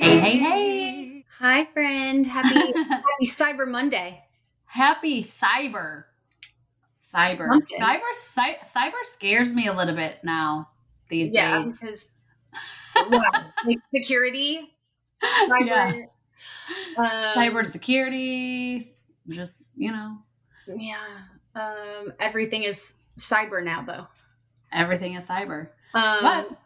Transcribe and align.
Hey, 0.00 0.18
hey, 0.18 0.36
hey. 0.38 1.24
Hi, 1.40 1.66
friend. 1.66 2.26
Happy 2.26 2.54
Happy 2.88 3.24
Cyber 3.24 3.68
Monday. 3.68 4.24
Happy 4.64 5.22
cyber. 5.22 6.04
Cyber. 7.12 7.48
Monday. 7.48 7.76
Cyber 7.78 8.10
cy- 8.14 8.58
cyber 8.64 9.02
scares 9.02 9.52
me 9.52 9.66
a 9.66 9.74
little 9.74 9.94
bit 9.94 10.20
now 10.24 10.70
these 11.10 11.34
Yeah, 11.34 11.62
days. 11.62 11.78
because 11.78 12.16
wow, 13.10 13.52
like 13.66 13.78
security, 13.94 14.72
cyber, 15.22 15.66
Yeah. 15.66 15.92
um, 16.96 17.04
cyber 17.36 17.66
security, 17.66 18.86
just, 19.28 19.72
you 19.76 19.92
know, 19.92 20.16
Yeah, 20.66 20.96
um, 21.54 22.14
everything 22.20 22.62
is 22.62 22.94
cyber 23.18 23.62
now, 23.62 23.82
though. 23.82 24.06
everything 24.72 25.12
is 25.14 25.28
cyber. 25.28 25.68
Um, 25.92 26.22
But 26.22 26.59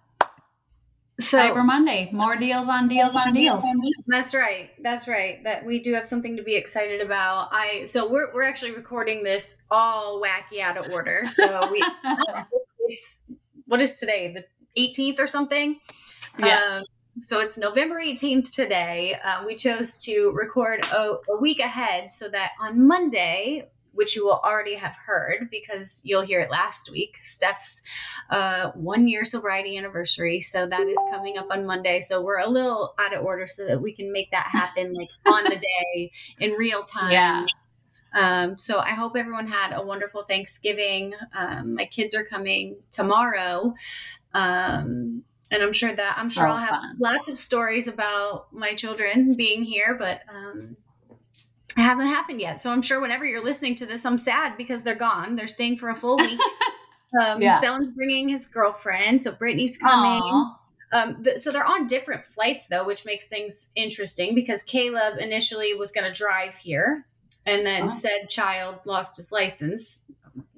so 1.20 1.38
Cyber 1.38 1.65
Monday, 1.65 2.10
more 2.12 2.37
deals 2.37 2.68
on 2.68 2.88
deals 2.88 3.15
on 3.15 3.32
deals. 3.34 3.65
That's 4.07 4.34
right. 4.34 4.70
That's 4.82 5.07
right. 5.07 5.43
That 5.45 5.65
we 5.65 5.80
do 5.80 5.95
have 5.95 6.07
something 6.07 6.37
to 6.37 6.43
be 6.43 6.57
excited 6.57 7.01
about. 7.01 7.51
I 7.52 7.84
so 7.84 8.10
we're 8.10 8.32
we're 8.34 8.43
actually 8.43 8.73
recording 8.73 9.23
this 9.23 9.59
all 9.70 10.20
wacky 10.20 10.60
out 10.60 10.76
of 10.76 10.92
order. 10.92 11.24
So 11.29 11.70
we 11.70 11.85
what 13.66 13.80
is 13.80 13.95
today 13.98 14.35
the 14.35 14.45
18th 14.80 15.20
or 15.20 15.26
something. 15.26 15.79
Yeah. 16.38 16.79
Um, 16.79 16.85
so 17.20 17.38
it's 17.40 17.57
November 17.57 18.01
18th 18.01 18.51
today. 18.51 19.16
Uh, 19.23 19.45
we 19.46 19.54
chose 19.54 19.96
to 19.98 20.32
record 20.35 20.85
a, 20.87 21.15
a 21.30 21.40
week 21.40 21.60
ahead 21.60 22.10
so 22.10 22.29
that 22.29 22.52
on 22.60 22.87
Monday, 22.87 23.70
which 23.95 24.16
you 24.16 24.24
will 24.24 24.40
already 24.45 24.74
have 24.74 24.96
heard 24.96 25.48
because 25.50 26.00
you'll 26.04 26.23
hear 26.23 26.40
it 26.40 26.50
last 26.50 26.90
week, 26.90 27.18
Steph's 27.23 27.82
uh, 28.30 28.70
one 28.73 29.09
year 29.09 29.24
sobriety 29.24 29.76
anniversary. 29.78 30.40
So 30.40 30.66
that 30.66 30.80
is 30.80 30.98
coming 31.10 31.38
up 31.38 31.46
on 31.51 31.64
Monday. 31.64 32.01
So 32.01 32.23
we're 32.23 32.38
a 32.38 32.48
little 32.48 32.95
out 32.98 33.14
of 33.14 33.24
order 33.24 33.46
so 33.46 33.66
that 33.66 33.80
we 33.80 33.92
can 33.92 34.12
make 34.12 34.30
that 34.32 34.46
happen 34.46 34.92
like 34.95 35.09
on 35.26 35.45
the 35.45 35.56
day 35.56 36.12
in 36.40 36.52
real 36.52 36.82
time. 36.82 37.12
Yeah. 37.12 37.46
Um, 38.14 38.59
so 38.59 38.78
I 38.78 38.90
hope 38.90 39.16
everyone 39.16 39.48
had 39.48 39.73
a 39.73 39.84
wonderful 39.84 40.23
Thanksgiving. 40.23 41.14
Um, 41.36 41.74
my 41.74 41.84
kids 41.84 42.14
are 42.14 42.24
coming 42.24 42.76
tomorrow. 42.90 43.74
Um, 44.32 45.24
and 45.51 45.62
I'm 45.62 45.73
sure 45.73 45.92
that 45.92 46.16
I'm 46.18 46.29
sure 46.30 46.46
I'll 46.46 46.56
have 46.56 46.70
fun. 46.70 46.96
lots 46.98 47.29
of 47.29 47.38
stories 47.38 47.86
about 47.86 48.52
my 48.52 48.74
children 48.74 49.34
being 49.36 49.62
here, 49.62 49.95
but 49.98 50.23
um, 50.29 50.76
it 51.76 51.82
hasn't 51.82 52.08
happened 52.08 52.40
yet. 52.40 52.60
So 52.60 52.70
I'm 52.70 52.82
sure 52.82 53.00
whenever 53.00 53.24
you're 53.24 53.42
listening 53.44 53.74
to 53.76 53.86
this, 53.86 54.04
I'm 54.06 54.18
sad 54.18 54.56
because 54.56 54.82
they're 54.82 54.94
gone. 54.94 55.34
They're 55.36 55.46
staying 55.46 55.76
for 55.78 55.88
a 55.90 55.96
full 55.96 56.16
week. 56.16 56.38
Um, 57.20 57.40
Yeah. 57.40 57.60
Stellan's 57.60 57.92
bringing 57.92 58.28
his 58.28 58.48
girlfriend, 58.48 59.22
so 59.22 59.30
Brittany's 59.30 59.78
coming. 59.78 60.20
Um, 60.92 61.22
th- 61.22 61.38
so 61.38 61.52
they're 61.52 61.64
on 61.64 61.86
different 61.86 62.24
flights 62.26 62.66
though, 62.66 62.84
which 62.84 63.04
makes 63.04 63.28
things 63.28 63.70
interesting 63.76 64.34
because 64.34 64.64
Caleb 64.64 65.18
initially 65.20 65.74
was 65.74 65.92
going 65.92 66.06
to 66.06 66.12
drive 66.12 66.56
here, 66.56 67.06
and 67.46 67.64
then 67.64 67.84
Oh. 67.84 67.88
said 67.88 68.28
child 68.28 68.80
lost 68.84 69.16
his 69.16 69.30
license. 69.30 70.06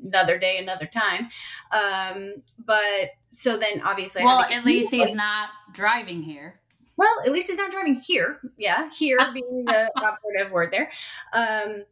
Another 0.02 0.38
day, 0.38 0.56
another 0.56 0.86
time. 0.86 1.28
Um, 1.72 2.36
but 2.58 3.10
so 3.28 3.58
then 3.58 3.82
obviously, 3.82 4.24
Well, 4.24 4.40
at 4.40 4.64
least 4.64 4.90
he's 4.94 5.14
not 5.14 5.50
driving 5.74 6.22
here. 6.22 6.58
Well, 6.96 7.14
at 7.24 7.32
least 7.32 7.48
he's 7.48 7.58
not 7.58 7.70
driving 7.70 7.96
here. 8.00 8.40
Yeah, 8.56 8.90
here 8.90 9.18
being 9.34 9.64
the 9.64 9.90
operative 10.02 10.52
word 10.52 10.72
there. 10.72 10.90
Um, 11.32 11.84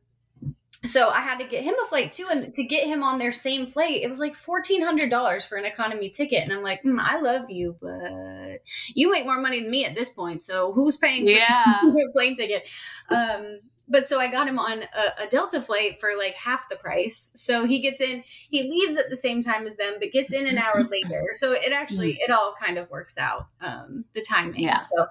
so 0.84 1.09
I 1.09 1.20
had 1.20 1.38
to 1.38 1.47
get 1.47 1.62
him 1.62 1.75
a 1.82 1.87
flight 1.87 2.12
too, 2.12 2.26
and 2.31 2.53
to 2.53 2.62
get 2.65 2.87
him 2.87 3.03
on 3.03 3.19
their 3.19 3.32
same 3.32 3.66
flight, 3.66 4.03
it 4.03 4.09
was 4.09 4.19
like 4.19 4.37
fourteen 4.37 4.82
hundred 4.82 5.09
dollars 5.09 5.44
for 5.44 5.56
an 5.56 5.64
economy 5.64 6.10
ticket. 6.10 6.43
And 6.43 6.53
I'm 6.53 6.62
like, 6.62 6.82
"Hmm, 6.82 6.98
I 7.00 7.20
love 7.20 7.48
you, 7.50 7.76
but 7.81 8.59
you 8.94 9.10
make 9.10 9.25
more 9.25 9.41
money 9.41 9.60
than 9.60 9.70
me 9.70 9.87
at 9.87 9.94
this 9.94 10.10
point. 10.10 10.43
So 10.43 10.72
who's 10.72 10.97
paying 10.98 11.25
for 11.25 11.32
Yeah. 11.32 11.64
the 11.82 12.10
plane 12.12 12.34
ticket? 12.34 12.69
Um, 13.09 13.60
but 13.88 14.08
so 14.08 14.18
I 14.18 14.28
got 14.28 14.48
him 14.48 14.58
on 14.58 14.82
a, 14.82 15.24
a 15.24 15.26
Delta 15.26 15.60
flight 15.60 16.00
for 16.00 16.12
like 16.16 16.34
half 16.34 16.68
the 16.68 16.76
price. 16.76 17.32
So 17.34 17.66
he 17.66 17.80
gets 17.80 18.00
in, 18.00 18.24
he 18.48 18.62
leaves 18.62 18.96
at 18.96 19.10
the 19.10 19.16
same 19.16 19.42
time 19.42 19.66
as 19.66 19.76
them, 19.76 19.94
but 19.98 20.12
gets 20.12 20.32
in 20.32 20.46
an 20.46 20.56
hour 20.58 20.82
later. 20.90 21.22
So 21.32 21.52
it 21.52 21.72
actually, 21.72 22.18
it 22.20 22.30
all 22.30 22.54
kind 22.60 22.78
of 22.78 22.90
works 22.90 23.18
out, 23.18 23.48
um, 23.60 24.04
the 24.14 24.22
timing. 24.22 24.60
Yeah. 24.62 24.78
So 24.78 25.06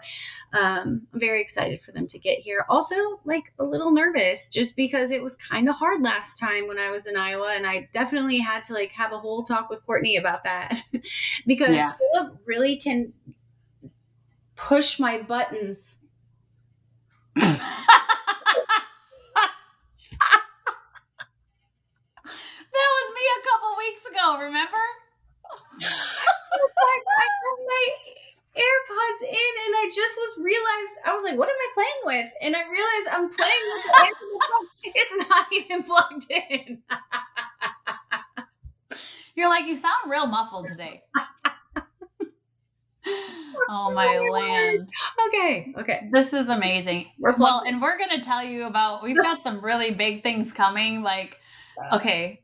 um, 0.53 1.07
I'm 1.13 1.19
very 1.19 1.41
excited 1.41 1.81
for 1.81 1.91
them 1.91 2.07
to 2.07 2.19
get 2.19 2.39
here. 2.39 2.65
Also, 2.67 2.95
like 3.25 3.53
a 3.59 3.63
little 3.63 3.91
nervous 3.91 4.49
just 4.49 4.75
because 4.75 5.11
it 5.11 5.21
was 5.21 5.35
kind 5.35 5.69
of 5.69 5.75
hard 5.75 6.01
last 6.01 6.39
time 6.39 6.67
when 6.67 6.79
I 6.79 6.89
was 6.89 7.05
in 7.05 7.15
Iowa. 7.15 7.53
And 7.55 7.67
I 7.67 7.87
definitely 7.91 8.39
had 8.39 8.63
to 8.65 8.73
like 8.73 8.91
have 8.93 9.13
a 9.13 9.19
whole 9.19 9.43
talk 9.43 9.69
with 9.69 9.85
Courtney 9.85 10.17
about 10.17 10.43
that 10.45 10.83
because 11.45 11.75
Yeah. 11.75 11.89
Philip 12.13 12.37
really 12.45 12.77
can 12.77 13.13
push 14.55 14.99
my 14.99 15.21
buttons 15.21 15.99
That 22.73 22.89
was 22.97 23.13
me 23.15 23.21
a 23.21 23.41
couple 23.47 23.77
weeks 23.77 24.05
ago, 24.07 24.37
remember? 24.39 24.83
like 25.79 27.03
I 27.05 27.25
had 27.25 27.59
my 27.67 27.85
AirPods 28.55 29.21
in 29.29 29.53
and 29.65 29.73
I 29.81 29.89
just 29.93 30.15
was 30.17 30.37
realized 30.43 30.93
I 31.05 31.13
was 31.13 31.23
like, 31.23 31.37
what 31.37 31.49
am 31.49 31.55
I 31.55 31.69
playing 31.73 32.01
with? 32.05 32.31
And 32.41 32.55
I 32.55 32.61
realized 32.69 33.07
I'm 33.11 33.29
playing 33.29 33.65
with 33.73 33.83
the 33.85 33.93
AirPods. 34.05 34.93
It's 34.95 35.29
not 35.29 35.47
even 35.53 35.83
plugged 35.83 36.25
in. 36.31 36.83
You're 39.35 39.49
like, 39.49 39.65
you 39.65 39.75
sound 39.75 40.09
real 40.09 40.27
muffled 40.27 40.67
today. 40.67 41.03
Oh, 43.55 43.65
oh 43.69 43.91
my 43.93 44.17
land. 44.19 44.89
Okay. 45.27 45.73
Okay. 45.77 46.09
This 46.11 46.33
is 46.33 46.49
amazing. 46.49 47.07
We're 47.19 47.35
well, 47.37 47.63
and 47.65 47.81
we're 47.81 47.97
going 47.97 48.09
to 48.11 48.21
tell 48.21 48.43
you 48.43 48.65
about, 48.65 49.03
we've 49.03 49.17
got 49.17 49.41
some 49.41 49.63
really 49.63 49.91
big 49.91 50.23
things 50.23 50.51
coming. 50.51 51.01
Like, 51.01 51.37
okay, 51.91 52.41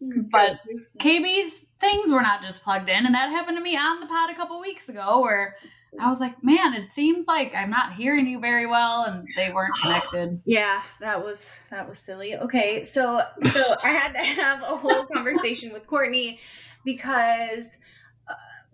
hmm, 0.00 0.22
But- 0.30 0.60
KB's 0.98 1.64
things 1.80 2.10
were 2.10 2.22
not 2.22 2.42
just 2.42 2.62
plugged 2.64 2.88
in. 2.88 3.04
And 3.06 3.14
that 3.14 3.30
happened 3.30 3.56
to 3.58 3.62
me 3.62 3.76
on 3.76 4.00
the 4.00 4.06
pod 4.06 4.30
a 4.30 4.34
couple 4.34 4.60
weeks 4.60 4.88
ago 4.88 5.20
where 5.20 5.56
I 6.00 6.08
was 6.08 6.18
like, 6.18 6.42
man, 6.42 6.74
it 6.74 6.92
seems 6.92 7.26
like 7.26 7.54
I'm 7.54 7.70
not 7.70 7.92
hearing 7.94 8.26
you 8.26 8.40
very 8.40 8.66
well. 8.66 9.04
And 9.04 9.28
they 9.36 9.52
weren't 9.52 9.74
connected. 9.82 10.40
Yeah, 10.46 10.82
that 11.00 11.22
was 11.24 11.58
that 11.70 11.88
was 11.88 11.98
silly. 11.98 12.36
Okay, 12.36 12.82
so 12.84 13.20
so 13.42 13.62
I 13.84 13.88
had 13.90 14.12
to 14.12 14.24
have 14.42 14.62
a 14.62 14.76
whole 14.76 15.04
conversation 15.06 15.72
with 15.72 15.86
Courtney 15.86 16.40
because 16.84 17.76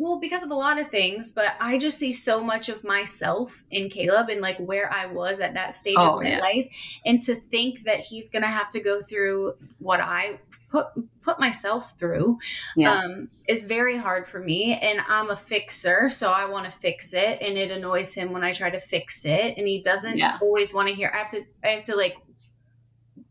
well, 0.01 0.19
because 0.19 0.43
of 0.43 0.51
a 0.51 0.55
lot 0.55 0.81
of 0.81 0.89
things, 0.89 1.31
but 1.31 1.55
I 1.61 1.77
just 1.77 1.99
see 1.99 2.11
so 2.11 2.43
much 2.43 2.71
of 2.71 2.83
myself 2.83 3.63
in 3.71 3.91
Caleb 3.91 4.31
and 4.31 4.41
like 4.41 4.57
where 4.57 4.91
I 4.91 5.05
was 5.05 5.41
at 5.41 5.53
that 5.55 5.75
stage 5.75 5.97
Oh, 5.99 6.17
of 6.17 6.23
my 6.23 6.31
yeah. 6.31 6.39
life 6.39 6.99
and 7.05 7.21
to 7.23 7.35
think 7.35 7.83
that 7.83 8.01
he's 8.01 8.31
going 8.31 8.41
to 8.43 8.49
have 8.49 8.71
to 8.71 8.81
go 8.81 9.03
through 9.03 9.55
what 9.79 10.01
I 10.01 10.41
put 10.71 10.87
put 11.21 11.39
myself 11.39 11.99
through 11.99 12.39
Yeah. 12.77 12.95
um, 12.95 13.29
is 13.47 13.65
very 13.65 13.99
hard 13.99 14.27
for 14.27 14.41
me. 14.41 14.79
And 14.81 15.01
I'm 15.07 15.29
a 15.31 15.37
fixer, 15.37 16.09
so 16.09 16.31
I 16.31 16.47
want 16.47 16.65
to 16.65 16.71
fix 16.71 17.13
it, 17.13 17.43
and 17.43 17.59
it 17.59 17.71
annoys 17.71 18.15
him 18.15 18.33
when 18.33 18.43
I 18.43 18.53
try 18.53 18.71
to 18.71 18.81
fix 18.81 19.27
it, 19.27 19.59
and 19.59 19.69
he 19.69 19.83
doesn't 19.83 20.17
Yeah. 20.17 20.39
always 20.41 20.73
want 20.73 20.89
to 20.89 20.95
hear. 20.95 21.11
I 21.13 21.19
have 21.19 21.29
to, 21.29 21.43
I 21.63 21.69
have 21.69 21.83
to 21.85 21.95
like 21.97 22.17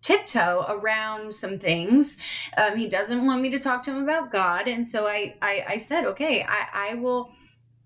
tiptoe 0.01 0.65
around 0.69 1.33
some 1.33 1.59
things. 1.59 2.17
Um, 2.57 2.77
he 2.77 2.87
doesn't 2.87 3.25
want 3.25 3.41
me 3.41 3.49
to 3.51 3.59
talk 3.59 3.83
to 3.83 3.91
him 3.91 4.03
about 4.03 4.31
God, 4.31 4.67
and 4.67 4.87
so 4.87 5.07
I, 5.07 5.35
I, 5.41 5.65
I 5.67 5.77
said, 5.77 6.05
okay, 6.05 6.43
I, 6.47 6.91
I 6.91 6.93
will 6.95 7.31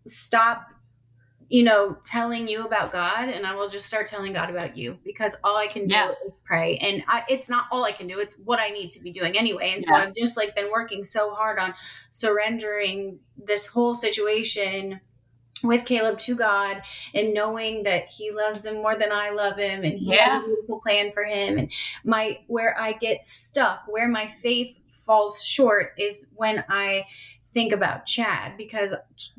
stop 0.05 0.67
you 1.49 1.63
know, 1.63 1.95
telling 2.03 2.47
you 2.47 2.63
about 2.63 2.91
God, 2.91 3.29
and 3.29 3.45
I 3.45 3.53
will 3.53 3.69
just 3.69 3.85
start 3.85 4.07
telling 4.07 4.33
God 4.33 4.49
about 4.49 4.75
you 4.75 4.97
because 5.03 5.37
all 5.43 5.55
I 5.55 5.67
can 5.67 5.87
do 5.87 5.93
Yeah. 5.93 6.11
is 6.25 6.33
pray. 6.43 6.77
And 6.77 7.03
I, 7.07 7.23
it's 7.29 7.47
not 7.47 7.65
all 7.71 7.83
I 7.83 7.91
can 7.91 8.07
do; 8.07 8.17
it's 8.17 8.35
what 8.39 8.59
I 8.59 8.69
need 8.69 8.89
to 8.91 9.01
be 9.01 9.11
doing 9.11 9.37
anyway. 9.37 9.71
And 9.71 9.83
so 9.83 9.93
I've 9.93 10.15
just 10.15 10.35
like 10.35 10.55
been 10.55 10.71
working 10.71 11.03
so 11.03 11.31
hard 11.35 11.59
on 11.59 11.75
surrendering 12.09 13.19
this 13.37 13.67
whole 13.67 13.93
situation 13.93 14.99
with 15.63 15.85
Caleb 15.85 16.19
to 16.19 16.35
God 16.35 16.83
and 17.13 17.33
knowing 17.33 17.83
that 17.83 18.09
he 18.09 18.31
loves 18.31 18.65
him 18.65 18.75
more 18.75 18.95
than 18.95 19.11
I 19.11 19.29
love 19.29 19.57
him 19.57 19.83
and 19.83 19.97
he 19.97 20.11
has 20.15 20.41
a 20.41 20.45
beautiful 20.45 20.79
plan 20.79 21.11
for 21.11 21.23
him 21.23 21.57
and 21.57 21.71
my 22.03 22.39
where 22.47 22.79
I 22.79 22.93
get 22.93 23.23
stuck, 23.23 23.83
where 23.87 24.07
my 24.07 24.27
faith 24.27 24.77
falls 24.91 25.43
short 25.43 25.93
is 25.97 26.27
when 26.35 26.63
I 26.69 27.05
think 27.53 27.71
about 27.71 28.05
Chad 28.05 28.57
because 28.57 28.95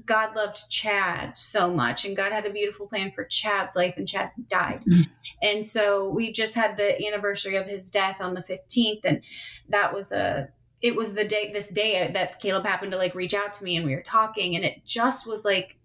God 0.07 0.37
loved 0.37 0.71
Chad 0.71 1.37
so 1.37 1.73
much 1.73 2.05
and 2.05 2.17
God 2.17 2.33
had 2.33 2.47
a 2.47 2.51
beautiful 2.51 2.87
plan 2.87 3.11
for 3.11 3.25
Chad's 3.25 3.75
life 3.75 3.97
and 3.97 4.07
Chad 4.07 4.31
died. 4.49 4.83
Mm. 4.89 5.09
and 5.43 5.67
so 5.67 6.09
we 6.11 6.33
just 6.33 6.55
had 6.55 6.77
the 6.77 7.05
anniversary 7.07 7.57
of 7.57 7.67
his 7.67 7.91
death 7.91 8.21
on 8.21 8.35
the 8.35 8.41
15th 8.41 9.01
and 9.05 9.23
that 9.69 9.93
was 9.93 10.13
a 10.13 10.49
it 10.83 10.95
was 10.95 11.15
the 11.15 11.25
day 11.25 11.51
this 11.53 11.69
day 11.69 12.11
that 12.13 12.41
Caleb 12.41 12.67
happened 12.67 12.93
to 12.93 12.99
like 12.99 13.15
reach 13.15 13.35
out 13.35 13.55
to 13.55 13.65
me 13.65 13.77
and 13.77 13.87
we 13.87 13.95
were 13.95 14.03
talking 14.03 14.55
and 14.55 14.65
it 14.65 14.85
just 14.85 15.27
was 15.27 15.45
like 15.45 15.77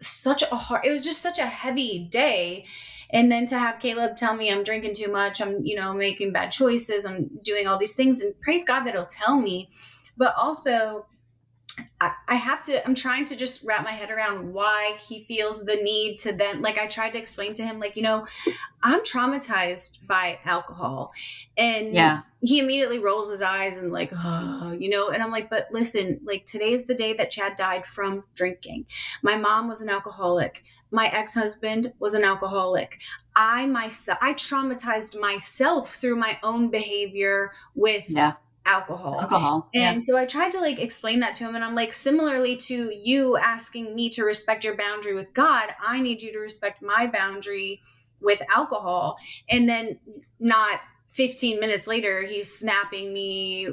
such 0.00 0.42
a 0.42 0.54
hard 0.54 0.84
it 0.84 0.90
was 0.90 1.04
just 1.04 1.22
such 1.22 1.38
a 1.38 1.46
heavy 1.46 2.06
day 2.10 2.64
and 3.10 3.32
then 3.32 3.46
to 3.46 3.58
have 3.58 3.78
Caleb 3.78 4.16
tell 4.16 4.34
me 4.34 4.52
I'm 4.52 4.62
drinking 4.62 4.94
too 4.94 5.10
much, 5.10 5.40
I'm, 5.40 5.64
you 5.64 5.76
know, 5.76 5.94
making 5.94 6.32
bad 6.32 6.50
choices, 6.50 7.06
I'm 7.06 7.30
doing 7.42 7.66
all 7.66 7.78
these 7.78 7.94
things, 7.94 8.20
and 8.20 8.38
praise 8.40 8.64
God 8.64 8.84
that 8.84 8.94
he'll 8.94 9.06
tell 9.06 9.40
me. 9.40 9.70
But 10.16 10.34
also, 10.36 11.06
I, 12.00 12.12
I 12.28 12.34
have 12.36 12.62
to, 12.64 12.84
I'm 12.86 12.94
trying 12.94 13.24
to 13.26 13.36
just 13.36 13.64
wrap 13.64 13.84
my 13.84 13.90
head 13.90 14.10
around 14.10 14.52
why 14.52 14.96
he 15.00 15.24
feels 15.24 15.64
the 15.64 15.76
need 15.76 16.16
to 16.18 16.32
then, 16.32 16.62
like, 16.62 16.78
I 16.78 16.86
tried 16.86 17.10
to 17.10 17.18
explain 17.18 17.54
to 17.54 17.64
him, 17.64 17.80
like, 17.80 17.96
you 17.96 18.02
know, 18.02 18.24
I'm 18.82 19.00
traumatized 19.00 20.06
by 20.06 20.38
alcohol. 20.44 21.12
And 21.56 21.94
Yeah. 21.94 22.20
he 22.40 22.60
immediately 22.60 22.98
rolls 22.98 23.30
his 23.30 23.42
eyes 23.42 23.78
and, 23.78 23.92
like, 23.92 24.10
oh, 24.14 24.76
you 24.78 24.90
know, 24.90 25.08
and 25.10 25.22
I'm 25.22 25.30
like, 25.30 25.50
but 25.50 25.68
listen, 25.72 26.20
like, 26.24 26.44
today 26.44 26.72
is 26.72 26.86
the 26.86 26.94
day 26.94 27.14
that 27.14 27.30
Chad 27.30 27.56
died 27.56 27.84
from 27.84 28.24
drinking. 28.34 28.86
My 29.22 29.36
mom 29.36 29.68
was 29.68 29.82
an 29.82 29.88
alcoholic. 29.90 30.62
My 30.90 31.08
ex 31.08 31.34
husband 31.34 31.92
was 31.98 32.14
an 32.14 32.24
alcoholic. 32.24 33.00
I 33.36 33.66
myself, 33.66 34.18
I 34.22 34.32
traumatized 34.32 35.20
myself 35.20 35.96
through 35.96 36.16
my 36.16 36.38
own 36.42 36.70
behavior 36.70 37.52
with 37.74 38.08
Yeah. 38.08 38.34
Alcohol. 38.68 39.20
Alcohol. 39.20 39.68
And 39.74 39.96
yeah. 39.96 40.00
so 40.00 40.16
I 40.16 40.26
tried 40.26 40.52
to 40.52 40.60
like 40.60 40.78
explain 40.78 41.20
that 41.20 41.34
to 41.36 41.44
him. 41.44 41.54
And 41.54 41.64
I'm 41.64 41.74
like, 41.74 41.92
similarly 41.92 42.56
to 42.56 42.92
you 42.94 43.36
asking 43.36 43.94
me 43.94 44.10
to 44.10 44.24
respect 44.24 44.62
your 44.64 44.76
boundary 44.76 45.14
with 45.14 45.32
God, 45.32 45.70
I 45.82 46.00
need 46.00 46.22
you 46.22 46.32
to 46.32 46.38
respect 46.38 46.82
my 46.82 47.06
boundary 47.06 47.80
with 48.20 48.42
alcohol. 48.54 49.18
And 49.48 49.68
then 49.68 49.98
not 50.38 50.80
15 51.08 51.58
minutes 51.58 51.86
later, 51.86 52.22
he's 52.22 52.52
snapping 52.52 53.12
me, 53.12 53.68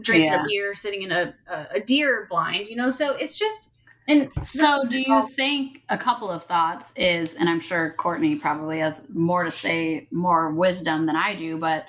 drinking 0.00 0.30
Yeah. 0.30 0.40
a 0.40 0.46
beer, 0.46 0.74
sitting 0.74 1.02
in 1.02 1.10
a, 1.10 1.34
a, 1.50 1.66
a 1.74 1.80
deer 1.80 2.26
blind, 2.30 2.68
you 2.68 2.76
know? 2.76 2.90
So 2.90 3.16
it's 3.16 3.38
just, 3.38 3.70
and 4.06 4.32
So, 4.42 4.84
do 4.88 4.98
you 4.98 5.28
think 5.36 5.82
a 5.90 5.98
couple 5.98 6.30
of 6.30 6.44
thoughts 6.44 6.94
is, 6.96 7.34
and 7.34 7.46
I'm 7.46 7.60
sure 7.60 7.94
Courtney 7.98 8.36
probably 8.36 8.78
has 8.78 9.04
more 9.12 9.44
to 9.44 9.50
say, 9.50 10.08
more 10.10 10.50
wisdom 10.50 11.04
than 11.04 11.14
I 11.14 11.34
do, 11.34 11.58
but 11.58 11.84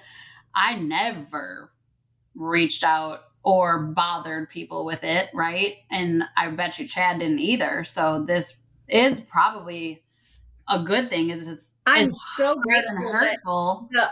I 0.54 0.76
never 0.76 1.72
reached 2.36 2.84
out 2.84 3.22
or 3.44 3.80
bothered 3.80 4.50
people 4.50 4.86
with 4.86 5.04
it, 5.04 5.30
right? 5.34 5.78
And 5.92 6.24
I 6.38 6.50
bet 6.50 6.80
you 6.80 6.88
Chad 6.88 7.20
didn't 7.20 7.40
either. 7.40 7.84
So, 7.86 8.24
this 8.24 8.58
is 8.88 9.22
probably 9.22 10.04
a 10.68 10.84
good 10.84 11.10
thing. 11.10 11.30
Is 11.32 11.48
it's, 11.48 11.72
I'm 11.86 12.10
so 12.36 12.56
grateful 12.60 13.12
that 13.12 13.40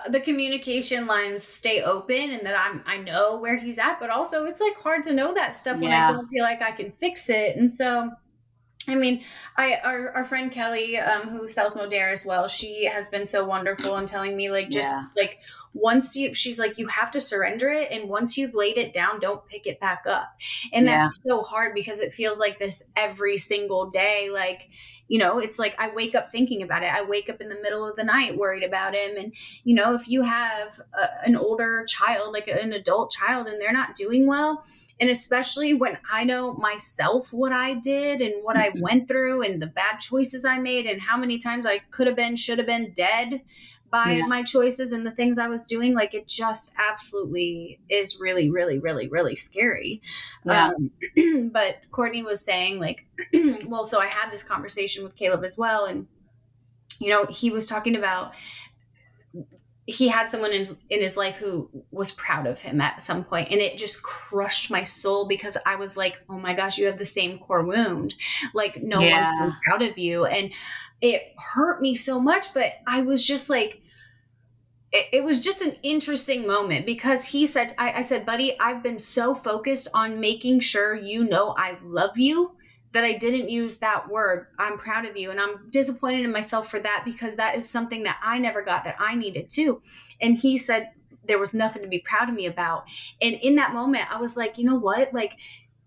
the 0.05 0.11
the 0.11 0.19
communication 0.19 1.05
lines 1.05 1.43
stay 1.43 1.81
open 1.83 2.31
and 2.31 2.45
that 2.45 2.57
I'm 2.59 2.81
I 2.87 2.97
know 2.97 3.37
where 3.37 3.57
he's 3.57 3.77
at, 3.77 3.99
but 3.99 4.09
also 4.09 4.45
it's 4.45 4.59
like 4.61 4.75
hard 4.77 5.03
to 5.03 5.13
know 5.13 5.33
that 5.33 5.53
stuff 5.53 5.79
when 5.79 5.91
Yeah. 5.91 6.09
I 6.09 6.11
don't 6.13 6.27
feel 6.29 6.43
like 6.43 6.61
I 6.61 6.71
can 6.71 6.91
fix 6.93 7.29
it. 7.29 7.55
And 7.57 7.71
so 7.71 8.11
I 8.89 8.95
mean, 8.95 9.23
I 9.57 9.75
our, 9.83 10.11
our 10.11 10.23
friend 10.23 10.51
Kelly, 10.51 10.97
um, 10.97 11.27
who 11.29 11.47
sells 11.47 11.73
Modere 11.73 12.11
as 12.11 12.25
well, 12.25 12.47
she 12.47 12.85
has 12.85 13.07
been 13.09 13.27
so 13.27 13.45
wonderful 13.45 13.97
in 13.97 14.05
telling 14.05 14.35
me 14.35 14.49
like 14.49 14.69
just 14.69 14.95
Yeah. 14.95 15.03
like 15.23 15.39
once 15.73 16.15
you 16.15 16.33
she's 16.33 16.57
like 16.59 16.77
you 16.77 16.87
have 16.87 17.11
to 17.11 17.19
surrender 17.19 17.71
it 17.71 17.91
and 17.91 18.09
once 18.09 18.37
you've 18.37 18.55
laid 18.55 18.77
it 18.77 18.93
down, 18.93 19.19
don't 19.19 19.45
pick 19.47 19.67
it 19.67 19.79
back 19.79 20.03
up. 20.07 20.33
And 20.73 20.85
Yeah. 20.85 21.03
that's 21.03 21.17
so 21.27 21.41
hard 21.41 21.73
because 21.73 21.99
it 21.99 22.13
feels 22.13 22.39
like 22.39 22.59
this 22.59 22.83
every 22.95 23.37
single 23.37 23.89
day. 23.89 24.29
Like, 24.31 24.69
you 25.07 25.19
know, 25.19 25.39
it's 25.39 25.59
like 25.59 25.75
I 25.79 25.89
wake 25.93 26.15
up 26.15 26.31
thinking 26.31 26.63
about 26.63 26.83
it. 26.83 26.93
I 26.93 27.03
wake 27.03 27.29
up 27.29 27.41
in 27.41 27.49
the 27.49 27.59
middle 27.61 27.87
of 27.87 27.95
the 27.95 28.03
night 28.03 28.37
worried 28.37 28.63
about 28.63 28.93
him. 28.95 29.17
And, 29.17 29.33
you 29.63 29.75
know, 29.75 29.93
if 29.93 30.07
you 30.07 30.21
have 30.21 30.79
a, 30.93 31.25
an 31.25 31.35
older 31.35 31.85
child, 31.87 32.33
like 32.33 32.47
an 32.47 32.73
adult 32.73 33.11
child, 33.11 33.47
and 33.47 33.61
they're 33.61 33.71
not 33.71 33.95
doing 33.95 34.27
well, 34.27 34.63
and 34.99 35.09
especially 35.09 35.73
when 35.73 35.97
I 36.11 36.23
know 36.23 36.53
myself 36.53 37.31
what 37.31 37.51
I 37.51 37.75
did 37.75 38.19
and 38.19 38.43
what 38.43 38.57
I 38.57 38.69
mm-hmm. 38.69 38.81
went 38.81 39.07
through 39.07 39.43
and 39.43 39.61
the 39.61 39.67
bad 39.67 39.97
choices 39.99 40.43
I 40.43 40.57
made 40.57 40.87
and 40.87 40.99
how 40.99 41.17
many 41.17 41.37
times 41.37 41.65
I 41.65 41.79
could 41.91 42.07
have 42.07 42.15
been, 42.15 42.35
should 42.35 42.57
have 42.57 42.67
been 42.67 42.93
dead 42.95 43.41
by 43.89 44.13
Yeah. 44.13 44.25
my 44.27 44.43
choices 44.43 44.91
and 44.91 45.05
the 45.05 45.11
things 45.11 45.37
I 45.37 45.47
was 45.47 45.65
doing, 45.65 45.93
like 45.93 46.13
it 46.13 46.27
just 46.27 46.73
absolutely 46.77 47.79
is 47.89 48.19
really, 48.19 48.49
really, 48.49 48.79
really, 48.79 49.07
really 49.07 49.35
scary. 49.35 50.01
Yeah. 50.45 50.71
Um, 51.17 51.49
but 51.53 51.77
Courtney 51.91 52.23
was 52.23 52.43
saying, 52.43 52.79
like, 52.79 53.05
well, 53.65 53.83
so 53.83 53.99
I 53.99 54.07
had 54.07 54.31
this 54.31 54.43
conversation 54.43 55.03
with 55.03 55.15
Caleb 55.15 55.43
as 55.43 55.57
well. 55.57 55.85
And, 55.85 56.07
you 56.99 57.09
know, 57.09 57.25
he 57.25 57.49
was 57.49 57.67
talking 57.67 57.95
about 57.95 58.35
he 59.89 60.09
had 60.09 60.29
someone 60.29 60.51
in 60.51 60.57
his, 60.59 60.77
in 60.89 60.99
his 60.99 61.15
life 61.15 61.37
who 61.37 61.69
was 61.91 62.11
proud 62.11 62.45
of 62.45 62.59
him 62.59 62.81
at 62.81 63.01
some 63.01 63.23
point 63.23 63.49
and 63.51 63.61
it 63.61 63.77
just 63.77 64.03
crushed 64.03 64.69
my 64.69 64.83
soul 64.83 65.25
because 65.29 65.57
i 65.65 65.77
was 65.77 65.95
like 65.95 66.19
oh 66.29 66.37
my 66.37 66.53
gosh 66.53 66.77
you 66.77 66.85
have 66.85 66.97
the 66.97 67.05
same 67.05 67.39
core 67.39 67.63
wound 67.63 68.13
like 68.53 68.83
no 68.83 68.97
one's 68.99 69.09
Yeah. 69.09 69.31
been 69.45 69.53
proud 69.65 69.81
of 69.83 69.97
you 69.97 70.25
and 70.25 70.53
it 71.01 71.33
hurt 71.37 71.81
me 71.81 71.93
so 71.93 72.19
much 72.19 72.53
but 72.53 72.73
i 72.87 73.01
was 73.01 73.23
just 73.23 73.49
like 73.49 73.81
it, 74.91 75.07
it 75.11 75.23
was 75.23 75.39
just 75.39 75.61
an 75.61 75.75
interesting 75.83 76.47
moment 76.47 76.85
because 76.85 77.27
he 77.27 77.45
said 77.45 77.73
I, 77.77 77.93
I 77.93 78.01
said 78.01 78.25
buddy 78.25 78.59
i've 78.59 78.83
been 78.83 78.99
so 78.99 79.35
focused 79.35 79.89
on 79.93 80.19
making 80.19 80.59
sure 80.61 80.95
you 80.95 81.23
know 81.23 81.53
i 81.57 81.77
love 81.83 82.17
you 82.17 82.57
that 82.91 83.03
I 83.03 83.13
didn't 83.13 83.49
use 83.49 83.77
that 83.77 84.09
word. 84.09 84.47
I'm 84.57 84.77
proud 84.77 85.05
of 85.05 85.17
you. 85.17 85.29
And 85.29 85.39
I'm 85.39 85.69
disappointed 85.69 86.23
in 86.23 86.31
myself 86.31 86.69
for 86.69 86.79
that 86.79 87.03
because 87.05 87.35
that 87.35 87.55
is 87.55 87.69
something 87.69 88.03
that 88.03 88.19
I 88.23 88.39
never 88.39 88.61
got 88.61 88.83
that 88.85 88.95
I 88.99 89.15
needed 89.15 89.49
too. 89.49 89.81
And 90.21 90.35
he 90.35 90.57
said 90.57 90.91
there 91.25 91.39
was 91.39 91.53
nothing 91.53 91.81
to 91.81 91.87
be 91.87 91.99
proud 91.99 92.29
of 92.29 92.35
me 92.35 92.45
about. 92.45 92.85
And 93.21 93.35
in 93.35 93.55
that 93.55 93.73
moment, 93.73 94.11
I 94.11 94.19
was 94.19 94.37
like, 94.37 94.57
you 94.57 94.63
know 94.63 94.77
what? 94.79 95.13
Like, 95.13 95.33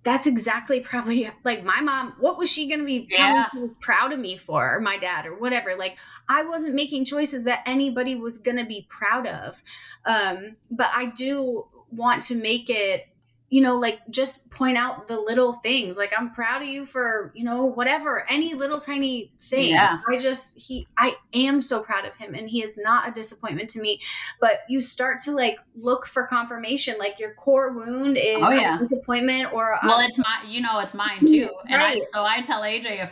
that's 0.03 0.27
exactly 0.27 0.81
probably 0.81 1.31
like 1.45 1.63
my 1.63 1.81
mom. 1.83 2.15
What 2.19 2.39
was 2.39 2.51
she 2.51 2.69
going 2.69 2.81
to 2.81 2.87
be 2.87 3.07
telling 3.11 3.37
Yeah. 3.37 3.47
she 3.53 3.59
was 3.59 3.77
proud 3.77 4.13
of 4.13 4.19
me 4.19 4.37
for, 4.39 4.77
or 4.77 4.81
my 4.81 4.97
dad, 4.97 5.27
or 5.27 5.35
whatever? 5.35 5.75
Like, 5.77 5.99
I 6.29 6.43
wasn't 6.43 6.75
making 6.75 7.05
choices 7.05 7.45
that 7.45 7.63
anybody 7.67 8.15
was 8.17 8.39
going 8.39 8.57
to 8.57 8.65
be 8.65 8.87
proud 8.89 9.27
of. 9.27 9.63
Um, 10.07 10.57
but 10.71 10.89
I 10.95 11.07
do 11.07 11.67
want 11.91 12.23
to 12.25 12.35
make 12.35 12.71
it 12.71 13.10
you 13.51 13.61
know, 13.61 13.77
like 13.77 13.99
just 14.11 14.49
point 14.51 14.79
out 14.79 15.09
the 15.09 15.19
little 15.21 15.53
things. 15.53 15.99
Like 15.99 16.13
I'm 16.17 16.33
proud 16.33 16.63
of 16.63 16.69
you 16.69 16.87
for, 16.87 17.33
you 17.35 17.43
know, 17.45 17.65
whatever, 17.65 18.25
any 18.31 18.55
little 18.55 18.79
tiny 18.79 19.33
thing. 19.41 19.71
Yeah. 19.71 19.99
I 20.09 20.17
just 20.19 20.57
he 20.59 20.87
I 20.97 21.17
am 21.35 21.61
so 21.61 21.81
proud 21.83 22.05
of 22.05 22.15
him 22.17 22.35
and 22.35 22.49
he 22.49 22.63
is 22.63 22.79
not 22.79 23.09
a 23.09 23.13
disappointment 23.13 23.69
to 23.71 23.81
me. 23.81 24.01
But 24.41 24.61
you 24.69 24.81
start 24.81 25.19
to 25.23 25.33
like 25.33 25.59
look 25.75 26.07
for 26.07 26.25
confirmation. 26.29 26.97
Like 26.99 27.19
your 27.19 27.35
core 27.35 27.73
wound 27.73 28.17
is 28.17 28.39
Oh, 28.49 28.53
a 28.53 28.61
yeah. 28.61 28.79
disappointment 28.79 29.53
or 29.53 29.77
Well, 29.85 29.99
it's 30.01 30.19
my, 30.19 30.45
you 30.47 30.61
know, 30.61 30.79
it's 30.79 30.95
mine 30.95 31.21
too. 31.27 31.49
Mm-hmm. 31.49 31.73
And 31.73 31.83
I, 31.83 31.95
Right. 31.95 32.05
so 32.05 32.25
I 32.25 32.41
tell 32.43 32.63
AJ 32.63 33.03
a 33.03 33.11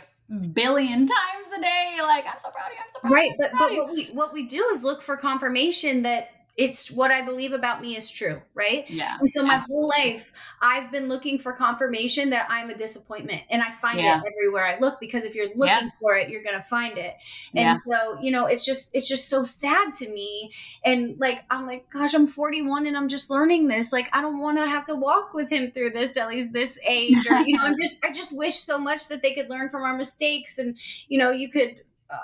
billion 0.53 0.99
times 1.07 1.47
a 1.57 1.61
day, 1.61 1.95
like, 2.01 2.23
I'm 2.25 2.39
so 2.39 2.49
proud 2.51 2.67
of 2.67 2.73
you. 2.73 2.79
I'm 2.85 2.91
so 2.93 2.99
proud 2.99 3.11
right 3.11 3.31
of 3.31 3.31
you. 3.31 3.37
but 3.39 3.45
I'm 3.47 3.51
so 3.51 3.57
proud 3.57 3.69
but 3.75 3.87
what 3.87 3.93
we 3.93 4.05
what 4.13 4.31
we 4.33 4.43
do 4.45 4.63
is 4.71 4.83
look 4.83 5.01
for 5.01 5.17
confirmation 5.17 6.03
that 6.03 6.29
it's 6.59 6.91
what 6.91 7.09
i 7.09 7.21
believe 7.21 7.53
about 7.53 7.81
me 7.81 7.95
is 7.95 8.11
true 8.11 8.41
right 8.53 8.89
yeah. 8.89 9.17
and 9.19 9.31
so 9.31 9.43
my 9.43 9.55
Absolutely. 9.55 9.73
whole 9.79 9.87
life 9.87 10.31
i've 10.61 10.91
been 10.91 11.07
looking 11.07 11.39
for 11.39 11.53
confirmation 11.53 12.29
that 12.29 12.45
i'm 12.49 12.69
a 12.69 12.75
disappointment 12.75 13.41
and 13.49 13.61
i 13.61 13.71
find 13.71 13.99
Yeah. 13.99 14.19
it 14.19 14.23
everywhere 14.33 14.65
i 14.65 14.77
look 14.79 14.99
because 14.99 15.23
if 15.23 15.33
you're 15.35 15.47
looking 15.55 15.67
Yeah. 15.67 15.89
for 16.01 16.15
it 16.15 16.29
you're 16.29 16.43
gonna 16.43 16.61
find 16.61 16.97
it 16.97 17.15
and 17.55 17.63
Yeah. 17.65 17.73
so 17.73 18.19
you 18.21 18.31
know 18.31 18.45
it's 18.45 18.65
just 18.65 18.91
it's 18.93 19.07
just 19.07 19.29
so 19.29 19.43
sad 19.43 19.93
to 19.95 20.09
me 20.09 20.51
and 20.83 21.17
like 21.19 21.43
i'm 21.49 21.65
like 21.65 21.89
gosh 21.89 22.13
i'm 22.13 22.27
41 22.27 22.87
and 22.87 22.97
i'm 22.97 23.07
just 23.07 23.29
learning 23.29 23.67
this 23.67 23.93
like 23.93 24.09
i 24.11 24.21
don't 24.21 24.39
want 24.39 24.57
to 24.57 24.65
have 24.67 24.83
to 24.85 24.95
walk 24.95 25.33
with 25.33 25.49
him 25.49 25.71
through 25.71 25.91
this 25.91 26.11
till 26.11 26.27
he's 26.27 26.51
this 26.51 26.77
age 26.85 27.25
or 27.29 27.39
you 27.39 27.55
know 27.57 27.63
i'm 27.63 27.75
just 27.81 28.03
i 28.05 28.11
just 28.11 28.35
wish 28.35 28.55
so 28.55 28.77
much 28.77 29.07
that 29.07 29.21
they 29.21 29.33
could 29.33 29.49
learn 29.49 29.69
from 29.69 29.83
our 29.83 29.95
mistakes 29.95 30.57
and 30.57 30.77
you 31.07 31.17
know 31.17 31.31
you 31.31 31.49
could 31.49 31.81
uh, 32.09 32.17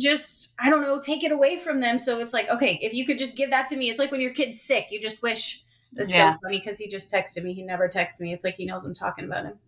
just 0.00 0.52
i 0.58 0.70
don't 0.70 0.82
know 0.82 0.98
take 1.00 1.22
it 1.24 1.32
away 1.32 1.56
from 1.56 1.80
them 1.80 1.98
so 1.98 2.20
it's 2.20 2.32
like 2.32 2.48
okay 2.48 2.78
if 2.82 2.94
you 2.94 3.06
could 3.06 3.18
just 3.18 3.36
give 3.36 3.50
that 3.50 3.68
to 3.68 3.76
me 3.76 3.90
it's 3.90 3.98
like 3.98 4.10
when 4.10 4.20
your 4.20 4.32
kid's 4.32 4.60
sick 4.60 4.86
you 4.90 5.00
just 5.00 5.22
wish 5.22 5.62
Yeah. 5.96 6.34
so 6.34 6.40
funny 6.42 6.58
because 6.58 6.78
he 6.78 6.88
just 6.88 7.12
texted 7.12 7.42
me 7.42 7.52
he 7.52 7.62
never 7.62 7.88
texts 7.88 8.20
me 8.20 8.32
it's 8.32 8.44
like 8.44 8.54
he 8.56 8.64
knows 8.66 8.84
i'm 8.84 8.94
talking 8.94 9.24
about 9.24 9.44
him 9.44 9.58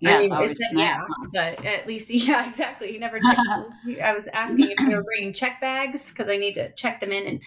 Yeah, 0.00 0.16
I 0.18 0.20
mean, 0.20 0.32
always 0.32 0.50
it's, 0.52 0.72
yeah, 0.74 1.00
but 1.32 1.64
at 1.64 1.86
least, 1.86 2.10
yeah, 2.28 2.46
exactly. 2.46 2.92
He 2.92 2.98
never 2.98 3.18
texted 3.18 3.66
me. 3.86 3.98
I 4.02 4.12
was 4.12 4.28
asking 4.28 4.70
if 4.70 4.76
they 4.86 4.94
were 4.94 5.02
bringing 5.02 5.32
check 5.32 5.58
bags 5.60 6.10
because 6.10 6.28
I 6.28 6.36
need 6.36 6.52
to 6.54 6.70
check 6.72 7.00
them 7.00 7.12
in 7.12 7.26
and 7.26 7.42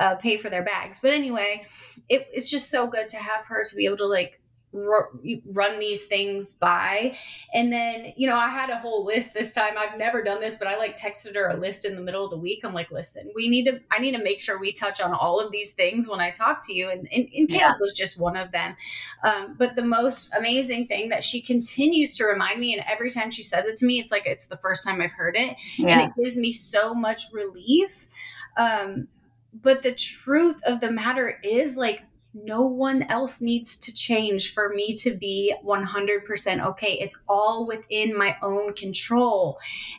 uh, 0.00 0.16
pay 0.16 0.36
for 0.36 0.50
their 0.50 0.64
bags. 0.64 0.98
But 0.98 1.12
anyway, 1.12 1.64
it, 2.08 2.26
it's 2.32 2.50
just 2.50 2.70
so 2.70 2.88
good 2.88 3.08
to 3.10 3.18
have 3.18 3.46
her 3.46 3.62
to 3.62 3.76
be 3.76 3.84
able 3.84 3.98
to 3.98 4.06
like 4.06 4.40
run 4.72 5.78
these 5.78 6.06
things 6.06 6.52
by. 6.52 7.16
And 7.52 7.72
then 7.72 8.12
you 8.16 8.28
know 8.28 8.36
i 8.36 8.48
had 8.48 8.70
a 8.70 8.78
whole 8.78 9.04
list 9.04 9.34
this 9.34 9.52
time. 9.52 9.74
I've 9.76 9.98
never 9.98 10.22
done 10.22 10.40
this 10.40 10.56
but 10.56 10.68
i 10.68 10.76
like 10.76 10.96
texted 10.96 11.34
her 11.34 11.48
a 11.48 11.56
list 11.56 11.84
in 11.84 11.96
the 11.96 12.02
middle 12.02 12.24
of 12.24 12.30
the 12.30 12.36
week. 12.36 12.60
I'm 12.64 12.72
like 12.72 12.90
listen 12.90 13.30
we 13.34 13.48
need 13.48 13.64
to 13.64 13.80
i 13.90 13.98
need 13.98 14.12
to 14.12 14.22
make 14.22 14.40
sure 14.40 14.58
we 14.58 14.72
touch 14.72 15.00
on 15.00 15.12
all 15.12 15.40
of 15.40 15.52
these 15.52 15.72
things 15.72 16.08
when 16.08 16.20
i 16.20 16.30
talk 16.30 16.64
to 16.66 16.74
you. 16.74 16.90
And, 16.90 17.08
and, 17.12 17.28
and 17.34 17.50
yeah. 17.50 17.74
was 17.80 17.92
just 17.92 18.18
one 18.18 18.36
of 18.36 18.52
them. 18.52 18.76
Um, 19.22 19.56
but 19.58 19.76
the 19.76 19.84
most 19.84 20.32
amazing 20.36 20.86
thing 20.86 21.08
that 21.10 21.24
she 21.24 21.40
continues 21.40 22.16
to 22.16 22.24
remind 22.24 22.60
me 22.60 22.74
and 22.74 22.84
every 22.88 23.10
time 23.10 23.30
she 23.30 23.42
says 23.42 23.66
it 23.66 23.76
to 23.78 23.86
me 23.86 24.00
it's 24.00 24.12
like 24.12 24.26
it's 24.26 24.46
the 24.46 24.56
first 24.58 24.86
time 24.86 25.00
i've 25.00 25.12
heard 25.12 25.36
it. 25.36 25.56
Yeah. 25.76 26.00
and 26.00 26.00
it 26.02 26.22
gives 26.22 26.36
me 26.36 26.50
so 26.50 26.94
much 26.94 27.22
relief. 27.32 28.08
Um, 28.56 29.08
but 29.52 29.82
the 29.82 29.92
truth 29.92 30.60
of 30.64 30.80
the 30.80 30.90
matter 30.90 31.38
is 31.42 31.76
like 31.76 32.04
no 32.34 32.62
one 32.62 33.02
else 33.04 33.42
needs 33.42 33.76
to 33.76 33.94
change 33.94 34.54
for 34.54 34.70
me 34.70 34.94
to 34.94 35.14
be 35.14 35.54
100% 35.64 36.66
okay. 36.66 36.92
It's 36.94 37.18
all 37.28 37.66
within 37.66 38.16
my 38.16 38.36
own 38.42 38.72
control. 38.74 39.58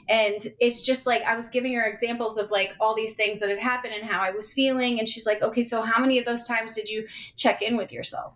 And 0.10 0.40
it's 0.60 0.82
just 0.82 1.06
like 1.06 1.22
I 1.24 1.36
was 1.36 1.50
giving 1.50 1.74
her 1.76 1.86
examples 1.86 2.38
of 2.38 2.50
like 2.50 2.74
all 2.80 2.96
these 2.96 3.16
things 3.16 3.40
that 3.40 3.50
had 3.50 3.60
happened 3.60 3.94
and 3.94 4.10
how 4.10 4.20
I 4.20 4.32
was 4.32 4.52
feeling. 4.52 5.00
And 5.00 5.08
she's 5.08 5.26
like, 5.26 5.42
okay, 5.42 5.64
so 5.64 5.82
how 5.82 6.02
many 6.02 6.18
of 6.18 6.26
those 6.26 6.48
times 6.48 6.74
did 6.74 6.90
you 6.90 7.08
check 7.36 7.62
in 7.62 7.78
with 7.78 7.92
yourself? 7.92 8.34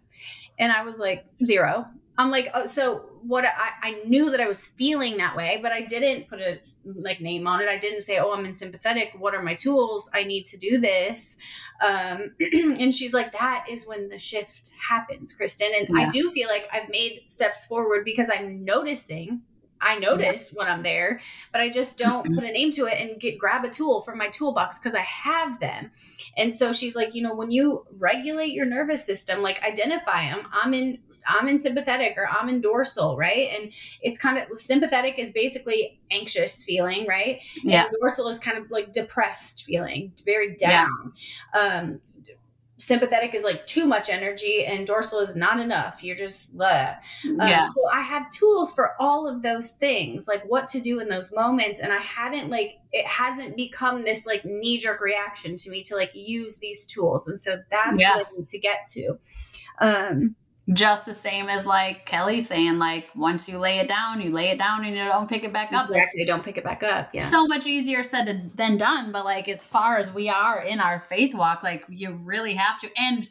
And 0.60 0.72
I 0.72 0.84
was 0.84 1.00
like, 1.00 1.26
zero. 1.44 1.88
I'm 2.18 2.32
like, 2.32 2.50
oh, 2.54 2.66
so 2.66 3.10
what 3.22 3.46
I, 3.46 3.70
I 3.82 4.02
knew 4.06 4.32
that 4.32 4.42
I 4.42 4.48
was 4.48 4.68
feeling 4.68 5.18
that 5.18 5.36
way, 5.36 5.60
but 5.62 5.72
I 5.72 5.82
didn't 5.82 6.28
put 6.28 6.40
a 6.40 6.60
like 6.84 7.22
name 7.22 7.48
on 7.48 7.62
it. 7.62 7.68
I 7.68 7.78
didn't 7.78 8.04
say, 8.04 8.18
oh, 8.18 8.32
I'm 8.32 8.46
in 8.46 8.54
sympathetic. 8.54 9.14
What 9.18 9.36
are 9.36 9.42
my 9.42 9.54
tools? 9.54 10.10
I 10.14 10.24
need 10.24 10.46
to 10.48 10.58
do 10.58 10.80
this. 10.80 11.38
Um, 11.82 12.32
and 12.80 12.94
she's 12.94 13.14
like, 13.14 13.34
that 13.34 13.66
is 13.70 13.86
when 13.86 14.10
the 14.10 14.18
shift 14.18 14.72
happens, 14.90 15.34
Kristen. 15.34 15.70
And 15.78 15.88
yeah. 15.96 16.08
I 16.08 16.10
do 16.10 16.30
feel 16.30 16.48
like 16.48 16.68
I've 16.74 16.90
made 16.90 17.24
steps 17.28 17.66
forward 17.66 18.04
because 18.04 18.30
I'm 18.30 18.66
noticing 18.66 19.42
I 19.82 20.00
notice 20.00 20.52
yeah. 20.52 20.58
when 20.58 20.68
I'm 20.68 20.84
there, 20.84 21.20
but 21.52 21.62
I 21.62 21.70
just 21.70 21.98
don't 21.98 22.26
put 22.34 22.44
a 22.44 22.52
name 22.52 22.72
to 22.72 22.86
it 22.86 23.00
and 23.00 23.20
get 23.20 23.38
grab 23.38 23.64
a 23.64 23.70
tool 23.70 24.02
from 24.02 24.18
my 24.18 24.28
toolbox 24.30 24.80
because 24.80 24.96
I 24.96 25.02
have 25.02 25.60
them. 25.60 25.92
And 26.36 26.54
so 26.54 26.74
she's 26.74 26.96
like, 26.96 27.14
you 27.16 27.22
know, 27.22 27.36
when 27.36 27.52
you 27.52 27.86
regulate 27.98 28.54
your 28.54 28.66
nervous 28.66 29.06
system, 29.06 29.42
like 29.42 29.62
identify 29.64 30.30
them. 30.30 30.48
I'm 30.52 30.74
in 30.74 31.00
I'm 31.28 31.48
in 31.48 31.60
sympathetic 31.60 32.16
or 32.18 32.28
I'm 32.30 32.50
in 32.50 32.62
dorsal, 32.62 33.18
right? 33.18 33.50
And 33.54 33.72
it's 34.02 34.20
kind 34.20 34.38
of 34.38 34.60
sympathetic 34.60 35.20
is 35.20 35.32
basically 35.32 36.00
anxious 36.12 36.64
feeling, 36.64 37.06
right? 37.08 37.42
Yeah. 37.64 37.84
And 37.84 37.96
dorsal 38.00 38.28
is 38.30 38.40
kind 38.40 38.58
of 38.58 38.72
like 38.72 38.94
depressed 38.94 39.64
feeling, 39.64 40.14
very 40.26 40.56
down. 40.56 41.14
Yeah. 41.54 41.60
Um, 41.60 42.02
sympathetic 42.78 43.34
is 43.34 43.44
like 43.44 43.66
too 43.66 43.88
much 43.88 44.10
energy 44.10 44.64
and 44.64 44.86
dorsal 44.86 45.20
is 45.20 45.36
not 45.36 45.60
enough 45.60 46.04
you're 46.04 46.16
just 46.16 46.56
blah. 46.56 46.94
Um, 47.26 47.38
yeah. 47.40 47.66
so 47.66 47.88
i 47.92 48.02
have 48.02 48.30
tools 48.30 48.72
for 48.72 48.94
all 49.00 49.28
of 49.28 49.42
those 49.42 49.72
things 49.72 50.28
like 50.28 50.44
what 50.48 50.68
to 50.70 50.80
do 50.80 51.00
in 51.00 51.10
those 51.10 51.34
moments 51.34 51.80
and 51.80 51.92
i 51.92 51.98
haven't 51.98 52.50
like 52.50 52.78
it 52.92 53.06
hasn't 53.06 53.58
become 53.58 54.04
this 54.04 54.28
like 54.28 54.46
knee-jerk 54.46 55.02
reaction 55.02 55.56
to 55.56 55.72
me 55.72 55.82
to 55.84 55.96
like 55.96 56.12
use 56.14 56.60
these 56.60 56.86
tools 56.86 57.28
and 57.28 57.42
so 57.42 57.58
that's 57.72 58.00
yeah. 58.00 58.16
what 58.16 58.28
i 58.28 58.38
need 58.38 58.48
to 58.48 58.60
get 58.60 58.86
to 58.88 59.18
um 59.80 60.36
just 60.74 61.06
the 61.06 61.14
same 61.14 61.48
as 61.48 61.66
like 61.66 62.06
Kelly 62.06 62.42
saying, 62.42 62.78
like 62.78 63.08
once 63.16 63.48
you 63.48 63.58
lay 63.58 63.80
it 63.80 63.88
down, 63.88 64.20
you 64.20 64.32
lay 64.32 64.50
it 64.50 64.58
down 64.58 64.84
and 64.84 64.96
you 64.96 65.06
don't 65.06 65.30
pick 65.30 65.44
it 65.44 65.54
back 65.54 65.72
up. 65.72 65.90
Exactly, 65.90 66.26
don't 66.26 66.44
pick 66.44 66.58
it 66.58 66.64
back 66.64 66.84
up. 66.84 67.10
Yeah, 67.14 67.22
so 67.22 67.48
much 67.48 67.66
easier 67.66 68.04
said 68.04 68.52
than 68.56 68.78
done. 68.78 69.12
But 69.12 69.24
like 69.24 69.48
as 69.48 69.64
far 69.64 69.98
as 69.98 70.12
we 70.12 70.30
are 70.30 70.62
in 70.62 70.80
our 70.80 71.00
faith 71.00 71.34
walk, 71.34 71.64
like 71.64 71.86
you 71.88 72.20
really 72.24 72.54
have 72.56 72.80
to. 72.80 72.90
And 72.98 73.26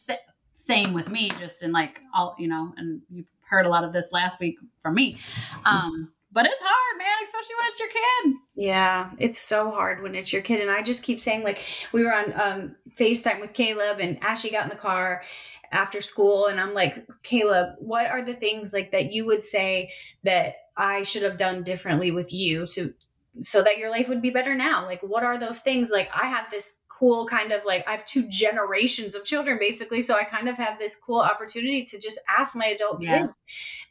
same 0.55 0.95
with 0.95 1.11
me, 1.11 1.29
just 1.39 1.63
in 1.63 1.73
like 1.73 2.01
all 2.15 2.35
you 2.39 2.49
know, 2.49 2.73
and 2.77 3.03
you've 3.11 3.27
heard 3.49 3.67
a 3.67 3.71
lot 3.71 3.85
of 3.85 3.93
this 3.93 4.13
last 4.13 4.41
week 4.41 4.57
from 4.81 4.95
me. 4.95 5.19
Um, 5.65 6.13
but 6.33 6.45
it's 6.45 6.61
hard, 6.63 6.99
man, 6.99 7.17
especially 7.25 7.55
when 7.59 7.67
it's 7.67 7.81
your 7.81 7.89
kid. 7.89 8.35
Yeah, 8.57 9.11
it's 9.19 9.39
so 9.39 9.71
hard 9.71 10.03
when 10.03 10.15
it's 10.15 10.35
your 10.35 10.43
kid. 10.43 10.61
And 10.61 10.71
I 10.71 10.83
just 10.83 11.03
keep 11.03 11.19
saying, 11.19 11.43
like, 11.43 11.61
we 11.93 12.05
were 12.05 12.13
on 12.13 12.33
um, 12.39 12.77
FaceTime 12.99 13.41
with 13.41 13.55
Caleb, 13.55 14.01
and 14.01 14.23
Ashley 14.23 14.51
got 14.51 14.65
in 14.65 14.69
the 14.69 14.77
car 14.77 15.23
after 15.73 16.01
school 16.01 16.47
and 16.47 16.61
I'm 16.61 16.75
like, 16.75 17.07
Caleb, 17.23 17.77
what 17.79 18.11
are 18.11 18.23
the 18.23 18.35
things 18.35 18.73
like 18.73 18.93
that 18.93 19.13
you 19.13 19.27
would 19.27 19.45
say 19.45 19.91
that 20.25 20.55
I 20.77 21.03
should 21.03 21.23
have 21.23 21.39
done 21.39 21.63
differently 21.63 22.11
with 22.11 22.33
you 22.33 22.67
to 22.69 22.95
so 23.41 23.63
that 23.63 23.79
your 23.79 23.91
life 23.91 24.09
would 24.09 24.23
be 24.23 24.31
better 24.31 24.55
now? 24.55 24.85
Like 24.85 25.03
what 25.03 25.25
are 25.25 25.39
those 25.39 25.61
things? 25.61 25.91
Like 25.91 26.09
I 26.15 26.27
have 26.27 26.51
this 26.51 26.83
cool 26.97 27.27
kind 27.27 27.53
of 27.53 27.65
like 27.65 27.87
I 27.87 27.93
have 27.93 28.05
two 28.05 28.27
generations 28.29 29.15
of 29.15 29.25
children 29.25 29.59
basically. 29.61 30.01
So 30.01 30.15
I 30.15 30.25
kind 30.25 30.49
of 30.49 30.57
have 30.57 30.79
this 30.79 30.97
cool 30.97 31.21
opportunity 31.21 31.85
to 31.85 31.99
just 31.99 32.19
ask 32.39 32.57
my 32.57 32.67
adult 32.67 33.03
yeah. 33.03 33.19
kid 33.19 33.31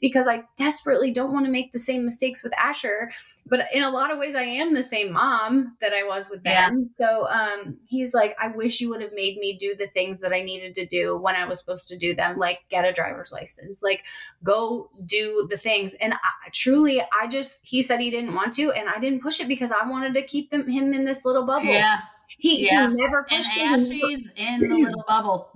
because 0.02 0.28
I 0.28 0.44
desperately 0.58 1.12
don't 1.12 1.32
want 1.32 1.46
to 1.46 1.52
make 1.52 1.72
the 1.72 1.80
same 1.80 2.04
mistakes 2.04 2.44
with 2.44 2.58
Asher. 2.58 3.12
But 3.48 3.68
in 3.74 3.84
a 3.84 3.92
lot 3.92 4.12
of 4.12 4.18
ways, 4.18 4.34
I 4.34 4.42
am 4.42 4.74
the 4.74 4.82
same 4.82 5.14
mom 5.14 5.78
that 5.80 5.94
I 5.94 6.04
was 6.04 6.32
with 6.32 6.44
them. 6.44 6.88
Yeah. 7.00 7.08
So 7.08 7.28
um, 7.28 7.78
he's 7.86 8.14
like, 8.14 8.36
I 8.42 8.48
wish 8.48 8.82
you 8.82 8.90
would 8.90 9.02
have 9.02 9.14
made 9.14 9.38
me 9.38 9.56
do 9.56 9.76
the 9.76 9.88
things 9.88 10.20
that 10.22 10.34
I 10.34 10.42
needed 10.42 10.74
to 10.76 10.86
do 10.88 11.16
when 11.16 11.36
I 11.36 11.46
was 11.46 11.60
supposed 11.60 11.88
to 11.90 11.98
do 11.98 12.16
them, 12.16 12.40
like 12.40 12.62
get 12.70 12.86
a 12.86 12.92
driver's 12.92 13.32
license, 13.32 13.84
like 13.84 14.06
go 14.44 14.90
do 15.06 15.48
the 15.50 15.58
things. 15.58 15.94
And 15.96 16.14
I, 16.14 16.50
truly, 16.54 17.02
I 17.02 17.28
just, 17.28 17.68
he 17.68 17.84
said 17.84 18.00
he 18.00 18.10
didn't 18.10 18.34
want 18.34 18.54
to, 18.54 18.72
and 18.72 18.90
I 18.90 19.00
didn't 19.00 19.22
push 19.22 19.40
it 19.40 19.48
because 19.48 19.72
I 19.72 19.88
wanted 19.88 20.16
to 20.16 20.24
keep 20.24 20.50
them, 20.50 20.68
him 20.68 20.94
in 20.94 21.06
this 21.06 21.24
little 21.24 21.46
bubble. 21.46 21.66
Yeah. 21.68 22.00
He, 22.38 22.66
yeah. 22.66 22.90
he 22.90 22.96
never 22.96 23.24
pushed 23.24 23.56
and 23.56 23.82
Ashley's 23.82 24.30
in 24.36 24.62
the 24.62 24.76
little 24.76 25.04
bubble. 25.08 25.52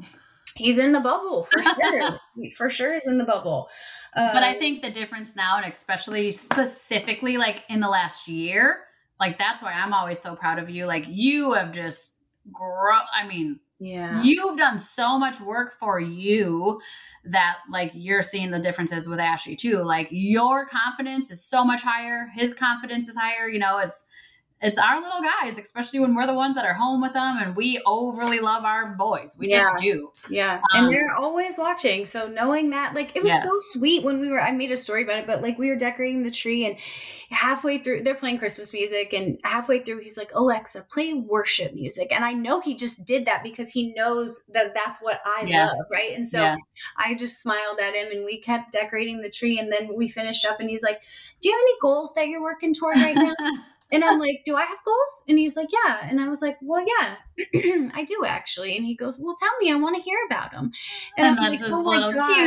He's 0.56 0.78
in 0.78 0.92
the 0.92 1.00
bubble 1.00 1.44
for 1.44 1.64
sure. 1.64 2.20
for 2.56 2.70
sure 2.70 2.94
is 2.94 3.08
in 3.08 3.18
the 3.18 3.24
bubble. 3.24 3.70
Um, 4.16 4.32
but 4.34 4.44
I 4.44 4.52
um, 4.52 4.60
think 4.60 4.82
the 4.82 4.92
difference 4.92 5.36
now, 5.36 5.58
and 5.58 5.72
especially 5.72 6.32
specifically 6.32 7.38
like 7.38 7.64
in 7.70 7.80
the 7.80 7.90
last 7.90 8.28
year, 8.28 8.82
like 9.20 9.38
that's 9.38 9.62
why 9.62 9.74
I'm 9.74 9.94
always 9.94 10.20
so 10.20 10.36
proud 10.36 10.60
of 10.60 10.70
you. 10.70 10.86
Like 10.86 11.06
you 11.08 11.54
have 11.54 11.72
just 11.72 12.16
grown. 12.52 13.02
I 13.14 13.28
mean, 13.28 13.60
yeah, 13.80 14.22
you've 14.24 14.58
done 14.58 14.80
so 14.80 15.18
much 15.18 15.40
work 15.40 15.74
for 15.80 16.00
you 16.00 16.82
that 17.26 17.58
like 17.72 17.92
you're 17.94 18.22
seeing 18.22 18.52
the 18.52 18.60
differences 18.60 19.08
with 19.08 19.20
Ashley 19.20 19.56
too. 19.56 19.84
Like 19.84 20.08
your 20.12 20.68
confidence 20.68 21.32
is 21.32 21.44
so 21.44 21.64
much 21.64 21.82
higher. 21.82 22.30
His 22.36 22.54
confidence 22.54 23.08
is 23.08 23.16
higher. 23.16 23.48
You 23.48 23.60
know, 23.60 23.78
it's 23.78 24.08
it's 24.62 24.78
our 24.78 25.02
little 25.02 25.22
guys, 25.22 25.58
especially 25.58 26.00
when 26.00 26.14
we're 26.14 26.28
the 26.28 26.34
ones 26.34 26.56
that 26.56 26.66
are 26.66 26.74
home 26.74 27.02
with 27.02 27.14
them 27.14 27.38
and 27.42 27.56
we 27.56 27.82
overly 27.86 28.40
love 28.40 28.66
our 28.66 28.88
boys. 28.88 29.38
We 29.40 29.50
yeah. 29.50 29.60
just 29.60 29.78
do. 29.78 30.12
Yeah. 30.30 30.56
Um, 30.74 30.86
and 30.86 30.94
they're 30.94 31.14
always 31.14 31.58
watching. 31.58 32.06
So 32.06 32.28
knowing 32.28 32.70
that, 32.72 32.94
like, 32.94 33.16
it 33.16 33.24
was 33.24 33.32
yes. 33.32 33.44
so 33.44 33.52
sweet 33.72 34.04
when 34.04 34.20
we 34.20 34.30
were, 34.30 34.42
I 34.42 34.52
made 34.52 34.72
a 34.72 34.78
story 34.78 35.04
about 35.04 35.20
it, 35.20 35.28
but 35.28 35.42
like 35.42 35.58
we 35.58 35.70
were 35.70 35.78
decorating 35.78 36.24
the 36.24 36.32
tree 36.32 36.66
and 36.66 36.76
halfway 37.30 37.78
through, 37.78 38.04
they're 38.04 38.16
playing 38.16 38.38
Christmas 38.38 38.74
music. 38.74 39.14
And 39.14 39.40
halfway 39.46 39.80
through, 39.80 40.00
he's 40.00 40.18
like, 40.18 40.32
Alexa, 40.34 40.88
play 40.92 41.14
worship 41.14 41.74
music. 41.74 42.12
And 42.12 42.26
I 42.26 42.34
know 42.34 42.60
he 42.60 42.76
just 42.76 43.06
did 43.06 43.26
that 43.26 43.44
because 43.44 43.72
he 43.72 43.94
knows 43.94 44.44
that 44.50 44.74
that's 44.74 45.00
what 45.00 45.22
I 45.26 45.46
yeah. 45.48 45.68
love. 45.68 45.86
Right. 45.90 46.12
And 46.14 46.28
so 46.28 46.42
yeah. 46.42 46.56
I 46.98 47.14
just 47.14 47.40
smiled 47.40 47.80
at 47.80 47.96
him 47.96 48.12
and 48.12 48.26
we 48.26 48.42
kept 48.42 48.74
decorating 48.74 49.22
the 49.22 49.30
tree. 49.30 49.58
And 49.58 49.72
then 49.72 49.96
we 49.96 50.10
finished 50.10 50.46
up 50.46 50.60
and 50.60 50.70
he's 50.70 50.84
like, 50.84 51.00
Do 51.42 51.48
you 51.48 51.56
have 51.56 51.62
any 51.62 51.76
goals 51.82 52.14
that 52.16 52.28
you're 52.28 52.42
working 52.42 52.74
toward 52.74 52.98
right 52.98 53.16
now? 53.16 53.34
And 53.92 54.04
I'm 54.04 54.20
like, 54.20 54.42
Do 54.46 54.56
I 54.56 54.64
have 54.64 54.78
goals? 54.86 55.24
And 55.28 55.40
he's 55.40 55.56
like, 55.56 55.70
Yeah. 55.72 56.08
And 56.08 56.20
I 56.20 56.28
was 56.28 56.42
like, 56.42 56.58
Well, 56.62 56.86
yeah, 56.86 57.16
I 57.94 58.04
do 58.04 58.24
actually. 58.26 58.76
And 58.76 58.86
he 58.86 58.96
goes, 58.96 59.20
Well, 59.20 59.36
tell 59.38 59.52
me, 59.60 59.72
I 59.72 59.76
want 59.76 59.96
to 59.96 60.02
hear 60.02 60.20
about 60.28 60.52
them. 60.52 60.72
And, 61.18 61.28
and 61.28 61.40
I'm 61.40 61.52
like, 61.54 61.62
Oh 61.64 61.82
my 61.82 62.12
gosh, 62.14 62.38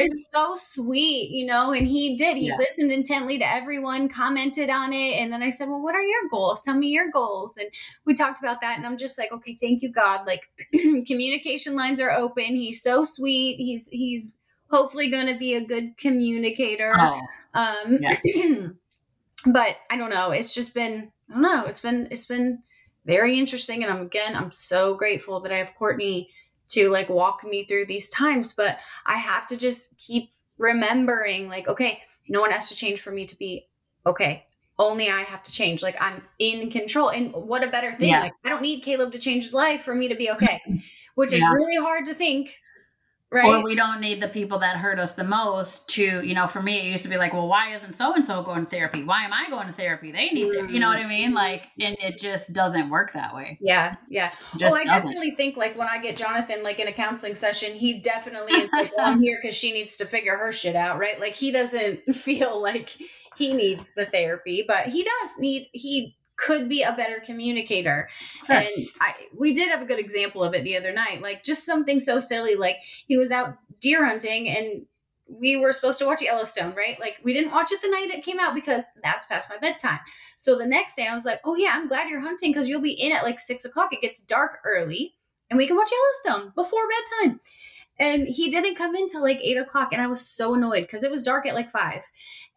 it's 0.00 0.28
so 0.32 0.54
sweet, 0.54 1.30
you 1.30 1.46
know? 1.46 1.72
And 1.72 1.86
he 1.86 2.16
did. 2.16 2.36
He 2.36 2.48
yeah. 2.48 2.56
listened 2.58 2.92
intently 2.92 3.38
to 3.38 3.50
everyone, 3.50 4.08
commented 4.08 4.70
on 4.70 4.92
it. 4.92 5.14
And 5.14 5.32
then 5.32 5.42
I 5.42 5.50
said, 5.50 5.68
Well, 5.68 5.82
what 5.82 5.94
are 5.94 6.02
your 6.02 6.28
goals? 6.30 6.60
Tell 6.60 6.76
me 6.76 6.88
your 6.88 7.10
goals. 7.10 7.56
And 7.56 7.68
we 8.04 8.14
talked 8.14 8.38
about 8.38 8.60
that. 8.60 8.76
And 8.76 8.86
I'm 8.86 8.96
just 8.96 9.18
like, 9.18 9.32
Okay, 9.32 9.54
thank 9.54 9.82
you, 9.82 9.90
God. 9.90 10.26
Like, 10.26 10.48
communication 11.06 11.74
lines 11.74 12.00
are 12.00 12.10
open. 12.10 12.44
He's 12.44 12.82
so 12.82 13.04
sweet. 13.04 13.56
He's, 13.56 13.88
he's, 13.88 14.36
hopefully 14.68 15.08
going 15.08 15.28
to 15.28 15.38
be 15.38 15.54
a 15.54 15.64
good 15.64 15.96
communicator. 15.96 16.92
Oh, 16.96 17.20
um, 17.54 17.98
yeah. 18.00 18.18
but 19.46 19.76
I 19.90 19.96
don't 19.96 20.10
know. 20.10 20.30
It's 20.30 20.54
just 20.54 20.74
been 20.74 21.10
I 21.30 21.32
don't 21.32 21.42
know. 21.42 21.64
It's 21.66 21.80
been 21.80 22.08
it's 22.10 22.26
been 22.26 22.62
very 23.04 23.38
interesting, 23.38 23.82
and 23.82 23.92
I'm 23.92 24.02
again 24.02 24.34
I'm 24.34 24.52
so 24.52 24.94
grateful 24.94 25.40
that 25.40 25.52
I 25.52 25.58
have 25.58 25.74
Courtney 25.74 26.30
to 26.68 26.88
like 26.88 27.08
walk 27.08 27.44
me 27.44 27.64
through 27.64 27.86
these 27.86 28.10
times. 28.10 28.52
But 28.52 28.78
I 29.04 29.16
have 29.16 29.46
to 29.48 29.56
just 29.56 29.96
keep 29.98 30.30
remembering, 30.58 31.48
like, 31.48 31.68
okay, 31.68 32.02
no 32.28 32.40
one 32.40 32.50
has 32.50 32.68
to 32.68 32.74
change 32.74 33.00
for 33.00 33.10
me 33.10 33.26
to 33.26 33.36
be 33.36 33.68
okay. 34.04 34.44
Only 34.78 35.10
I 35.10 35.22
have 35.22 35.42
to 35.44 35.52
change. 35.52 35.82
Like 35.82 35.96
I'm 36.00 36.22
in 36.38 36.70
control. 36.70 37.08
And 37.08 37.32
what 37.32 37.64
a 37.64 37.68
better 37.68 37.96
thing. 37.96 38.10
Yeah. 38.10 38.22
Like 38.22 38.32
I 38.44 38.50
don't 38.50 38.62
need 38.62 38.82
Caleb 38.82 39.12
to 39.12 39.18
change 39.18 39.44
his 39.44 39.54
life 39.54 39.82
for 39.82 39.94
me 39.94 40.08
to 40.08 40.14
be 40.14 40.30
okay. 40.30 40.60
Which 41.14 41.32
yeah. 41.32 41.38
is 41.38 41.44
really 41.54 41.76
hard 41.76 42.04
to 42.06 42.14
think 42.14 42.58
right? 43.32 43.44
or 43.46 43.62
we 43.62 43.74
don't 43.74 44.00
need 44.00 44.22
the 44.22 44.28
people 44.28 44.58
that 44.60 44.76
hurt 44.76 44.98
us 44.98 45.14
the 45.14 45.24
most 45.24 45.88
to 45.88 46.22
you 46.26 46.34
know 46.34 46.46
for 46.46 46.62
me 46.62 46.78
it 46.80 46.90
used 46.90 47.04
to 47.04 47.10
be 47.10 47.16
like 47.16 47.32
well 47.32 47.48
why 47.48 47.74
isn't 47.74 47.94
so 47.94 48.14
and 48.14 48.24
so 48.26 48.42
going 48.42 48.64
to 48.64 48.70
therapy? 48.70 49.02
Why 49.02 49.24
am 49.24 49.32
i 49.32 49.46
going 49.48 49.66
to 49.66 49.72
therapy? 49.72 50.12
They 50.12 50.30
need 50.30 50.52
therapy 50.52 50.72
you 50.72 50.80
know 50.80 50.88
what 50.88 50.98
i 50.98 51.06
mean? 51.06 51.32
Mm. 51.32 51.34
Like 51.34 51.68
and 51.80 51.96
it 52.00 52.18
just 52.18 52.52
doesn't 52.52 52.88
work 52.90 53.12
that 53.12 53.34
way. 53.34 53.58
Yeah 53.60 53.94
yeah. 54.08 54.30
Oh, 54.32 54.58
just 54.58 54.72
well, 54.72 54.80
I 54.80 54.84
doesn't. 54.84 55.10
definitely 55.10 55.36
think 55.36 55.56
like 55.56 55.76
when 55.76 55.88
I 55.88 55.98
get 55.98 56.16
Jonathan 56.16 56.62
like 56.62 56.78
in 56.78 56.88
a 56.88 56.92
counseling 56.92 57.34
session, 57.34 57.74
he 57.74 58.00
definitely 58.00 58.54
is 58.54 58.70
like, 58.72 58.96
well, 58.96 59.06
I'm 59.06 59.22
here 59.22 59.38
because 59.40 59.56
she 59.56 59.72
needs 59.72 59.96
to 59.98 60.06
figure 60.06 60.36
her 60.36 60.52
shit 60.52 60.76
out, 60.76 60.98
right? 60.98 61.20
Like 61.20 61.34
he 61.34 61.50
doesn't 61.50 62.14
feel 62.14 62.60
like 62.60 62.96
he 63.36 63.52
needs 63.52 63.90
the 63.96 64.06
therapy, 64.06 64.64
but 64.66 64.86
he 64.86 65.02
does 65.02 65.38
need 65.38 65.68
he 65.72 66.16
could 66.36 66.68
be 66.68 66.82
a 66.82 66.92
better 66.92 67.20
communicator. 67.24 68.08
Sure. 68.46 68.56
And 68.56 68.68
I 69.00 69.14
we 69.36 69.52
did 69.52 69.70
have 69.70 69.82
a 69.82 69.86
good 69.86 69.98
example 69.98 70.44
of 70.44 70.54
it 70.54 70.64
the 70.64 70.76
other 70.76 70.92
night. 70.92 71.22
Like 71.22 71.42
just 71.42 71.64
something 71.64 71.98
so 71.98 72.20
silly, 72.20 72.54
like 72.54 72.78
he 73.06 73.16
was 73.16 73.30
out 73.30 73.56
deer 73.80 74.04
hunting 74.04 74.48
and 74.48 74.86
we 75.28 75.56
were 75.56 75.72
supposed 75.72 75.98
to 75.98 76.06
watch 76.06 76.22
Yellowstone, 76.22 76.74
right? 76.74 76.98
Like 77.00 77.18
we 77.24 77.32
didn't 77.32 77.50
watch 77.50 77.72
it 77.72 77.82
the 77.82 77.88
night 77.88 78.10
it 78.10 78.24
came 78.24 78.38
out 78.38 78.54
because 78.54 78.84
that's 79.02 79.26
past 79.26 79.50
my 79.50 79.58
bedtime. 79.58 79.98
So 80.36 80.56
the 80.56 80.66
next 80.66 80.94
day 80.94 81.06
I 81.06 81.14
was 81.14 81.24
like, 81.24 81.40
oh 81.44 81.56
yeah, 81.56 81.72
I'm 81.74 81.88
glad 81.88 82.08
you're 82.08 82.20
hunting 82.20 82.52
because 82.52 82.68
you'll 82.68 82.80
be 82.80 82.92
in 82.92 83.12
at 83.12 83.24
like 83.24 83.40
six 83.40 83.64
o'clock. 83.64 83.92
It 83.92 84.02
gets 84.02 84.22
dark 84.22 84.60
early 84.64 85.14
and 85.50 85.58
we 85.58 85.66
can 85.66 85.76
watch 85.76 85.90
Yellowstone 86.24 86.52
before 86.54 86.80
bedtime. 86.88 87.40
And 87.98 88.28
he 88.28 88.50
didn't 88.50 88.76
come 88.76 88.94
in 88.94 89.06
till 89.06 89.22
like 89.22 89.40
eight 89.40 89.56
o'clock. 89.56 89.92
And 89.92 90.02
I 90.02 90.06
was 90.06 90.20
so 90.20 90.54
annoyed 90.54 90.82
because 90.82 91.02
it 91.02 91.10
was 91.10 91.22
dark 91.22 91.46
at 91.46 91.54
like 91.54 91.70
five. 91.70 92.04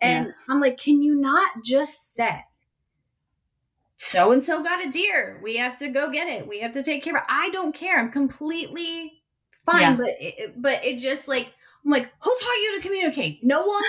And 0.02 0.34
I'm 0.50 0.60
like, 0.60 0.78
can 0.78 1.02
you 1.02 1.16
not 1.16 1.64
just 1.64 2.14
say, 2.14 2.44
so 4.00 4.32
and 4.32 4.42
so 4.42 4.64
got 4.64 4.84
a 4.84 4.90
deer. 4.90 5.42
We 5.44 5.58
have 5.58 5.76
to 5.78 5.90
go 5.90 6.10
get 6.10 6.30
it. 6.30 6.48
We 6.48 6.62
have 6.62 6.72
to 6.72 6.82
take 6.82 7.04
care 7.04 7.18
of 7.18 7.22
it. 7.22 7.28
I 7.28 7.50
don't 7.50 7.76
care. 7.76 8.00
I'm 8.00 8.12
completely 8.12 9.22
fine. 9.66 9.82
Yeah. 9.82 9.96
But 9.98 10.16
it, 10.22 10.62
but 10.62 10.86
it 10.86 11.00
just 11.00 11.28
like 11.28 11.48
I'm 11.84 11.92
like, 11.92 12.10
who 12.22 12.30
taught 12.42 12.56
you 12.64 12.78
to 12.78 12.82
communicate? 12.82 13.44
No 13.44 13.66
one. 13.66 13.84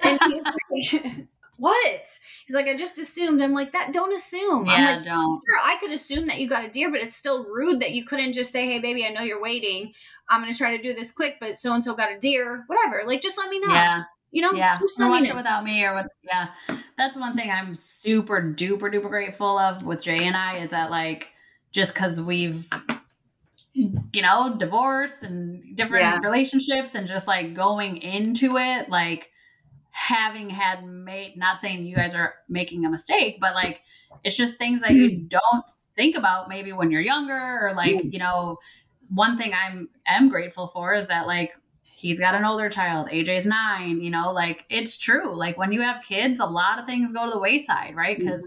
And 0.00 0.20
he's 0.26 0.44
like, 0.92 1.26
what? 1.56 2.18
He's 2.46 2.54
like, 2.54 2.66
I 2.66 2.76
just 2.76 2.98
assumed. 2.98 3.40
I'm 3.40 3.54
like, 3.54 3.72
that 3.72 3.94
don't 3.94 4.12
assume. 4.12 4.68
I'm 4.68 4.82
yeah 4.82 4.94
like, 4.96 5.02
don't 5.02 5.40
sure, 5.42 5.60
I 5.62 5.78
could 5.80 5.92
assume 5.92 6.26
that 6.26 6.40
you 6.40 6.46
got 6.46 6.64
a 6.64 6.68
deer, 6.68 6.90
but 6.90 7.00
it's 7.00 7.16
still 7.16 7.44
rude 7.44 7.80
that 7.80 7.92
you 7.92 8.04
couldn't 8.04 8.34
just 8.34 8.52
say, 8.52 8.66
hey, 8.66 8.80
baby, 8.80 9.06
I 9.06 9.10
know 9.10 9.22
you're 9.22 9.40
waiting. 9.40 9.94
I'm 10.28 10.42
going 10.42 10.52
to 10.52 10.58
try 10.58 10.76
to 10.76 10.82
do 10.82 10.92
this 10.92 11.10
quick, 11.10 11.38
but 11.40 11.56
so 11.56 11.72
and 11.72 11.82
so 11.82 11.94
got 11.94 12.12
a 12.12 12.18
deer, 12.18 12.64
whatever. 12.66 13.02
Like, 13.06 13.22
just 13.22 13.38
let 13.38 13.48
me 13.48 13.60
know. 13.60 13.72
yeah 13.72 14.02
You 14.34 14.42
know, 14.42 14.52
yeah 14.52 14.74
just 14.80 14.98
or 14.98 15.04
let 15.04 15.20
watch 15.20 15.28
it 15.28 15.36
without 15.36 15.62
me 15.62 15.84
or 15.84 15.94
what 15.94 16.06
yeah. 16.24 16.48
That's 16.98 17.16
one 17.16 17.36
thing 17.36 17.50
i'm 17.50 17.76
super 17.76 18.42
duper 18.42 18.92
duper 18.92 19.08
grateful 19.08 19.58
of 19.58 19.86
with 19.86 20.02
jay 20.02 20.26
and 20.26 20.36
i 20.36 20.58
is 20.58 20.70
that 20.70 20.90
like 20.90 21.30
just 21.70 21.94
because 21.94 22.20
we've 22.20 22.68
you 23.74 24.22
know 24.22 24.56
divorce 24.56 25.22
and 25.22 25.76
different 25.76 26.02
Yeah. 26.02 26.18
relationships 26.18 26.96
and 26.96 27.06
just 27.06 27.28
like 27.28 27.54
going 27.54 27.98
into 27.98 28.56
it 28.56 28.88
like 28.88 29.30
having 29.90 30.50
had 30.50 30.84
made 30.84 31.36
not 31.36 31.60
saying 31.60 31.84
you 31.84 31.94
guys 31.94 32.14
are 32.16 32.34
making 32.48 32.84
a 32.84 32.90
mistake 32.90 33.38
but 33.40 33.54
like 33.54 33.82
it's 34.24 34.36
just 34.36 34.58
things 34.58 34.82
that 34.82 34.92
you 34.92 35.10
mm. 35.10 35.28
don't 35.28 35.64
think 35.94 36.16
about 36.16 36.48
maybe 36.48 36.72
when 36.72 36.90
you're 36.90 37.00
younger 37.00 37.60
or 37.62 37.72
like 37.74 37.94
mm. 37.94 38.12
you 38.12 38.18
know 38.18 38.58
one 39.08 39.38
thing 39.38 39.52
i'm 39.54 39.88
am 40.06 40.28
grateful 40.28 40.66
for 40.66 40.94
is 40.94 41.06
that 41.06 41.28
like 41.28 41.52
he's 42.04 42.20
got 42.20 42.34
an 42.34 42.44
older 42.44 42.68
child 42.68 43.08
aj's 43.10 43.46
nine 43.46 44.00
you 44.02 44.10
know 44.10 44.30
like 44.30 44.64
it's 44.68 44.98
true 44.98 45.34
like 45.34 45.56
when 45.56 45.72
you 45.72 45.80
have 45.80 46.02
kids 46.04 46.38
a 46.38 46.44
lot 46.44 46.78
of 46.78 46.84
things 46.84 47.12
go 47.12 47.24
to 47.24 47.32
the 47.32 47.38
wayside 47.38 47.96
right 47.96 48.18
because 48.18 48.46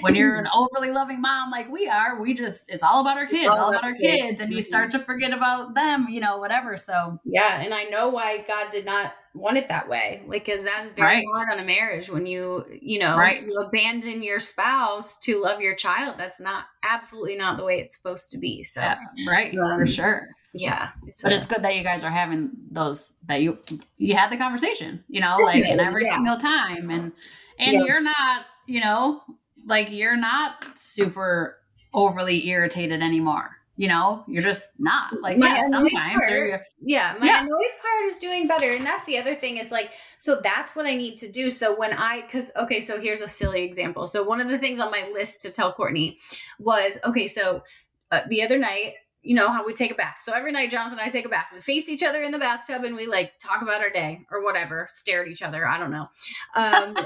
when 0.00 0.16
you're 0.16 0.36
an 0.36 0.48
overly 0.52 0.90
loving 0.90 1.20
mom 1.20 1.48
like 1.50 1.70
we 1.70 1.88
are 1.88 2.20
we 2.20 2.34
just 2.34 2.68
it's 2.68 2.82
all 2.82 3.00
about 3.00 3.16
our 3.16 3.26
kids 3.26 3.48
all, 3.48 3.70
about 3.70 3.84
our 3.84 3.94
kids, 3.94 4.40
and 4.40 4.50
you 4.50 4.58
Mhm. 4.58 4.62
start 4.64 4.90
to 4.90 4.98
forget 4.98 5.32
about 5.32 5.74
them 5.74 6.08
you 6.10 6.20
know 6.20 6.38
whatever 6.38 6.76
so 6.76 7.20
Yeah, 7.24 7.60
and 7.60 7.72
I 7.72 7.84
know 7.84 8.08
why 8.08 8.44
God 8.48 8.70
did 8.70 8.84
not 8.84 9.14
want 9.34 9.56
it 9.56 9.68
that 9.68 9.88
way. 9.88 10.22
Like, 10.26 10.44
because 10.44 10.64
that 10.64 10.84
is 10.84 10.92
very 10.92 11.06
Right. 11.06 11.24
hard 11.34 11.52
on 11.52 11.60
a 11.60 11.64
marriage 11.64 12.10
when 12.10 12.26
you, 12.26 12.64
you 12.82 12.98
know, 12.98 13.16
Right. 13.16 13.44
you 13.46 13.60
abandon 13.60 14.22
your 14.22 14.40
spouse 14.40 15.16
to 15.20 15.38
love 15.38 15.60
your 15.60 15.76
child. 15.76 16.16
That's 16.18 16.40
not 16.40 16.64
absolutely 16.82 17.36
not 17.36 17.56
the 17.56 17.64
way 17.64 17.78
it's 17.78 17.96
supposed 17.96 18.32
to 18.32 18.38
be. 18.38 18.64
So, 18.64 18.80
yeah, 18.80 18.96
right 19.28 19.56
Um, 19.56 19.78
for 19.78 19.86
sure 19.86 20.28
yeah, 20.60 20.90
it's 21.06 21.22
but 21.22 21.32
a- 21.32 21.34
it's 21.34 21.46
good 21.46 21.62
that 21.62 21.76
you 21.76 21.82
guys 21.82 22.04
are 22.04 22.10
having 22.10 22.50
those 22.70 23.12
that 23.26 23.42
you 23.42 23.58
you 23.96 24.14
had 24.14 24.30
the 24.30 24.36
conversation 24.36 25.02
you 25.08 25.20
know 25.20 25.36
like 25.42 25.64
and 25.64 25.80
every 25.80 26.04
yeah. 26.04 26.14
single 26.14 26.36
time. 26.36 26.90
And 26.90 27.12
and 27.58 27.86
you're 27.86 28.00
not 28.02 28.46
you 28.66 28.80
know 28.80 29.22
like 29.66 29.90
you're 29.90 30.16
not 30.16 30.54
super 30.74 31.58
overly 31.94 32.48
irritated 32.48 33.02
anymore 33.02 33.58
you 33.78 33.86
know? 33.86 34.24
You're 34.26 34.42
just 34.42 34.72
not. 34.80 35.22
Like 35.22 35.38
My 35.38 35.54
yeah 35.54 35.70
sometimes 35.70 36.18
part- 36.28 36.62
yeah 36.80 37.14
my 37.20 37.26
Yeah. 37.26 37.42
annoyed 37.44 37.74
part 37.80 38.04
is 38.06 38.18
doing 38.18 38.48
better. 38.48 38.72
And 38.72 38.84
that's 38.84 39.06
the 39.06 39.16
other 39.18 39.36
thing 39.36 39.56
is 39.56 39.70
like 39.70 39.92
so 40.18 40.40
that's 40.42 40.74
what 40.74 40.84
i 40.84 40.96
need 40.96 41.16
to 41.18 41.30
do. 41.30 41.48
So 41.48 41.76
when 41.78 41.92
i 41.92 42.22
because 42.22 42.50
okay 42.56 42.80
so 42.80 43.00
here's 43.00 43.20
a 43.20 43.28
silly 43.28 43.62
example. 43.62 44.08
So 44.08 44.24
one 44.24 44.40
of 44.40 44.48
the 44.48 44.58
things 44.58 44.80
on 44.80 44.90
my 44.90 45.08
list 45.12 45.42
to 45.42 45.50
tell 45.50 45.72
courtney 45.72 46.18
was 46.58 46.98
okay 47.04 47.28
so 47.28 47.62
uh, 48.10 48.22
the 48.28 48.42
other 48.42 48.58
night 48.58 48.94
you 49.28 49.34
know 49.34 49.48
how 49.48 49.64
we 49.66 49.74
take 49.74 49.90
a 49.90 49.94
bath 49.94 50.16
so 50.20 50.32
every 50.32 50.50
night 50.50 50.70
jonathan 50.70 50.98
and 50.98 51.06
i 51.06 51.10
take 51.10 51.26
a 51.26 51.28
bath 51.28 51.46
we 51.52 51.60
face 51.60 51.88
each 51.88 52.02
other 52.02 52.22
in 52.22 52.32
the 52.32 52.38
bathtub 52.38 52.82
and 52.84 52.96
we 52.96 53.06
like 53.06 53.38
talk 53.38 53.60
about 53.60 53.82
our 53.82 53.90
day 53.90 54.20
or 54.30 54.42
whatever 54.42 54.86
stare 54.88 55.22
at 55.22 55.28
each 55.28 55.42
other 55.42 55.66
i 55.66 55.76
don't 55.76 55.90
know 55.90 56.06
um 56.54 56.96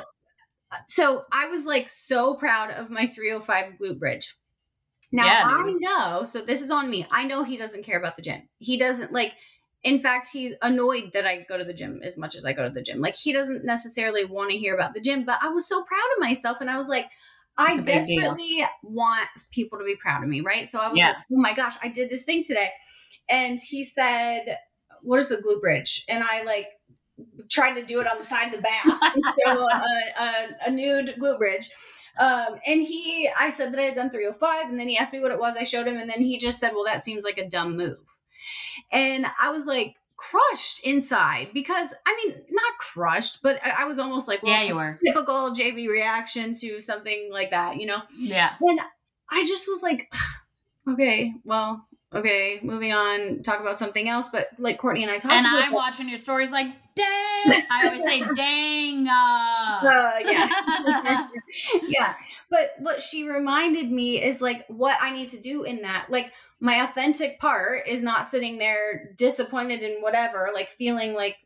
so 0.86 1.24
i 1.32 1.46
was 1.46 1.66
like 1.66 1.88
so 1.88 2.34
proud 2.34 2.70
of 2.70 2.90
my 2.90 3.06
305 3.06 3.72
glute 3.80 3.98
bridge 3.98 4.36
now 5.10 5.26
Yeah, 5.26 5.42
I 5.44 5.74
know, 5.78 6.24
so 6.24 6.40
this 6.40 6.62
is 6.62 6.70
on 6.70 6.88
me. 6.88 7.06
I 7.10 7.24
know 7.24 7.44
he 7.44 7.58
doesn't 7.58 7.84
care 7.84 7.98
about 7.98 8.16
the 8.16 8.22
gym. 8.22 8.48
He 8.58 8.78
doesn't 8.78 9.12
like 9.12 9.34
in 9.84 9.98
fact, 9.98 10.28
he's 10.32 10.54
annoyed 10.62 11.10
that 11.12 11.26
I 11.26 11.44
go 11.48 11.58
to 11.58 11.64
the 11.64 11.74
gym 11.74 12.00
as 12.04 12.16
much 12.16 12.36
as 12.36 12.44
I 12.44 12.52
go 12.52 12.62
to 12.62 12.70
the 12.70 12.82
gym. 12.82 13.00
Like 13.00 13.16
he 13.16 13.32
doesn't 13.32 13.64
necessarily 13.64 14.24
want 14.24 14.50
to 14.50 14.56
hear 14.56 14.74
about 14.74 14.94
the 14.94 15.00
gym, 15.00 15.24
but 15.24 15.40
I 15.42 15.48
was 15.48 15.66
so 15.66 15.82
proud 15.82 15.98
of 16.16 16.20
myself 16.20 16.60
and 16.60 16.70
I 16.70 16.76
was 16.76 16.88
like 16.88 17.10
I 17.58 17.74
deal. 17.74 17.84
desperately 17.84 18.64
want 18.82 19.28
people 19.52 19.78
to 19.78 19.84
be 19.84 19.96
proud 19.96 20.22
of 20.22 20.28
me, 20.28 20.40
right? 20.40 20.66
So 20.66 20.78
I 20.80 20.88
was 20.88 20.98
Yeah. 20.98 21.08
like, 21.08 21.16
"Oh 21.32 21.36
my 21.40 21.54
gosh, 21.54 21.74
I 21.82 21.88
did 21.88 22.10
this 22.10 22.24
thing 22.24 22.42
today." 22.42 22.70
And 23.28 23.58
he 23.60 23.84
said, 23.84 24.58
"What 25.02 25.18
is 25.18 25.28
the 25.28 25.36
glute 25.36 25.60
bridge?" 25.60 26.04
And 26.08 26.24
I 26.24 26.42
like 26.42 26.68
tried 27.50 27.74
to 27.74 27.84
do 27.84 28.00
it 28.00 28.06
on 28.10 28.18
the 28.18 28.24
side 28.24 28.46
of 28.48 28.52
the 28.52 28.62
bath, 28.62 28.98
show 29.44 29.68
a, 29.68 30.22
a, 30.22 30.48
a 30.66 30.70
nude 30.70 31.14
glute 31.20 31.38
bridge. 31.38 31.68
Um, 32.18 32.58
and 32.66 32.82
he, 32.82 33.28
I 33.38 33.48
said 33.48 33.72
that 33.72 33.80
I 33.80 33.84
had 33.84 33.94
done 33.94 34.10
305, 34.10 34.68
and 34.68 34.78
then 34.78 34.88
he 34.88 34.98
asked 34.98 35.12
me 35.12 35.20
what 35.20 35.30
it 35.32 35.38
was. 35.38 35.56
I 35.56 35.64
showed 35.64 35.86
him, 35.86 35.96
and 35.96 36.10
then 36.10 36.20
he 36.20 36.38
just 36.38 36.58
said, 36.58 36.72
"Well, 36.74 36.84
that 36.84 37.02
seems 37.02 37.24
like 37.24 37.38
a 37.38 37.48
dumb 37.48 37.76
move." 37.76 37.98
And 38.90 39.26
I 39.40 39.50
was 39.50 39.66
like 39.66 39.96
crushed 40.30 40.80
inside 40.86 41.48
because 41.52 41.94
I 42.06 42.16
mean, 42.24 42.36
not 42.50 42.78
crushed, 42.78 43.40
but 43.42 43.58
I, 43.64 43.82
I 43.82 43.84
was 43.86 43.98
almost 43.98 44.28
like, 44.28 44.42
well, 44.42 44.52
yeah 44.52 44.62
you 44.62 44.76
were 44.76 44.96
typical 45.04 45.52
JB 45.52 45.88
reaction 45.88 46.54
to 46.54 46.78
something 46.80 47.28
like 47.30 47.50
that, 47.50 47.80
you 47.80 47.86
know? 47.86 48.02
yeah 48.18 48.54
And 48.60 48.80
I 49.30 49.44
just 49.44 49.66
was 49.68 49.82
like, 49.82 50.12
okay, 50.88 51.34
well, 51.44 51.86
okay, 52.14 52.60
moving 52.62 52.92
on, 52.92 53.42
talk 53.42 53.60
about 53.60 53.78
something 53.78 54.08
else. 54.08 54.28
But 54.30 54.48
like 54.58 54.78
Courtney 54.78 55.02
and 55.02 55.10
I 55.10 55.18
talked 55.18 55.34
and 55.34 55.46
about 55.46 55.64
i'm 55.64 55.72
watching 55.72 56.08
your 56.08 56.18
stories 56.18 56.50
like 56.50 56.68
dang 56.94 57.62
i 57.70 57.86
always 57.86 58.02
say 58.04 58.20
dang 58.36 59.08
uh. 59.08 59.80
Uh, 59.82 60.12
yeah. 60.24 61.28
yeah. 61.88 62.14
But 62.50 62.72
what 62.78 63.02
she 63.02 63.28
reminded 63.28 63.90
me 63.90 64.22
is 64.22 64.40
like 64.40 64.64
what 64.68 64.96
I 65.00 65.10
need 65.10 65.28
to 65.30 65.40
do 65.40 65.64
in 65.64 65.82
that. 65.82 66.06
Like 66.08 66.32
my 66.60 66.82
authentic 66.82 67.40
part 67.40 67.86
is 67.86 68.02
not 68.02 68.26
sitting 68.26 68.58
there 68.58 69.12
disappointed 69.16 69.82
in 69.82 70.02
whatever, 70.02 70.50
like 70.54 70.68
feeling 70.68 71.14
like 71.14 71.36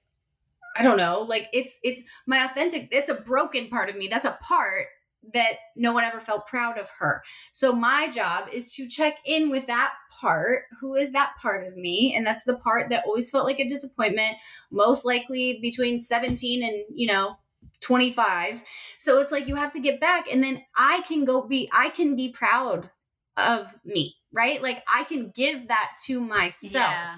I 0.77 0.83
don't 0.83 0.99
know, 0.99 1.23
like 1.23 1.49
it's 1.53 1.79
it's 1.83 2.03
my 2.27 2.45
authentic 2.45 2.89
it's 2.93 3.11
a 3.11 3.15
broken 3.15 3.69
part 3.69 3.89
of 3.89 3.97
me. 3.97 4.09
That's 4.09 4.27
a 4.27 4.39
part 4.43 4.87
that 5.33 5.55
no 5.75 5.93
one 5.93 6.05
ever 6.05 6.21
felt 6.21 6.47
proud 6.47 6.79
of 6.79 6.91
her. 6.99 7.23
So 7.53 7.73
my 7.73 8.09
job 8.09 8.49
is 8.53 8.73
to 8.75 8.87
check 8.87 9.19
in 9.25 9.51
with 9.51 9.67
that 9.67 9.93
part. 10.21 10.65
Who 10.81 10.95
is 10.95 11.13
that 11.13 11.33
part 11.41 11.67
of 11.67 11.77
me? 11.77 12.15
And 12.17 12.27
that's 12.27 12.45
the 12.45 12.59
part 12.59 12.91
that 12.91 13.05
always 13.07 13.31
felt 13.31 13.47
like 13.47 13.59
a 13.61 13.69
disappointment, 13.69 14.37
most 14.71 15.05
likely 15.05 15.59
between 15.61 16.01
17 16.01 16.63
and, 16.63 16.85
you 16.95 17.07
know, 17.07 17.37
25. 17.81 18.63
So 18.99 19.19
it's 19.19 19.33
like 19.33 19.47
you 19.47 19.57
have 19.57 19.73
to 19.73 19.81
get 19.81 20.01
back 20.01 20.33
and 20.33 20.43
then 20.43 20.63
I 20.77 21.03
can 21.07 21.25
go 21.25 21.43
be 21.43 21.69
I 21.73 21.91
can 21.91 22.17
be 22.17 22.31
proud 22.31 22.91
of 23.37 23.75
me, 23.85 24.15
right? 24.33 24.63
Like 24.63 24.83
I 24.93 25.05
can 25.05 25.33
give 25.35 25.69
that 25.69 25.93
to 26.07 26.21
myself. 26.21 26.73
yeah 26.73 27.17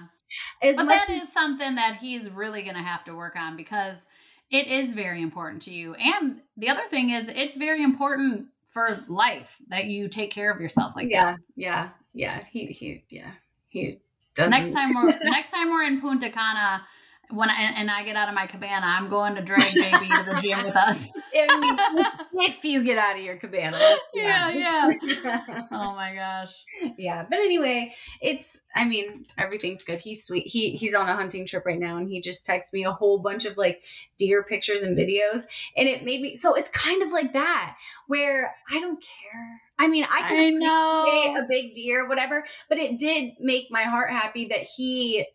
As 0.61 0.75
but 0.75 0.85
much 0.85 1.05
that 1.07 1.15
as 1.15 1.23
is 1.23 1.33
something 1.33 1.75
that 1.75 1.97
he's 1.97 2.29
really 2.29 2.61
going 2.61 2.75
to 2.75 2.81
have 2.81 3.03
to 3.05 3.15
work 3.15 3.35
on 3.35 3.55
because 3.55 4.05
it 4.51 4.67
is 4.67 4.93
very 4.93 5.21
important 5.21 5.61
to 5.63 5.71
you 5.71 5.93
and 5.93 6.41
the 6.57 6.69
other 6.69 6.87
thing 6.89 7.11
is 7.11 7.29
it's 7.29 7.55
very 7.55 7.83
important 7.83 8.49
for 8.67 9.03
life 9.07 9.57
that 9.69 9.85
you 9.85 10.07
take 10.07 10.31
care 10.31 10.51
of 10.51 10.59
yourself 10.61 10.95
like 10.95 11.09
yeah, 11.09 11.35
yeah, 11.55 11.89
yeah. 12.19 12.43
He 12.51 12.65
he 12.65 13.03
yeah. 13.09 13.31
He 13.69 13.99
doesn't 14.35 14.51
next 14.51 14.73
time 14.73 14.93
we're 14.93 15.17
next 15.23 15.51
time 15.51 15.69
we're 15.69 15.83
in 15.83 16.01
punta 16.01 16.29
cana 16.29 16.85
when 17.31 17.49
I 17.49 17.73
and 17.75 17.91
I 17.91 18.03
get 18.03 18.15
out 18.15 18.27
of 18.27 18.33
my 18.33 18.47
cabana, 18.47 18.85
I'm 18.85 19.07
going 19.07 19.35
to 19.35 19.41
drag 19.41 19.61
JB 19.61 20.25
to 20.25 20.31
the 20.31 20.39
gym 20.41 20.65
with 20.65 20.75
us. 20.75 21.11
if 21.33 22.63
you 22.63 22.83
get 22.83 22.97
out 22.97 23.17
of 23.17 23.23
your 23.23 23.37
cabana. 23.37 23.79
Yeah, 24.13 24.49
yeah. 24.49 24.89
oh 25.71 25.95
my 25.95 26.13
gosh. 26.13 26.65
Yeah, 26.97 27.25
but 27.29 27.39
anyway, 27.39 27.93
it's. 28.21 28.61
I 28.75 28.85
mean, 28.85 29.25
everything's 29.37 29.83
good. 29.83 29.99
He's 29.99 30.25
sweet. 30.25 30.47
He 30.47 30.71
he's 30.71 30.93
on 30.93 31.07
a 31.07 31.15
hunting 31.15 31.45
trip 31.45 31.65
right 31.65 31.79
now, 31.79 31.97
and 31.97 32.09
he 32.09 32.19
just 32.19 32.45
texts 32.45 32.73
me 32.73 32.83
a 32.83 32.91
whole 32.91 33.19
bunch 33.19 33.45
of 33.45 33.55
like 33.55 33.83
deer 34.17 34.43
pictures 34.43 34.81
and 34.81 34.97
videos, 34.97 35.45
and 35.77 35.87
it 35.87 36.03
made 36.03 36.21
me. 36.21 36.35
So 36.35 36.55
it's 36.55 36.69
kind 36.69 37.01
of 37.03 37.11
like 37.11 37.33
that 37.33 37.77
where 38.07 38.53
I 38.69 38.79
don't 38.79 39.01
care. 39.01 39.61
I 39.77 39.87
mean, 39.87 40.05
I 40.09 40.21
can 40.21 40.39
I 40.39 40.49
know. 40.49 41.35
a 41.37 41.45
big 41.47 41.73
deer, 41.73 42.07
whatever, 42.07 42.43
but 42.67 42.77
it 42.77 42.97
did 42.97 43.33
make 43.39 43.67
my 43.69 43.83
heart 43.83 44.11
happy 44.11 44.47
that 44.47 44.67
he 44.75 45.25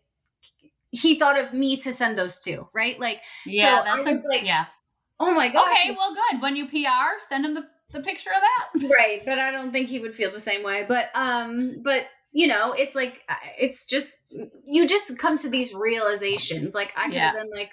he 0.95 1.19
thought 1.19 1.39
of 1.39 1.53
me 1.53 1.75
to 1.77 1.91
send 1.91 2.17
those 2.17 2.39
to, 2.41 2.67
right? 2.73 2.99
Like, 2.99 3.23
Yeah, 3.45 3.79
so 3.79 3.83
that's 3.85 4.07
I 4.07 4.11
was 4.11 4.25
a, 4.25 4.27
like, 4.29 4.43
yeah. 4.45 4.65
oh 5.19 5.33
my 5.33 5.49
gosh, 5.49 5.67
Okay, 5.85 5.95
well, 5.97 6.13
good. 6.31 6.41
When 6.41 6.55
you 6.55 6.67
PR, 6.67 7.19
send 7.29 7.45
him 7.45 7.53
the, 7.53 7.65
the 7.91 8.01
picture 8.01 8.31
of 8.35 8.41
that. 8.41 8.89
right 8.99 9.21
but 9.25 9.39
i 9.39 9.51
don't 9.51 9.71
think 9.71 9.87
he 9.87 9.99
would 9.99 10.13
feel 10.13 10.31
the 10.31 10.39
same 10.39 10.63
way 10.63 10.83
but 10.87 11.09
um 11.15 11.77
but 11.83 12.11
you 12.33 12.47
know 12.47 12.73
it's 12.73 12.95
like 12.95 13.21
uh, 13.29 13.35
it's 13.57 13.85
just 13.85 14.17
you 14.65 14.85
just 14.87 15.17
come 15.17 15.37
to 15.37 15.49
these 15.49 15.73
realizations 15.73 16.73
like 16.75 16.91
i 16.97 17.05
could 17.05 17.13
Yeah. 17.13 17.27
have 17.31 17.35
been 17.35 17.51
like 17.51 17.71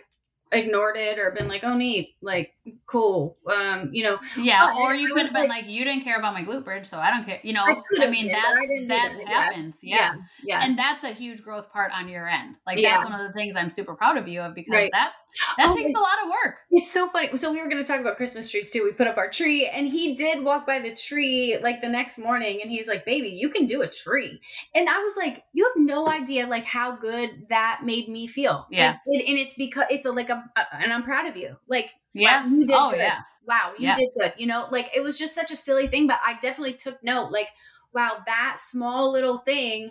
ignored 0.52 0.96
it 0.96 1.18
or 1.18 1.30
been 1.32 1.48
like 1.48 1.64
oh 1.64 1.76
neat 1.76 2.14
like 2.20 2.52
cool 2.86 3.36
um 3.56 3.88
you 3.92 4.02
know 4.04 4.18
Yeah, 4.36 4.74
or 4.78 4.94
you 4.94 5.08
could 5.14 5.24
have 5.24 5.32
been 5.32 5.48
like- 5.48 5.62
like, 5.64 5.70
you 5.70 5.84
didn't 5.84 6.04
care 6.04 6.18
about 6.18 6.34
my 6.34 6.44
glute 6.44 6.64
bridge, 6.64 6.86
so 6.86 6.98
I 6.98 7.10
don't 7.10 7.24
care. 7.24 7.40
You 7.42 7.52
know, 7.54 7.64
I 7.64 7.80
I, 8.02 8.10
mean, 8.10 8.28
that 8.28 8.66
that. 8.88 9.12
Yeah. 9.20 9.28
happens. 9.28 9.80
Yeah. 9.82 10.14
yeah 10.44 10.60
And 10.64 10.78
that's 10.78 11.04
a 11.04 11.10
huge 11.12 11.42
growth 11.42 11.72
part 11.72 11.90
on 11.92 12.08
your 12.08 12.28
end. 12.28 12.56
Like 12.66 12.78
Yeah. 12.78 12.96
that's 12.96 13.10
one 13.10 13.20
of 13.20 13.26
the 13.26 13.32
things 13.32 13.56
I'm 13.56 13.70
super 13.70 13.94
proud 13.94 14.16
of 14.16 14.28
you 14.28 14.40
of 14.42 14.54
because 14.54 14.72
Right. 14.72 14.90
that 14.92 15.12
that 15.56 15.66
Oh, 15.66 15.74
takes 15.74 15.92
a 15.94 16.00
lot 16.00 16.24
of 16.24 16.30
work. 16.30 16.60
It's 16.70 16.90
so 16.90 17.08
funny. 17.08 17.36
So 17.36 17.52
we 17.52 17.60
were 17.60 17.68
going 17.68 17.80
to 17.82 17.86
talk 17.86 18.00
about 18.00 18.16
Christmas 18.16 18.50
trees 18.50 18.70
too. 18.70 18.82
We 18.84 18.92
put 18.92 19.06
up 19.06 19.18
our 19.18 19.28
tree, 19.28 19.66
and 19.66 19.86
he 19.86 20.14
did 20.14 20.42
walk 20.42 20.66
by 20.66 20.78
the 20.78 20.94
tree 20.94 21.58
like 21.62 21.82
the 21.82 21.88
next 21.88 22.18
morning, 22.18 22.60
and 22.62 22.70
he's 22.70 22.88
like, 22.88 23.04
"Baby, 23.04 23.28
you 23.28 23.50
can 23.50 23.66
do 23.66 23.82
a 23.82 23.88
tree." 23.88 24.40
And 24.74 24.88
I 24.88 24.98
was 25.00 25.14
like, 25.16 25.44
"You 25.52 25.64
have 25.64 25.76
no 25.84 26.08
idea 26.08 26.46
like 26.46 26.64
how 26.64 26.96
good 26.96 27.46
that 27.50 27.82
made 27.84 28.08
me 28.08 28.26
feel." 28.26 28.66
Yeah. 28.70 28.96
Like, 29.06 29.28
and 29.28 29.38
it's 29.38 29.54
because 29.54 29.84
it's 29.90 30.06
a, 30.06 30.12
like 30.12 30.30
a, 30.30 30.50
uh, 30.56 30.64
and 30.72 30.92
I'm 30.92 31.02
proud 31.02 31.26
of 31.26 31.36
you. 31.36 31.56
Like, 31.68 31.90
Yeah. 32.14 32.44
wow, 32.44 32.46
you 32.46 32.66
did 32.66 32.78
Oh 32.78 32.90
good. 32.90 32.98
yeah. 32.98 33.20
Wow, 33.46 33.74
you 33.78 33.86
Yeah. 33.86 33.94
did 33.94 34.08
good. 34.18 34.32
You 34.38 34.46
know, 34.46 34.68
like 34.70 34.90
it 34.96 35.02
was 35.02 35.18
just 35.18 35.34
such 35.34 35.50
a 35.50 35.56
silly 35.56 35.88
thing, 35.88 36.06
but 36.06 36.20
I 36.24 36.38
definitely 36.40 36.74
took 36.74 37.02
note. 37.02 37.30
Like, 37.32 37.48
wow, 37.92 38.22
that 38.26 38.56
small 38.58 39.12
little 39.12 39.38
thing. 39.38 39.90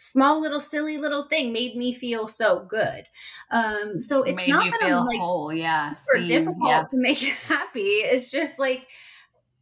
Small 0.00 0.40
little 0.40 0.60
silly 0.60 0.96
little 0.96 1.24
thing 1.24 1.52
made 1.52 1.76
me 1.76 1.92
feel 1.92 2.28
so 2.28 2.64
good. 2.68 3.04
Um, 3.50 4.00
so 4.00 4.22
it's 4.22 4.36
Made 4.36 4.48
not 4.48 4.70
that 4.70 4.80
I'm 4.84 5.04
like 5.06 5.18
whole. 5.18 5.52
Yeah. 5.52 5.94
super 5.94 6.18
Seen- 6.18 6.26
difficult 6.38 6.68
Yeah. 6.68 6.84
to 6.88 6.96
make 6.96 7.20
you 7.22 7.32
happy. 7.46 7.80
It's 7.80 8.30
just 8.30 8.58
like 8.60 8.86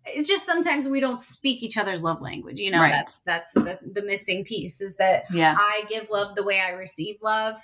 it's 0.09 0.29
just 0.29 0.46
sometimes 0.46 0.87
we 0.87 1.01
don't 1.01 1.20
speak 1.20 1.62
each 1.64 1.77
other's 1.79 2.03
love 2.03 2.20
language. 2.20 2.61
You 2.61 2.70
know, 2.70 2.81
Right. 2.81 2.92
that's 2.92 3.18
that's 3.20 3.53
the, 3.55 3.79
the 3.92 4.03
missing 4.03 4.44
piece 4.44 4.81
is 4.81 4.96
that 4.96 5.25
Yeah. 5.33 5.55
I 5.59 5.85
give 5.88 6.09
love 6.11 6.35
the 6.37 6.44
way 6.44 6.61
I 6.61 6.70
receive 6.70 7.16
love, 7.22 7.57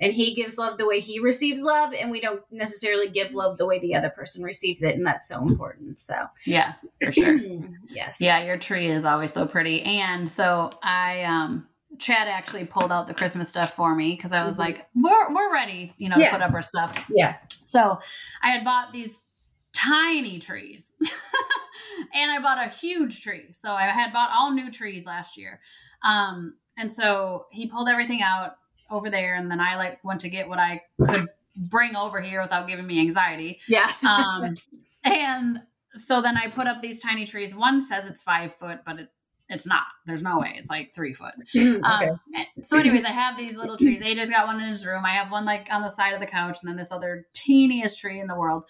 and 0.00 0.12
he 0.12 0.34
gives 0.34 0.58
love 0.58 0.76
the 0.78 0.86
way 0.86 0.98
he 1.00 1.20
receives 1.20 1.62
love, 1.62 1.92
and 1.92 2.10
we 2.10 2.20
don't 2.20 2.40
necessarily 2.50 3.08
give 3.10 3.32
love 3.32 3.58
the 3.58 3.66
way 3.66 3.78
the 3.78 3.94
other 3.94 4.10
person 4.10 4.42
receives 4.42 4.82
it, 4.82 4.96
and 4.96 5.06
that's 5.06 5.28
so 5.28 5.40
important. 5.42 5.98
So 6.00 6.16
Yeah. 6.46 6.72
For 7.02 7.12
sure. 7.12 7.36
yes, 7.88 8.20
Yeah, 8.20 8.42
your 8.42 8.56
tree 8.56 8.88
is 8.88 9.04
always 9.04 9.32
so 9.32 9.46
pretty. 9.46 9.82
And 9.82 10.28
so 10.28 10.70
I 10.82 11.22
um 11.24 11.68
Chad 11.98 12.28
actually 12.28 12.64
pulled 12.64 12.90
out 12.92 13.06
the 13.06 13.14
Christmas 13.14 13.48
stuff 13.48 13.74
for 13.74 13.94
me 13.94 14.14
because 14.14 14.32
I 14.32 14.44
was 14.44 14.56
Mhm. 14.56 14.58
like, 14.58 14.88
we're 14.94 15.32
we're 15.34 15.52
ready, 15.52 15.94
you 15.98 16.08
know, 16.08 16.16
Yeah. 16.16 16.26
to 16.30 16.36
put 16.38 16.42
up 16.42 16.52
our 16.52 16.62
stuff. 16.62 17.04
yeah, 17.08 17.36
So 17.64 17.98
I 18.42 18.50
had 18.50 18.64
bought 18.64 18.92
these 18.92 19.22
tiny 19.72 20.38
trees. 20.38 20.92
and 22.14 22.30
I 22.30 22.40
bought 22.40 22.58
a 22.64 22.68
huge 22.68 23.22
tree. 23.22 23.52
So 23.52 23.72
I 23.72 23.84
had 23.86 24.12
bought 24.12 24.30
all 24.32 24.52
new 24.52 24.70
trees 24.70 25.04
last 25.04 25.36
year. 25.36 25.60
Um 26.02 26.54
and 26.76 26.90
so 26.92 27.46
he 27.50 27.68
pulled 27.68 27.88
everything 27.88 28.22
out 28.22 28.56
over 28.90 29.08
there 29.10 29.34
and 29.34 29.50
then 29.50 29.60
I 29.60 29.76
like 29.76 30.02
went 30.04 30.20
to 30.22 30.28
get 30.28 30.48
what 30.48 30.58
I 30.58 30.82
could 31.04 31.28
bring 31.56 31.94
over 31.96 32.20
here 32.20 32.42
without 32.42 32.66
giving 32.66 32.86
me 32.86 32.98
anxiety 33.00 33.60
yeah, 33.68 33.90
um, 34.02 34.54
and 35.04 35.62
so 35.96 36.20
then 36.20 36.36
I 36.36 36.48
put 36.48 36.66
up 36.66 36.82
these 36.82 37.00
tiny 37.00 37.24
trees. 37.24 37.54
One 37.54 37.80
says 37.80 38.08
it's 38.08 38.22
five 38.22 38.52
foot, 38.56 38.80
but 38.84 38.98
it, 38.98 39.08
it's 39.54 39.66
not. 39.66 39.84
There's 40.04 40.22
no 40.22 40.40
way. 40.40 40.54
It's 40.56 40.68
like 40.68 40.92
three 40.92 41.14
foot. 41.14 41.34
okay. 41.56 41.78
Um, 41.78 42.20
so, 42.62 42.76
anyways, 42.76 43.04
I 43.04 43.10
have 43.10 43.38
these 43.38 43.56
little 43.56 43.76
trees. 43.76 44.02
AJ's 44.02 44.30
got 44.30 44.46
one 44.46 44.60
in 44.60 44.68
his 44.68 44.84
room. 44.84 45.04
I 45.04 45.10
have 45.10 45.30
one 45.30 45.44
like 45.44 45.68
on 45.70 45.82
the 45.82 45.88
side 45.88 46.12
of 46.12 46.20
the 46.20 46.26
couch, 46.26 46.58
and 46.62 46.68
then 46.68 46.76
this 46.76 46.92
other 46.92 47.26
teeniest 47.32 48.00
tree 48.00 48.20
in 48.20 48.26
the 48.26 48.34
world. 48.34 48.64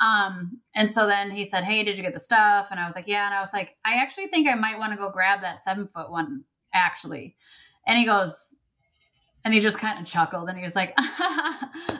Um, 0.00 0.60
and 0.74 0.88
so 0.88 1.06
then 1.06 1.30
he 1.30 1.44
said, 1.44 1.64
"Hey, 1.64 1.84
did 1.84 1.96
you 1.96 2.02
get 2.02 2.14
the 2.14 2.20
stuff?" 2.20 2.68
And 2.70 2.80
I 2.80 2.86
was 2.86 2.94
like, 2.94 3.06
"Yeah." 3.06 3.26
And 3.26 3.34
I 3.34 3.40
was 3.40 3.52
like, 3.52 3.76
"I 3.84 3.96
actually 4.02 4.28
think 4.28 4.48
I 4.48 4.54
might 4.54 4.78
want 4.78 4.92
to 4.92 4.98
go 4.98 5.10
grab 5.10 5.42
that 5.42 5.60
seven 5.60 5.86
foot 5.86 6.10
one, 6.10 6.44
actually." 6.72 7.36
And 7.86 7.98
he 7.98 8.06
goes, 8.06 8.54
and 9.44 9.54
he 9.54 9.60
just 9.60 9.78
kind 9.78 9.98
of 9.98 10.06
chuckled, 10.06 10.48
and 10.48 10.56
he 10.58 10.64
was 10.64 10.74
like, 10.74 10.94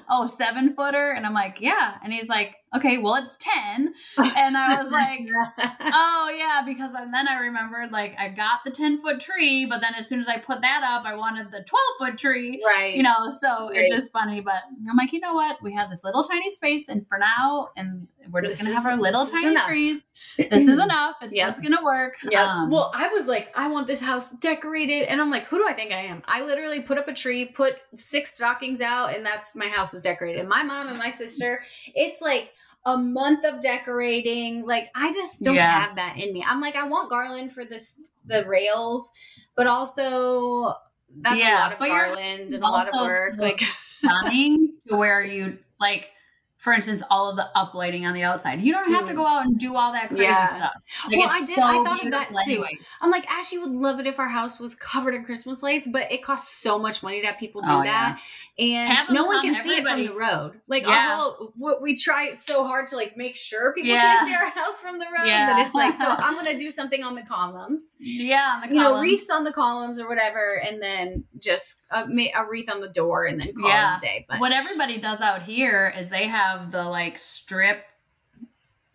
"Oh, 0.09 0.27
seven 0.27 0.75
footer," 0.75 1.13
and 1.13 1.27
I'm 1.27 1.35
like, 1.35 1.59
"Yeah." 1.61 1.97
And 2.03 2.13
he's 2.13 2.29
like, 2.29 2.57
"Okay, 2.75 2.99
well, 2.99 3.17
it's 3.17 3.37
10. 3.39 3.95
And 4.37 4.57
I 4.57 4.81
was 4.83 4.91
like, 4.93 5.29
oh 5.81 6.33
yeah 6.37 6.63
because 6.65 6.93
and 6.95 7.13
then 7.13 7.27
i 7.29 7.39
remembered 7.39 7.91
like 7.91 8.15
i 8.19 8.29
got 8.29 8.61
the 8.65 8.71
10 8.71 9.01
foot 9.03 9.19
tree 9.21 9.67
but 9.67 9.81
then 9.81 9.95
as 9.99 10.07
soon 10.09 10.21
as 10.21 10.29
i 10.29 10.39
put 10.39 10.61
that 10.63 10.83
up 10.85 11.05
i 11.07 11.15
wanted 11.15 11.47
the 11.51 11.63
12 11.65 11.67
foot 11.99 12.19
tree 12.19 12.63
right, 12.65 12.95
you 12.95 13.03
know 13.03 13.31
so 13.41 13.69
it's 13.73 13.91
just 13.91 14.13
funny 14.13 14.41
but 14.41 14.63
i'm 14.89 14.97
like 14.97 15.13
you 15.13 15.21
know 15.21 15.35
what 15.35 15.57
we 15.63 15.73
have 15.73 15.91
this 15.91 16.05
little 16.05 16.23
tiny 16.23 16.51
space 16.51 16.89
and 16.89 17.07
for 17.09 17.19
now 17.19 17.69
and 17.77 18.07
we're 18.31 18.43
just 18.43 18.55
This 18.59 18.63
gonna 18.63 18.71
is- 18.77 18.83
have 18.83 18.93
our 18.93 18.97
little 18.99 19.27
tiny 19.27 19.57
trees 19.57 20.05
this 20.39 20.69
is 20.69 20.79
enough 20.79 21.17
it's 21.23 21.35
Yep. 21.35 21.49
what's 21.49 21.61
gonna 21.61 21.83
work 21.85 22.17
Yeah. 22.31 22.45
Um, 22.45 22.71
well, 22.71 22.91
I 22.95 23.09
was 23.09 23.27
like, 23.27 23.57
I 23.59 23.67
want 23.69 23.87
this 23.87 24.01
house 24.01 24.31
decorated. 24.31 25.09
And 25.09 25.21
I'm 25.21 25.31
like, 25.31 25.45
who 25.47 25.59
do 25.59 25.67
I 25.67 25.73
think 25.73 25.93
I 25.93 26.01
am? 26.03 26.23
I 26.27 26.43
literally 26.45 26.81
put 26.81 26.99
up 26.99 27.09
a 27.09 27.13
tree, 27.13 27.47
put 27.47 27.77
six 27.95 28.35
stockings 28.35 28.81
out, 28.81 29.15
and 29.15 29.25
that's 29.25 29.55
my 29.57 29.67
house 29.67 29.95
is 29.95 30.01
decorated. 30.01 30.41
And 30.41 30.49
my 30.49 30.63
mom 30.63 30.89
and 30.89 30.99
my 30.99 31.11
sister, 31.11 31.63
it's 31.95 32.21
like 32.21 32.53
a 32.87 32.97
month 32.97 33.45
of 33.45 33.61
decorating. 33.61 34.65
Like, 34.67 34.91
I 34.95 35.13
just 35.13 35.43
don't 35.43 35.55
Yeah. 35.55 35.71
have 35.71 35.97
that 35.97 36.17
in 36.19 36.33
me. 36.33 36.45
I'm 36.47 36.61
like, 36.61 36.77
I 36.77 36.87
want 36.87 37.11
garland 37.11 37.53
for 37.53 37.65
this 37.65 38.01
the 38.27 38.45
rails, 38.47 39.11
but 39.57 39.67
also 39.67 40.75
that's 41.21 41.43
a 41.43 41.47
Yeah, 41.47 41.55
lot 41.61 41.73
of 41.73 41.79
but 41.79 41.89
you're 41.91 42.07
garland 42.07 42.53
and 42.53 42.65
a 42.65 42.69
lot 42.69 42.89
of 42.89 42.95
also 42.95 43.05
work. 43.05 43.35
Like 43.39 43.61
stunning 44.03 44.75
to 44.89 44.97
where 44.97 45.23
you 45.23 45.59
like 45.79 46.13
for 46.61 46.73
instance 46.73 47.03
all 47.11 47.29
of 47.31 47.37
the 47.37 47.49
uplighting 47.57 48.05
on 48.07 48.15
the 48.15 48.23
outside 48.23 48.61
you 48.63 48.73
don't 48.73 48.93
have 48.93 49.07
to 49.07 49.13
Mm. 49.13 49.17
go 49.17 49.27
out 49.27 49.45
and 49.47 49.59
do 49.59 49.75
all 49.77 49.93
that 49.93 50.09
crazy 50.09 50.23
Yeah. 50.25 50.47
stuff 50.47 50.73
like, 51.09 51.19
Well, 51.19 51.29
I 51.31 51.41
did- 51.41 51.55
so 51.57 51.63
I 51.63 51.83
thought 51.85 52.05
of 52.05 52.11
that 52.13 52.29
too. 52.45 52.53
anyways. 52.65 52.87
I'm 53.01 53.11
like, 53.11 53.29
Ashley 53.31 53.59
would 53.59 53.71
love 53.71 53.99
it 54.01 54.07
if 54.07 54.19
our 54.21 54.29
house 54.29 54.61
was 54.61 54.75
covered 54.75 55.15
in 55.15 55.25
Christmas 55.25 55.63
lights, 55.63 55.87
but 55.91 56.11
it 56.13 56.23
costs 56.23 56.55
so 56.63 56.79
much 56.79 57.03
money 57.03 57.21
to 57.21 57.27
have 57.27 57.39
people 57.39 57.63
do 57.63 57.73
Oh, 57.73 57.83
that. 57.83 58.21
And 58.59 58.93
Have 58.93 59.11
no 59.11 59.25
one 59.25 59.41
can 59.43 59.55
see 59.55 59.77
it 59.77 59.87
from 59.87 60.03
the 60.05 60.13
road. 60.13 60.61
Like 60.69 60.85
Yeah. 60.87 61.17
whole, 61.17 61.53
what 61.57 61.81
we 61.83 61.97
try 61.97 62.33
so 62.35 62.67
hard 62.67 62.87
to 62.89 62.97
like 62.97 63.17
make 63.17 63.35
sure 63.37 63.73
people 63.73 63.91
Yeah. 63.91 64.01
can't 64.01 64.27
see 64.29 64.35
our 64.35 64.51
house 64.51 64.79
from 64.81 64.99
the 64.99 65.07
road. 65.07 65.27
Yeah. 65.27 65.55
But 65.55 65.67
it's 65.67 65.75
like, 65.75 65.97
so 65.97 66.09
I'm 66.19 66.35
gonna 66.35 66.59
do 66.59 66.71
something 66.71 67.03
on 67.03 67.15
the 67.15 67.23
columns. 67.23 67.97
yeah 67.99 68.61
on 68.63 68.69
the 68.69 68.75
You 68.75 68.81
know, 68.83 69.01
wreaths 69.01 69.31
on 69.31 69.45
the 69.45 69.53
columns 69.53 70.01
or 70.01 70.09
whatever, 70.09 70.61
and 70.67 70.83
then 70.83 71.25
just 71.39 71.81
a, 71.91 72.05
a 72.35 72.45
wreath 72.49 72.71
on 72.73 72.81
the 72.81 72.89
door, 72.89 73.25
and 73.27 73.41
then 73.41 73.55
call 73.55 73.71
Yeah. 73.71 73.95
it 73.95 73.99
a 73.99 74.01
day. 74.01 74.27
But 74.29 74.41
what 74.41 74.53
everybody 74.53 74.99
does 74.99 75.21
out 75.21 75.43
here 75.43 75.93
is 75.97 76.11
they 76.11 76.27
have 76.27 76.50
the 76.73 76.85
like 76.85 77.19
strip 77.19 77.85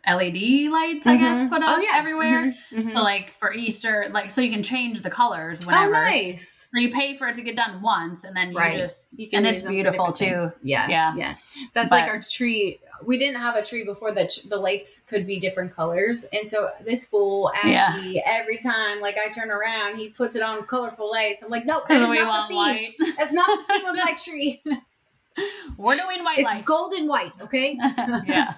LED 0.08 0.70
lights, 0.72 1.08
I 1.08 1.18
guess, 1.18 1.50
put 1.50 1.64
Oh, 1.64 1.66
up 1.78 1.82
yeah. 1.82 1.94
everywhere. 1.96 2.54
Mhm, 2.72 2.84
mhm. 2.84 2.94
So 2.94 3.02
like 3.02 3.32
for 3.32 3.52
Easter, 3.52 4.06
like 4.12 4.30
so 4.30 4.40
you 4.42 4.52
can 4.52 4.62
change 4.62 5.02
the 5.02 5.10
colors 5.10 5.64
oh, 5.64 5.68
whenever. 5.68 5.94
nice. 5.94 6.68
So 6.72 6.80
you 6.80 6.92
pay 6.94 7.16
for 7.16 7.28
it 7.30 7.36
to 7.36 7.42
get 7.42 7.56
done 7.56 7.82
once, 7.82 8.24
and 8.24 8.36
then 8.36 8.52
you 8.52 8.58
Right. 8.58 8.74
just 8.78 9.08
You 9.16 9.28
can. 9.30 9.46
and 9.46 9.56
it's 9.56 9.66
beautiful 9.66 10.12
too. 10.12 10.26
things. 10.38 10.56
Yeah, 10.62 10.88
Yeah. 10.90 11.16
yeah. 11.16 11.36
That's 11.74 11.90
like 11.92 12.08
our 12.08 12.22
tree. 12.22 12.80
We 13.04 13.18
didn't 13.18 13.42
have 13.42 13.56
a 13.56 13.64
tree 13.64 13.84
before 13.84 14.12
that 14.12 14.32
the 14.48 14.58
lights 14.58 15.00
could 15.00 15.26
be 15.26 15.40
different 15.40 15.74
colors, 15.74 16.26
and 16.34 16.48
so 16.48 16.70
this 16.82 17.08
fool 17.08 17.52
Yeah. 17.64 17.88
actually 17.88 18.22
every 18.26 18.58
time 18.60 19.00
like 19.02 19.18
I 19.18 19.30
turn 19.30 19.50
around, 19.50 19.98
he 19.98 20.10
puts 20.10 20.36
it 20.36 20.44
on 20.44 20.68
colorful 20.68 21.10
lights. 21.10 21.42
I'm 21.42 21.50
like, 21.50 21.66
nope, 21.66 21.86
that's 21.90 22.12
not 22.14 22.50
the 22.50 22.56
theme. 22.56 22.94
That's 23.18 23.34
not 23.34 23.48
the 23.68 23.74
theme 23.74 23.86
of 23.88 23.96
my 23.96 24.14
tree. 24.24 24.62
We're 25.78 25.96
doing 25.98 26.24
white 26.24 26.40
it's 26.40 26.54
lights. 26.54 26.66
gold 26.66 26.94
and 26.94 27.08
white. 27.10 27.32
Okay. 27.42 27.78
yeah. 28.26 28.54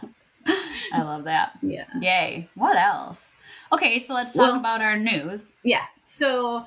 I 0.93 1.01
love 1.01 1.25
that. 1.25 1.57
Yeah. 1.61 1.85
Yay. 1.99 2.47
What 2.55 2.77
else? 2.77 3.33
Okay, 3.73 3.99
so 3.99 4.13
let's 4.13 4.33
talk 4.33 4.43
Well- 4.51 4.59
about 4.59 4.81
our 4.81 4.97
news. 4.97 5.49
Yeah. 5.63 5.83
So, 6.05 6.65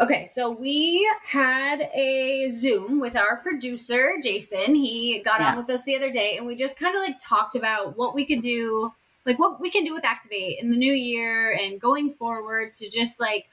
okay. 0.00 0.26
So 0.26 0.50
we 0.50 1.08
had 1.24 1.88
a 1.94 2.46
Zoom 2.48 3.00
with 3.00 3.16
our 3.16 3.38
producer, 3.38 4.14
Jason. 4.22 4.74
He 4.74 5.20
got 5.24 5.40
Yeah. 5.40 5.52
on 5.52 5.56
with 5.56 5.70
us 5.70 5.84
the 5.84 5.96
other 5.96 6.10
day 6.10 6.36
and 6.36 6.46
we 6.46 6.54
just 6.54 6.78
kind 6.78 6.94
of 6.94 7.00
like 7.02 7.16
talked 7.18 7.54
about 7.54 7.96
what 7.96 8.14
we 8.14 8.26
could 8.26 8.40
do, 8.40 8.92
like 9.24 9.38
what 9.38 9.60
we 9.60 9.70
can 9.70 9.84
do 9.84 9.94
with 9.94 10.04
Activate 10.04 10.58
in 10.60 10.70
the 10.70 10.76
new 10.76 10.92
year 10.92 11.52
and 11.52 11.80
going 11.80 12.10
forward 12.10 12.72
to 12.72 12.90
just 12.90 13.18
like 13.18 13.48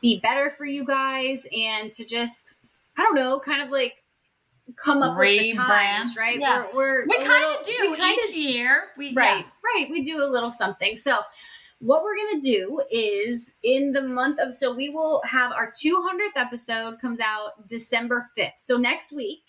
be 0.00 0.18
better 0.20 0.50
for 0.50 0.66
you 0.66 0.84
guys 0.84 1.46
and 1.56 1.90
to 1.92 2.04
just, 2.04 2.84
I 2.98 3.02
don't 3.02 3.14
know, 3.14 3.38
kind 3.40 3.62
of 3.62 3.70
like 3.70 4.01
come 4.76 5.02
up 5.02 5.18
with 5.18 5.40
the 5.40 5.52
times, 5.54 6.16
right? 6.16 6.38
Yeah. 6.38 6.66
We're, 6.74 7.06
we're 7.06 7.06
We 7.06 7.16
kind 7.16 7.44
of 7.44 7.64
do 7.64 7.90
we 7.90 7.96
kinda 7.96 8.22
each 8.28 8.34
year. 8.34 8.84
We 8.96 9.12
right 9.14 9.44
right. 9.74 9.88
We 9.90 10.02
do 10.02 10.22
a 10.22 10.26
little 10.26 10.50
something. 10.50 10.96
So 10.96 11.20
what 11.82 12.04
we're 12.04 12.16
gonna 12.16 12.40
do 12.40 12.80
is 12.90 13.54
in 13.62 13.92
the 13.92 14.02
month 14.02 14.38
of 14.38 14.54
so 14.54 14.74
we 14.74 14.88
will 14.88 15.20
have 15.24 15.50
our 15.52 15.70
200th 15.70 16.36
episode 16.36 17.00
comes 17.00 17.18
out 17.18 17.66
december 17.66 18.30
5th 18.38 18.52
so 18.56 18.76
next 18.76 19.12
week 19.12 19.42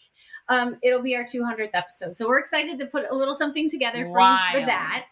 um, 0.49 0.77
it'll 0.81 1.01
be 1.01 1.15
our 1.15 1.23
200th 1.23 1.69
episode. 1.73 2.17
So 2.17 2.27
we're 2.27 2.39
excited 2.39 2.77
to 2.77 2.85
put 2.85 3.09
a 3.09 3.15
little 3.15 3.33
something 3.33 3.69
together 3.69 4.03
for 4.05 4.19
you 4.19 4.59
for 4.59 4.65
that. 4.65 5.05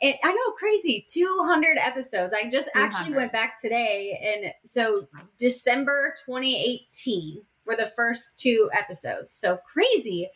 And 0.00 0.14
i 0.22 0.32
know 0.32 0.52
crazy 0.56 1.04
200 1.08 1.76
episodes. 1.78 2.34
I 2.34 2.48
just 2.48 2.70
actually 2.74 3.14
went 3.14 3.32
back 3.32 3.60
today 3.60 4.20
and 4.22 4.52
so 4.64 5.08
december 5.38 6.14
2018 6.24 7.42
were 7.66 7.76
the 7.76 7.92
first 7.96 8.38
two 8.38 8.70
episodes 8.72 9.32
so 9.32 9.58
crazy 9.70 10.28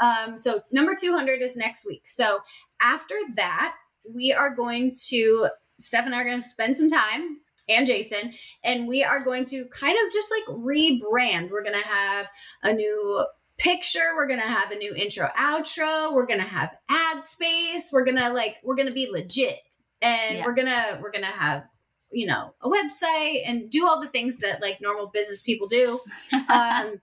um, 0.00 0.36
so 0.36 0.62
number 0.72 0.94
200 0.94 1.42
is 1.42 1.56
next 1.56 1.86
week 1.86 2.02
so 2.06 2.38
after 2.82 3.14
that, 3.36 3.74
we 4.14 4.32
are 4.32 4.54
going 4.54 4.94
to, 5.08 5.48
Steph 5.78 6.06
and 6.06 6.14
I 6.14 6.20
are 6.22 6.24
going 6.24 6.38
to 6.38 6.42
spend 6.42 6.76
some 6.76 6.88
time 6.88 7.38
and 7.68 7.86
Jason, 7.86 8.32
and 8.64 8.88
we 8.88 9.04
are 9.04 9.22
going 9.22 9.44
to 9.44 9.66
kind 9.66 9.96
of 10.04 10.12
just 10.12 10.30
like 10.32 10.44
rebrand. 10.56 11.50
We're 11.50 11.62
going 11.62 11.78
to 11.78 11.86
have 11.86 12.26
a 12.62 12.72
new 12.72 13.24
picture. 13.58 14.14
We're 14.16 14.26
going 14.26 14.40
to 14.40 14.46
have 14.46 14.70
a 14.70 14.76
new 14.76 14.94
intro, 14.94 15.28
outro. 15.36 16.14
We're 16.14 16.26
going 16.26 16.40
to 16.40 16.46
have 16.46 16.70
ad 16.88 17.22
space. 17.22 17.90
We're 17.92 18.04
going 18.04 18.16
to 18.16 18.30
like, 18.30 18.56
we're 18.64 18.76
going 18.76 18.88
to 18.88 18.94
be 18.94 19.10
legit 19.10 19.58
and 20.00 20.38
Yeah. 20.38 20.44
we're 20.46 20.54
going 20.54 20.68
to, 20.68 20.98
we're 21.02 21.12
going 21.12 21.24
to 21.24 21.30
have, 21.30 21.64
you 22.12 22.26
know, 22.26 22.52
a 22.60 22.68
website 22.68 23.42
and 23.46 23.70
do 23.70 23.86
all 23.86 24.00
the 24.00 24.08
things 24.08 24.38
that 24.40 24.60
like 24.60 24.80
normal 24.80 25.06
business 25.08 25.40
people 25.42 25.66
do. 25.68 26.00
Um, 26.48 27.00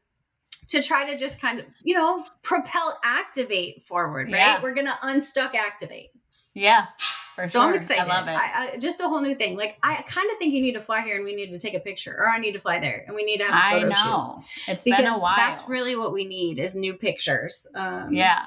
to 0.69 0.81
try 0.83 1.09
to 1.09 1.17
just 1.17 1.39
kind 1.39 1.59
of, 1.59 1.65
you 1.81 1.95
know, 1.95 2.25
propel 2.41 2.99
activate 3.01 3.83
forward, 3.83 4.27
right? 4.29 4.37
Yeah. 4.37 4.61
We're 4.61 4.73
going 4.73 4.87
to 4.87 4.97
unstuck 5.01 5.55
activate. 5.55 6.09
yeah. 6.53 6.87
For 7.35 7.47
So 7.47 7.59
sure. 7.59 7.69
I'm 7.69 7.75
excited. 7.75 8.01
I 8.01 8.05
love 8.05 8.27
it. 8.27 8.31
I, 8.31 8.71
I, 8.73 8.77
just 8.77 8.99
a 8.99 9.07
whole 9.07 9.21
new 9.21 9.33
thing. 9.35 9.55
Like 9.55 9.77
I 9.83 10.01
kind 10.07 10.29
of 10.29 10.37
think 10.39 10.53
you 10.53 10.61
need 10.61 10.73
to 10.73 10.81
fly 10.81 11.01
here 11.03 11.15
and 11.15 11.23
we 11.23 11.35
need 11.35 11.51
to 11.51 11.59
take 11.59 11.73
a 11.75 11.79
picture, 11.79 12.13
or 12.17 12.27
I 12.29 12.39
need 12.39 12.51
to 12.53 12.59
fly 12.59 12.79
there 12.79 13.03
and 13.07 13.15
we 13.15 13.23
need 13.23 13.37
to 13.37 13.45
have 13.45 13.53
a 13.53 13.79
photo 13.79 13.93
shoot. 13.93 14.05
know. 14.05 14.43
It's 14.67 14.83
Because 14.83 14.97
been 15.05 15.13
a 15.13 15.19
while. 15.19 15.35
that's 15.37 15.69
really 15.69 15.95
what 15.95 16.11
we 16.11 16.25
need 16.25 16.59
is 16.59 16.75
new 16.75 16.95
pictures. 16.95 17.67
Um, 17.75 18.11
Yeah. 18.11 18.43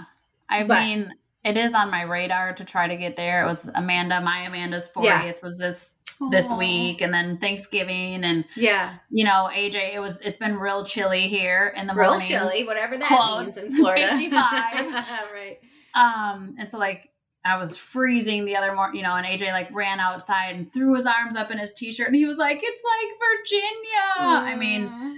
I 0.48 0.64
but- 0.64 0.80
mean, 0.80 1.14
it 1.44 1.56
is 1.56 1.72
on 1.74 1.90
my 1.90 2.02
radar 2.02 2.52
to 2.54 2.64
try 2.64 2.86
to 2.88 2.96
get 2.96 3.16
there. 3.16 3.42
It 3.44 3.46
was 3.46 3.70
Amanda, 3.74 4.20
my 4.20 4.40
Amanda's 4.40 4.90
40th 4.94 5.04
Yeah. 5.04 5.32
was 5.42 5.58
this 5.58 5.94
this 6.30 6.52
Aw. 6.52 6.58
week 6.58 7.00
and 7.00 7.14
then 7.14 7.38
Thanksgiving 7.38 8.24
and 8.24 8.44
Yeah, 8.54 8.96
you 9.08 9.24
know, 9.24 9.48
AJ, 9.50 9.94
it 9.94 10.00
was 10.00 10.20
it's 10.20 10.36
been 10.36 10.58
real 10.58 10.84
chilly 10.84 11.28
here 11.28 11.72
in 11.76 11.86
the 11.86 11.94
real 11.94 12.10
morning. 12.10 12.26
chilly, 12.28 12.64
whatever 12.66 12.98
that 12.98 13.08
Quotes, 13.08 13.56
means 13.56 13.68
in 13.68 13.72
Florida. 13.76 14.08
55. 14.18 14.40
right. 15.32 15.58
Um, 15.94 16.56
and 16.58 16.68
so 16.68 16.78
like 16.78 17.08
I 17.42 17.56
was 17.56 17.78
freezing 17.78 18.44
the 18.44 18.54
other 18.56 18.74
morning, 18.74 18.96
you 18.96 19.02
know, 19.02 19.14
and 19.16 19.24
AJ 19.26 19.50
like 19.52 19.74
ran 19.74 19.98
outside 19.98 20.54
and 20.56 20.70
threw 20.70 20.94
his 20.94 21.06
arms 21.06 21.36
up 21.38 21.50
in 21.50 21.56
his 21.56 21.72
t-shirt 21.72 22.08
and 22.08 22.16
he 22.16 22.26
was 22.26 22.36
like, 22.36 22.60
It's 22.62 22.82
like 22.84 23.18
Virginia. 23.18 24.52
I 24.52 24.56
mean, 24.56 24.88
Mm. 24.88 25.16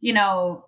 you 0.00 0.12
know, 0.12 0.66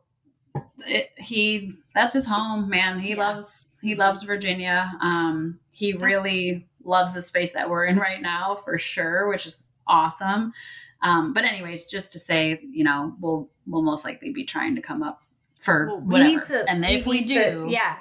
it, 0.84 1.10
he 1.16 1.74
that's 1.96 2.12
his 2.12 2.26
home, 2.26 2.68
man. 2.70 3.00
He 3.00 3.10
Yeah. 3.10 3.16
loves 3.26 3.66
he 3.82 3.94
loves 3.96 4.22
Virginia. 4.22 4.92
Um, 5.00 5.58
he 5.70 5.92
really 5.94 6.68
loves 6.84 7.14
the 7.14 7.22
space 7.22 7.52
that 7.54 7.68
we're 7.70 7.84
in 7.86 7.98
right 7.98 8.20
now 8.20 8.54
for 8.56 8.78
sure, 8.78 9.26
which 9.28 9.46
is 9.46 9.68
awesome. 9.88 10.52
Um, 11.02 11.32
but 11.32 11.44
anyways, 11.44 11.86
just 11.86 12.12
to 12.12 12.18
say, 12.18 12.60
you 12.70 12.84
know, 12.84 13.14
we'll 13.20 13.50
we'll 13.66 13.82
most 13.82 14.04
likely 14.04 14.30
be 14.30 14.44
trying 14.44 14.74
to 14.76 14.82
come 14.82 15.02
up 15.02 15.22
for 15.58 15.86
Well, 15.86 16.00
whatever. 16.00 16.28
Need 16.30 16.42
to, 16.44 16.68
and 16.70 16.84
if 16.84 17.06
we 17.06 17.20
need 17.20 17.26
do, 17.28 17.34
to- 17.34 17.66
yeah, 17.68 17.96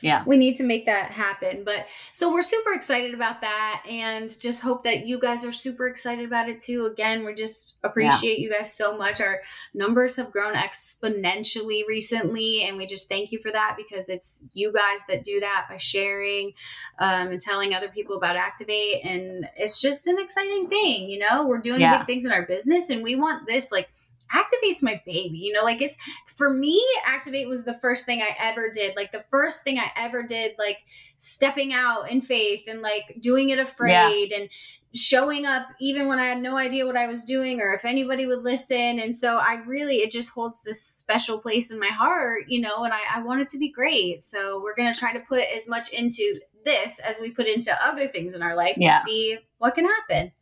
Yeah. 0.00 0.22
we 0.26 0.36
need 0.36 0.56
to 0.56 0.64
make 0.64 0.86
that 0.86 1.10
happen. 1.10 1.64
But 1.64 1.86
so 2.12 2.32
we're 2.32 2.42
super 2.42 2.72
excited 2.72 3.14
about 3.14 3.40
that, 3.40 3.82
and 3.88 4.28
just 4.40 4.62
hope 4.62 4.84
that 4.84 5.06
you 5.06 5.18
guys 5.18 5.44
are 5.44 5.52
super 5.52 5.86
excited 5.88 6.24
about 6.24 6.48
it 6.48 6.58
too. 6.58 6.86
Again, 6.86 7.24
we 7.24 7.34
just 7.34 7.78
appreciate 7.82 8.38
you 8.38 8.50
guys 8.50 8.72
so 8.72 8.96
much. 8.96 9.20
Our 9.20 9.40
numbers 9.74 10.16
have 10.16 10.30
grown 10.32 10.54
exponentially 10.54 11.86
recently, 11.86 12.62
and 12.62 12.76
we 12.76 12.86
just 12.86 13.08
thank 13.08 13.32
you 13.32 13.40
for 13.40 13.50
that 13.50 13.76
because 13.76 14.08
it's 14.08 14.42
you 14.52 14.72
guys 14.72 15.04
that 15.08 15.24
do 15.24 15.40
that 15.40 15.66
by 15.68 15.76
sharing 15.76 16.52
um, 16.98 17.28
and 17.28 17.40
telling 17.40 17.74
other 17.74 17.88
people 17.88 18.16
about 18.16 18.36
Activate, 18.36 19.04
and 19.04 19.48
it's 19.56 19.80
just 19.80 20.06
an 20.06 20.18
exciting 20.18 20.68
thing. 20.68 21.08
You 21.10 21.20
know, 21.20 21.46
we're 21.46 21.58
doing 21.58 21.80
Yeah. 21.80 21.98
big 21.98 22.06
things 22.06 22.24
in 22.24 22.32
our 22.32 22.46
business, 22.46 22.90
and 22.90 23.02
we 23.02 23.16
want 23.16 23.46
this 23.46 23.70
like. 23.72 23.88
Activate's 24.32 24.82
my 24.82 25.00
baby, 25.06 25.38
you 25.38 25.52
know, 25.52 25.62
like 25.62 25.80
it's 25.80 25.96
for 26.36 26.50
me, 26.52 26.84
Activate 27.04 27.48
was 27.48 27.64
the 27.64 27.74
first 27.74 28.06
thing 28.06 28.20
I 28.22 28.36
ever 28.38 28.70
did. 28.70 28.96
Like 28.96 29.12
the 29.12 29.24
first 29.30 29.64
thing 29.64 29.78
I 29.78 29.90
ever 29.96 30.22
did, 30.22 30.54
like 30.58 30.78
stepping 31.16 31.72
out 31.72 32.10
in 32.10 32.20
faith 32.20 32.64
and 32.68 32.82
like 32.82 33.16
doing 33.20 33.50
it 33.50 33.58
afraid 33.58 34.32
and 34.32 34.48
showing 34.94 35.46
up 35.46 35.66
even 35.80 36.08
when 36.08 36.18
I 36.18 36.26
had 36.26 36.40
no 36.40 36.56
idea 36.56 36.86
what 36.86 36.96
I 36.96 37.06
was 37.06 37.24
doing 37.24 37.60
or 37.60 37.72
if 37.74 37.84
anybody 37.84 38.26
would 38.26 38.42
listen. 38.42 38.98
And 38.98 39.14
so 39.14 39.36
I 39.36 39.62
really, 39.66 39.96
it 39.96 40.10
just 40.10 40.30
holds 40.30 40.62
this 40.62 40.82
special 40.82 41.38
place 41.38 41.70
in 41.70 41.78
my 41.78 41.88
heart, 41.88 42.44
you 42.48 42.60
know, 42.60 42.84
and 42.84 42.92
I, 42.92 43.00
I 43.16 43.22
want 43.22 43.40
it 43.40 43.48
to 43.50 43.58
be 43.58 43.70
great. 43.70 44.22
So 44.22 44.60
we're 44.62 44.74
going 44.74 44.92
to 44.92 44.98
try 44.98 45.12
to 45.12 45.20
put 45.20 45.44
as 45.54 45.68
much 45.68 45.90
into 45.90 46.34
this 46.64 46.98
as 47.00 47.20
we 47.20 47.30
put 47.30 47.46
into 47.46 47.72
other 47.84 48.08
things 48.08 48.34
in 48.34 48.42
our 48.42 48.54
life 48.56 48.74
Yeah. 48.78 48.98
to 48.98 49.04
see 49.04 49.38
what 49.58 49.74
can 49.74 49.86
happen. 49.86 50.32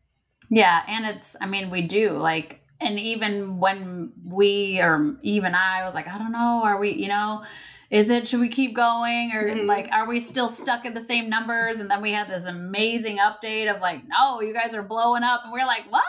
Yeah, 0.48 0.82
and 0.86 1.04
it's 1.06 1.36
I 1.40 1.46
mean, 1.46 1.70
we 1.70 1.82
do 1.82 2.10
like 2.10 2.60
and 2.80 2.98
even 2.98 3.58
when 3.58 4.12
we 4.24 4.80
or 4.80 5.16
even 5.22 5.54
I 5.54 5.84
was 5.84 5.94
like, 5.94 6.08
I 6.08 6.18
don't 6.18 6.32
know, 6.32 6.62
are 6.64 6.78
we, 6.78 6.92
you 6.92 7.08
know, 7.08 7.44
is 7.90 8.10
it 8.10 8.26
should 8.26 8.40
we 8.40 8.48
keep 8.48 8.74
going 8.74 9.32
or 9.32 9.48
Mhm. 9.48 9.66
like 9.66 9.88
are 9.92 10.06
we 10.08 10.20
still 10.20 10.48
stuck 10.48 10.84
at 10.84 10.94
the 10.94 11.00
same 11.00 11.28
numbers 11.30 11.78
and 11.78 11.88
then 11.90 12.02
we 12.02 12.12
had 12.12 12.28
this 12.28 12.44
amazing 12.44 13.18
update 13.18 13.72
of 13.72 13.80
like, 13.80 14.02
no, 14.08 14.40
you 14.40 14.52
guys 14.52 14.74
are 14.74 14.82
blowing 14.82 15.22
up 15.22 15.42
and 15.44 15.52
we're 15.52 15.66
like, 15.66 15.90
what? 15.90 16.04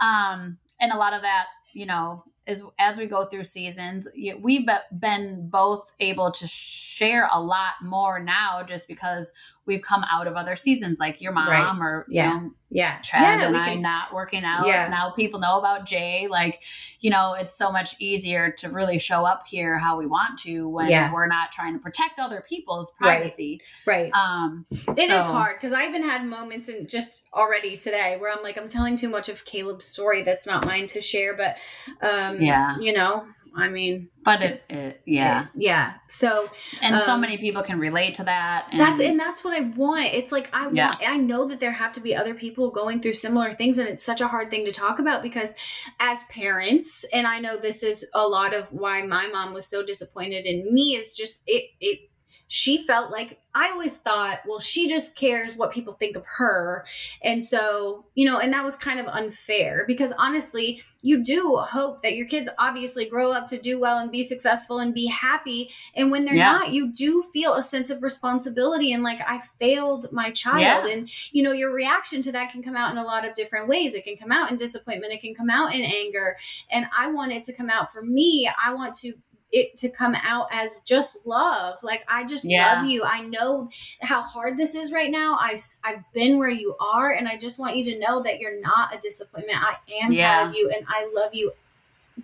Um 0.00 0.58
and 0.80 0.92
a 0.92 0.96
lot 0.96 1.12
of 1.12 1.22
that, 1.22 1.46
you 1.72 1.86
know, 1.86 2.24
is 2.46 2.62
as 2.78 2.98
we 2.98 3.06
go 3.06 3.24
through 3.24 3.44
seasons, 3.44 4.06
we've 4.40 4.68
been 4.92 5.48
both 5.48 5.92
able 6.00 6.30
to 6.30 6.46
share 6.46 7.28
a 7.32 7.40
lot 7.40 7.72
more 7.82 8.20
now 8.20 8.62
just 8.62 8.86
because 8.86 9.32
we've 9.66 9.82
come 9.82 10.04
out 10.12 10.26
of 10.26 10.34
other 10.34 10.56
seasons 10.56 10.98
like 10.98 11.20
your 11.20 11.32
mom 11.32 11.48
Right. 11.48 11.78
or 11.80 12.04
you 12.08 12.16
Yeah. 12.16 12.32
know 12.34 12.50
Yeah. 12.70 12.98
Chad 12.98 13.40
yeah, 13.40 13.46
and 13.46 13.56
I 13.56 13.64
can- 13.70 13.82
not 13.82 14.12
working 14.12 14.44
out. 14.44 14.66
Yeah. 14.66 14.88
Now 14.88 15.10
people 15.10 15.38
know 15.38 15.58
about 15.60 15.86
Jay. 15.86 16.26
Like, 16.28 16.60
you 16.98 17.08
know, 17.08 17.34
it's 17.34 17.56
so 17.56 17.70
much 17.70 17.94
easier 18.00 18.50
to 18.58 18.68
really 18.68 18.98
show 18.98 19.24
up 19.24 19.44
here 19.46 19.78
how 19.78 19.96
we 19.96 20.06
want 20.06 20.40
to 20.40 20.68
when 20.68 20.88
Yeah. 20.88 21.12
we're 21.12 21.28
not 21.28 21.52
trying 21.52 21.74
to 21.74 21.78
protect 21.78 22.18
other 22.18 22.44
people's 22.48 22.92
privacy. 23.00 23.60
right. 23.86 24.10
Um, 24.12 24.66
It 24.70 25.08
is 25.08 25.24
So- 25.24 25.32
hard 25.32 25.56
because 25.56 25.72
I 25.72 25.86
even 25.86 26.02
had 26.02 26.26
moments 26.26 26.68
in 26.68 26.88
just 26.88 27.22
already 27.32 27.76
today 27.76 28.16
where 28.18 28.32
I'm 28.32 28.42
like, 28.42 28.58
I'm 28.58 28.68
telling 28.68 28.96
too 28.96 29.08
much 29.08 29.28
of 29.28 29.44
Caleb's 29.44 29.86
story 29.86 30.22
that's 30.22 30.46
not 30.46 30.66
mine 30.66 30.88
to 30.88 31.00
share. 31.00 31.34
But, 31.34 31.58
um, 32.02 32.40
Yeah. 32.42 32.76
you 32.78 32.92
know, 32.92 33.24
I 33.56 33.68
mean, 33.68 34.08
but 34.24 34.42
it, 34.42 34.64
it 34.68 35.00
yeah. 35.04 35.46
yeah. 35.54 35.94
So 36.08 36.50
And 36.82 37.00
so 37.00 37.12
Um, 37.12 37.20
many 37.20 37.38
people 37.38 37.62
can 37.62 37.78
relate 37.78 38.14
to 38.14 38.24
that. 38.24 38.66
And 38.72 38.80
that's 38.80 39.00
and 39.00 39.18
that's 39.18 39.44
what 39.44 39.54
I 39.54 39.60
want. 39.60 40.06
It's 40.12 40.32
like 40.32 40.50
I 40.52 40.68
Yeah. 40.72 40.86
want. 40.86 41.08
I 41.08 41.16
know 41.16 41.46
that 41.46 41.60
there 41.60 41.70
have 41.70 41.92
to 41.92 42.00
be 42.00 42.16
other 42.16 42.34
people 42.34 42.70
going 42.70 43.00
through 43.00 43.14
similar 43.14 43.52
things, 43.52 43.78
and 43.78 43.88
it's 43.88 44.02
such 44.02 44.20
a 44.20 44.26
hard 44.28 44.50
thing 44.50 44.64
to 44.64 44.72
talk 44.72 44.98
about 44.98 45.22
because, 45.22 45.54
as 46.00 46.22
parents, 46.24 47.04
and 47.12 47.26
I 47.26 47.38
know 47.38 47.56
this 47.56 47.82
is 47.82 48.06
a 48.14 48.26
lot 48.26 48.54
of 48.54 48.66
why 48.72 49.02
my 49.02 49.28
mom 49.28 49.52
was 49.54 49.66
so 49.68 49.84
disappointed 49.84 50.46
in 50.46 50.72
me. 50.74 50.96
Is 50.96 51.12
just 51.12 51.42
it. 51.46 51.70
It. 51.80 52.10
She 52.48 52.86
felt 52.86 53.10
like 53.10 53.40
I 53.56 53.70
always 53.70 53.98
thought, 53.98 54.40
well, 54.46 54.58
she 54.58 54.88
just 54.88 55.16
cares 55.16 55.54
what 55.56 55.70
people 55.72 55.94
think 55.94 56.16
of 56.16 56.24
her, 56.38 56.84
and 57.22 57.42
so 57.42 58.04
you 58.14 58.26
know, 58.26 58.38
and 58.38 58.52
that 58.52 58.64
was 58.64 58.76
kind 58.76 59.00
of 59.00 59.06
unfair 59.06 59.84
because 59.86 60.12
honestly, 60.18 60.82
you 61.02 61.22
do 61.22 61.56
hope 61.56 62.02
that 62.02 62.14
your 62.16 62.26
kids 62.26 62.48
obviously 62.58 63.08
grow 63.08 63.30
up 63.30 63.46
to 63.48 63.58
do 63.58 63.78
well 63.80 63.98
and 63.98 64.10
be 64.10 64.22
successful 64.22 64.78
and 64.78 64.94
be 64.94 65.06
happy 65.06 65.70
and 65.96 66.10
when 66.10 66.24
they're 66.24 66.34
Yeah. 66.34 66.52
not, 66.52 66.72
you 66.72 66.88
do 66.92 67.22
feel 67.22 67.54
a 67.54 67.62
sense 67.62 67.90
of 67.90 68.02
responsibility 68.02 68.92
and 68.92 69.02
like 69.02 69.20
I 69.26 69.40
failed 69.58 70.06
my 70.12 70.30
child. 70.30 70.60
Yeah. 70.60 70.86
And 70.86 71.10
you 71.32 71.42
know, 71.42 71.52
your 71.52 71.72
reaction 71.72 72.22
to 72.22 72.32
that 72.32 72.50
can 72.50 72.62
come 72.62 72.76
out 72.76 72.92
in 72.92 72.98
a 72.98 73.04
lot 73.04 73.26
of 73.26 73.34
different 73.34 73.68
ways. 73.68 73.94
It 73.94 74.04
can 74.04 74.16
come 74.16 74.32
out 74.32 74.50
in 74.50 74.56
disappointment, 74.56 75.12
it 75.12 75.20
can 75.20 75.34
come 75.34 75.50
out 75.50 75.74
in 75.74 75.82
anger. 75.82 76.36
And 76.70 76.86
I 76.96 77.08
want 77.08 77.32
it 77.32 77.44
to 77.44 77.52
come 77.52 77.68
out 77.70 77.92
for 77.92 78.02
me. 78.02 78.50
I 78.64 78.72
want 78.74 78.94
to 78.96 79.12
it 79.54 79.76
to 79.78 79.88
come 79.88 80.16
out 80.22 80.48
as 80.50 80.80
just 80.80 81.24
love. 81.26 81.82
Like 81.82 82.04
I 82.08 82.24
just 82.24 82.44
Yeah. 82.44 82.74
love 82.74 82.86
you. 82.86 83.04
I 83.04 83.20
know 83.20 83.68
how 84.02 84.20
hard 84.22 84.56
this 84.56 84.74
is 84.74 84.92
right 84.92 85.10
now. 85.10 85.38
I've 85.40 85.62
I've 85.84 86.02
been 86.12 86.38
where 86.38 86.50
you 86.50 86.74
are 86.80 87.12
and 87.12 87.28
I 87.28 87.36
just 87.36 87.58
want 87.58 87.76
you 87.76 87.84
to 87.92 87.98
know 88.00 88.22
that 88.22 88.40
you're 88.40 88.60
not 88.60 88.94
a 88.94 88.98
disappointment. 88.98 89.58
I 89.62 89.76
am 90.02 90.12
Yeah. 90.12 90.40
proud 90.40 90.48
of 90.50 90.54
you 90.56 90.70
and 90.76 90.84
I 90.88 91.08
love 91.14 91.34
you 91.34 91.52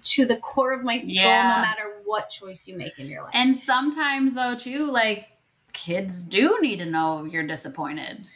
to 0.02 0.24
the 0.26 0.36
core 0.36 0.72
of 0.72 0.82
my 0.84 0.98
soul 0.98 1.30
Yeah. 1.32 1.54
no 1.56 1.60
matter 1.62 2.02
what 2.04 2.30
choice 2.30 2.66
you 2.68 2.76
make 2.76 2.98
in 2.98 3.06
your 3.08 3.22
life. 3.22 3.34
and 3.34 3.56
sometimes 3.56 4.34
though 4.34 4.54
too, 4.56 4.90
like 4.90 5.28
kids 5.72 6.22
do 6.22 6.58
need 6.60 6.80
to 6.80 6.86
know 6.86 7.24
you're 7.24 7.46
disappointed. 7.46 8.26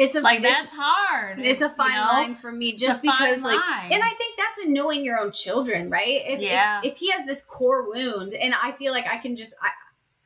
It's 0.00 0.14
a 0.14 0.20
like 0.20 0.38
it's- 0.40 0.64
that's 0.64 0.74
hard. 0.76 1.38
it's, 1.40 1.62
a 1.62 1.68
fine 1.68 1.90
you 1.90 1.96
know, 1.96 2.04
line 2.06 2.34
for 2.34 2.50
me 2.50 2.70
it's 2.70 2.82
just 2.82 3.02
because 3.02 3.44
like 3.44 3.58
line. 3.60 3.92
and 3.92 4.02
i 4.02 4.08
think 4.10 4.36
that's 4.38 4.58
in 4.58 4.72
knowing 4.72 5.04
your 5.04 5.18
own 5.20 5.30
children 5.30 5.90
right 5.90 6.22
if, 6.26 6.40
Yeah. 6.40 6.80
if 6.82 6.92
if 6.92 6.98
he 6.98 7.10
has 7.10 7.26
this 7.26 7.42
core 7.42 7.88
wound 7.88 8.34
and 8.34 8.54
i 8.62 8.72
feel 8.72 8.92
like 8.92 9.06
i 9.08 9.16
can 9.18 9.36
just 9.36 9.54
i 9.62 9.68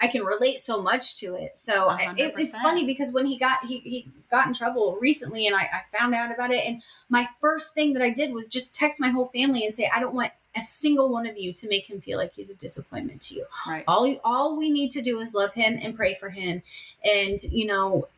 I 0.00 0.08
can 0.08 0.24
relate 0.24 0.58
so 0.60 0.82
much 0.82 1.16
to 1.20 1.34
it. 1.34 1.56
So 1.56 1.84
A 1.84 1.88
I- 1.94 2.02
hundred 2.04 2.24
it, 2.30 2.34
it's 2.36 2.58
funny 2.58 2.84
because 2.84 3.12
when 3.12 3.26
he 3.26 3.38
got 3.38 3.64
he, 3.64 3.78
he 3.78 4.08
got 4.30 4.46
in 4.46 4.52
trouble 4.52 4.98
recently 5.00 5.46
and 5.46 5.54
I, 5.56 5.62
I 5.62 5.96
found 5.96 6.14
out 6.14 6.32
about 6.32 6.50
it 6.50 6.66
and 6.66 6.82
my 7.08 7.28
first 7.40 7.74
thing 7.74 7.92
that 7.94 8.02
I 8.02 8.10
did 8.10 8.34
was 8.34 8.48
just 8.48 8.74
text 8.74 9.00
my 9.00 9.08
whole 9.08 9.26
family 9.28 9.64
and 9.64 9.74
say 9.74 9.88
I 9.94 10.00
don't 10.00 10.12
want 10.14 10.32
a 10.56 10.64
single 10.64 11.08
one 11.08 11.26
of 11.26 11.38
you 11.38 11.52
to 11.54 11.68
make 11.68 11.88
him 11.88 12.00
feel 12.00 12.18
like 12.18 12.34
he's 12.34 12.50
a 12.50 12.56
disappointment 12.56 13.22
to 13.22 13.36
you 13.36 13.46
right. 13.68 13.84
all 13.88 14.14
all 14.24 14.56
we 14.58 14.68
need 14.68 14.90
to 14.90 15.00
do 15.00 15.20
is 15.20 15.32
love 15.32 15.54
him 15.54 15.78
and 15.80 15.96
pray 15.96 16.14
for 16.14 16.28
him 16.28 16.62
and 17.04 17.42
you 17.44 17.66
know 17.66 18.08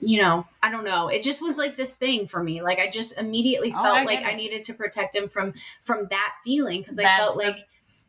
you 0.00 0.20
know 0.22 0.46
i 0.62 0.70
don't 0.70 0.84
know 0.84 1.08
it 1.08 1.22
just 1.22 1.42
was 1.42 1.58
like 1.58 1.76
this 1.76 1.96
thing 1.96 2.26
for 2.28 2.42
me 2.42 2.62
like 2.62 2.78
i 2.78 2.88
just 2.88 3.18
immediately 3.18 3.72
Oh, 3.76 3.82
felt 3.82 3.98
I 3.98 4.04
like 4.04 4.20
get 4.20 4.28
i 4.32 4.36
needed 4.36 4.62
to 4.64 4.74
protect 4.74 5.14
him 5.16 5.28
from 5.28 5.54
from 5.82 6.06
that 6.10 6.34
feeling 6.44 6.80
because 6.82 6.98
i 6.98 7.04
felt 7.16 7.36
the- 7.38 7.44
like 7.44 7.56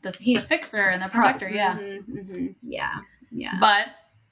The, 0.04 0.12
the 0.12 0.17
he's- 0.21 0.43
fixer 0.45 0.82
and 0.84 1.02
the 1.02 1.08
protector, 1.10 1.49
yeah. 1.49 1.78
Mhm, 1.78 2.04
mhm. 2.08 2.56
yeah 2.62 2.99
yeah 3.32 3.58
But 3.60 3.88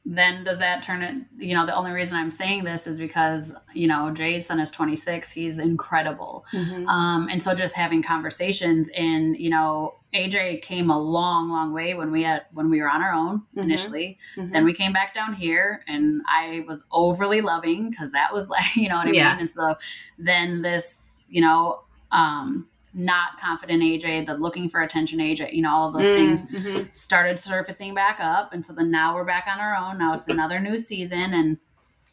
then 0.09 0.45
does 0.45 0.59
that 0.59 0.81
turn 0.83 1.01
it? 1.01 1.15
You 1.37 1.53
know, 1.53 1.65
the 1.65 1.75
only 1.75 1.91
reason 1.91 2.17
I'm 2.17 2.31
saying 2.31 2.63
this 2.63 2.87
is 2.87 2.97
because 2.97 3.53
you 3.73 3.87
know 3.87 4.09
Jade's 4.11 4.47
son 4.47 4.59
is 4.61 4.71
26. 4.71 5.31
He's 5.31 5.57
incredible, 5.59 6.45
Mhm. 6.53 6.87
um, 6.87 7.27
and 7.29 7.43
so 7.43 7.53
just 7.53 7.75
having 7.75 8.01
conversations 8.01 8.89
and 8.97 9.35
you 9.37 9.49
know 9.49 9.95
AJ 10.13 10.61
came 10.61 10.89
a 10.89 10.97
long, 10.97 11.49
long 11.49 11.73
way 11.73 11.93
when 11.93 12.09
we 12.11 12.23
had 12.23 12.45
when 12.53 12.69
we 12.69 12.81
were 12.81 12.89
on 12.89 13.01
our 13.01 13.11
own 13.13 13.41
Mhm. 13.55 13.63
initially. 13.63 14.17
Mhm. 14.37 14.53
Then 14.53 14.63
we 14.63 14.73
came 14.73 14.93
back 14.93 15.13
down 15.13 15.33
here, 15.33 15.83
and 15.89 16.21
I 16.25 16.63
was 16.67 16.85
overly 16.91 17.41
loving 17.41 17.89
because 17.89 18.13
that 18.13 18.33
was 18.33 18.47
like 18.47 18.63
you 18.77 18.87
know 18.87 18.95
what 18.95 19.07
I 19.07 19.11
Yeah. 19.11 19.31
mean. 19.31 19.39
And 19.41 19.49
so 19.49 19.75
then 20.17 20.61
this 20.61 21.25
you 21.29 21.41
know 21.41 21.81
um, 22.11 22.69
not 22.93 23.39
confident 23.39 23.83
AJ, 23.83 24.25
the 24.25 24.35
looking 24.35 24.69
for 24.69 24.81
attention 24.81 25.19
AJ, 25.19 25.53
you 25.53 25.61
know 25.61 25.71
all 25.73 25.87
of 25.87 25.93
those 25.93 26.07
things 26.07 26.45
Mhm. 26.45 26.93
started 26.93 27.37
surfacing 27.39 27.93
back 27.93 28.17
up 28.19 28.53
and 28.53 28.65
so 28.65 28.73
then 28.73 28.89
now 28.89 29.13
we're 29.13 29.23
back 29.25 29.45
on 29.47 29.59
our 29.59 29.75
own 29.75 29.97
now 29.97 30.13
it's 30.13 30.27
another 30.27 30.59
new 30.59 30.77
season 30.77 31.33
and 31.33 31.57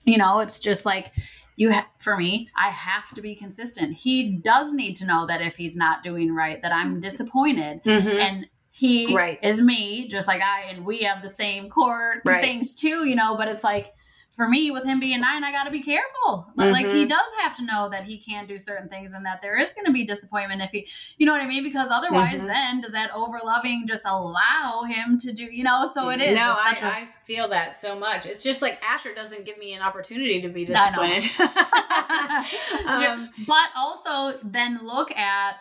you 0.04 0.18
know 0.18 0.40
it's 0.40 0.60
just 0.60 0.84
like 0.84 1.12
you 1.56 1.72
ha- 1.72 1.86
for 1.98 2.16
me 2.16 2.48
i 2.56 2.68
have 2.68 3.14
to 3.14 3.22
be 3.22 3.34
consistent 3.34 3.94
he 3.96 4.32
does 4.32 4.72
need 4.72 4.94
to 4.96 5.06
know 5.06 5.24
that 5.26 5.40
if 5.40 5.56
he's 5.56 5.76
not 5.76 6.02
doing 6.02 6.34
right 6.34 6.60
that 6.62 6.72
i'm 6.72 7.00
disappointed 7.00 7.80
Mhm. 7.84 8.18
and 8.18 8.48
he 8.70 9.14
Right. 9.14 9.38
is 9.42 9.62
me 9.62 10.08
just 10.08 10.26
like 10.26 10.42
i 10.42 10.62
and 10.68 10.84
we 10.84 10.98
have 11.02 11.22
the 11.22 11.28
same 11.30 11.70
core 11.70 12.20
Right. 12.24 12.42
things 12.42 12.74
too 12.74 13.06
you 13.06 13.14
know 13.14 13.36
but 13.36 13.46
it's 13.48 13.62
like 13.64 13.94
for 14.34 14.48
me 14.48 14.70
with 14.72 14.84
him 14.84 14.98
being 14.98 15.20
nine 15.20 15.44
i 15.44 15.52
got 15.52 15.64
to 15.64 15.70
be 15.70 15.80
careful 15.82 16.50
But, 16.56 16.72
like 16.72 16.86
he 16.86 17.04
Mhm. 17.04 17.08
does 17.10 17.30
have 17.40 17.56
to 17.56 17.64
know 17.64 17.88
that 17.90 18.04
he 18.04 18.18
can 18.18 18.46
do 18.46 18.58
certain 18.58 18.88
things 18.88 19.12
and 19.14 19.24
that 19.26 19.40
there 19.42 19.56
is 19.56 19.72
going 19.72 19.84
to 19.86 19.92
be 19.92 20.04
disappointment 20.04 20.60
if 20.60 20.70
he 20.72 20.88
you 21.18 21.24
know 21.26 21.32
what 21.32 21.40
i 21.42 21.46
mean 21.46 21.62
because 21.62 21.88
otherwise 21.90 22.40
Mhm. 22.40 22.46
then 22.48 22.80
does 22.80 22.92
that 22.92 23.10
over 23.12 23.38
loving 23.44 23.86
just 23.86 24.02
allow 24.04 24.82
him 24.88 25.18
to 25.18 25.32
do 25.32 25.44
you 25.44 25.62
know 25.62 25.88
so 25.92 26.08
it 26.10 26.20
is 26.20 26.34
No, 26.36 26.56
I, 26.58 26.76
a- 26.82 26.86
I 26.86 27.08
feel 27.24 27.48
that 27.48 27.76
so 27.76 27.96
much. 27.98 28.26
It's 28.26 28.42
just 28.44 28.60
like 28.60 28.78
Asher 28.84 29.14
doesn't 29.14 29.46
give 29.46 29.56
me 29.56 29.72
an 29.72 29.80
opportunity 29.82 30.42
to 30.42 30.48
be 30.48 30.64
disappointed. 30.66 31.24
Um, 32.86 33.30
but 33.46 33.68
also 33.76 34.38
then 34.42 34.80
look 34.82 35.10
at 35.16 35.56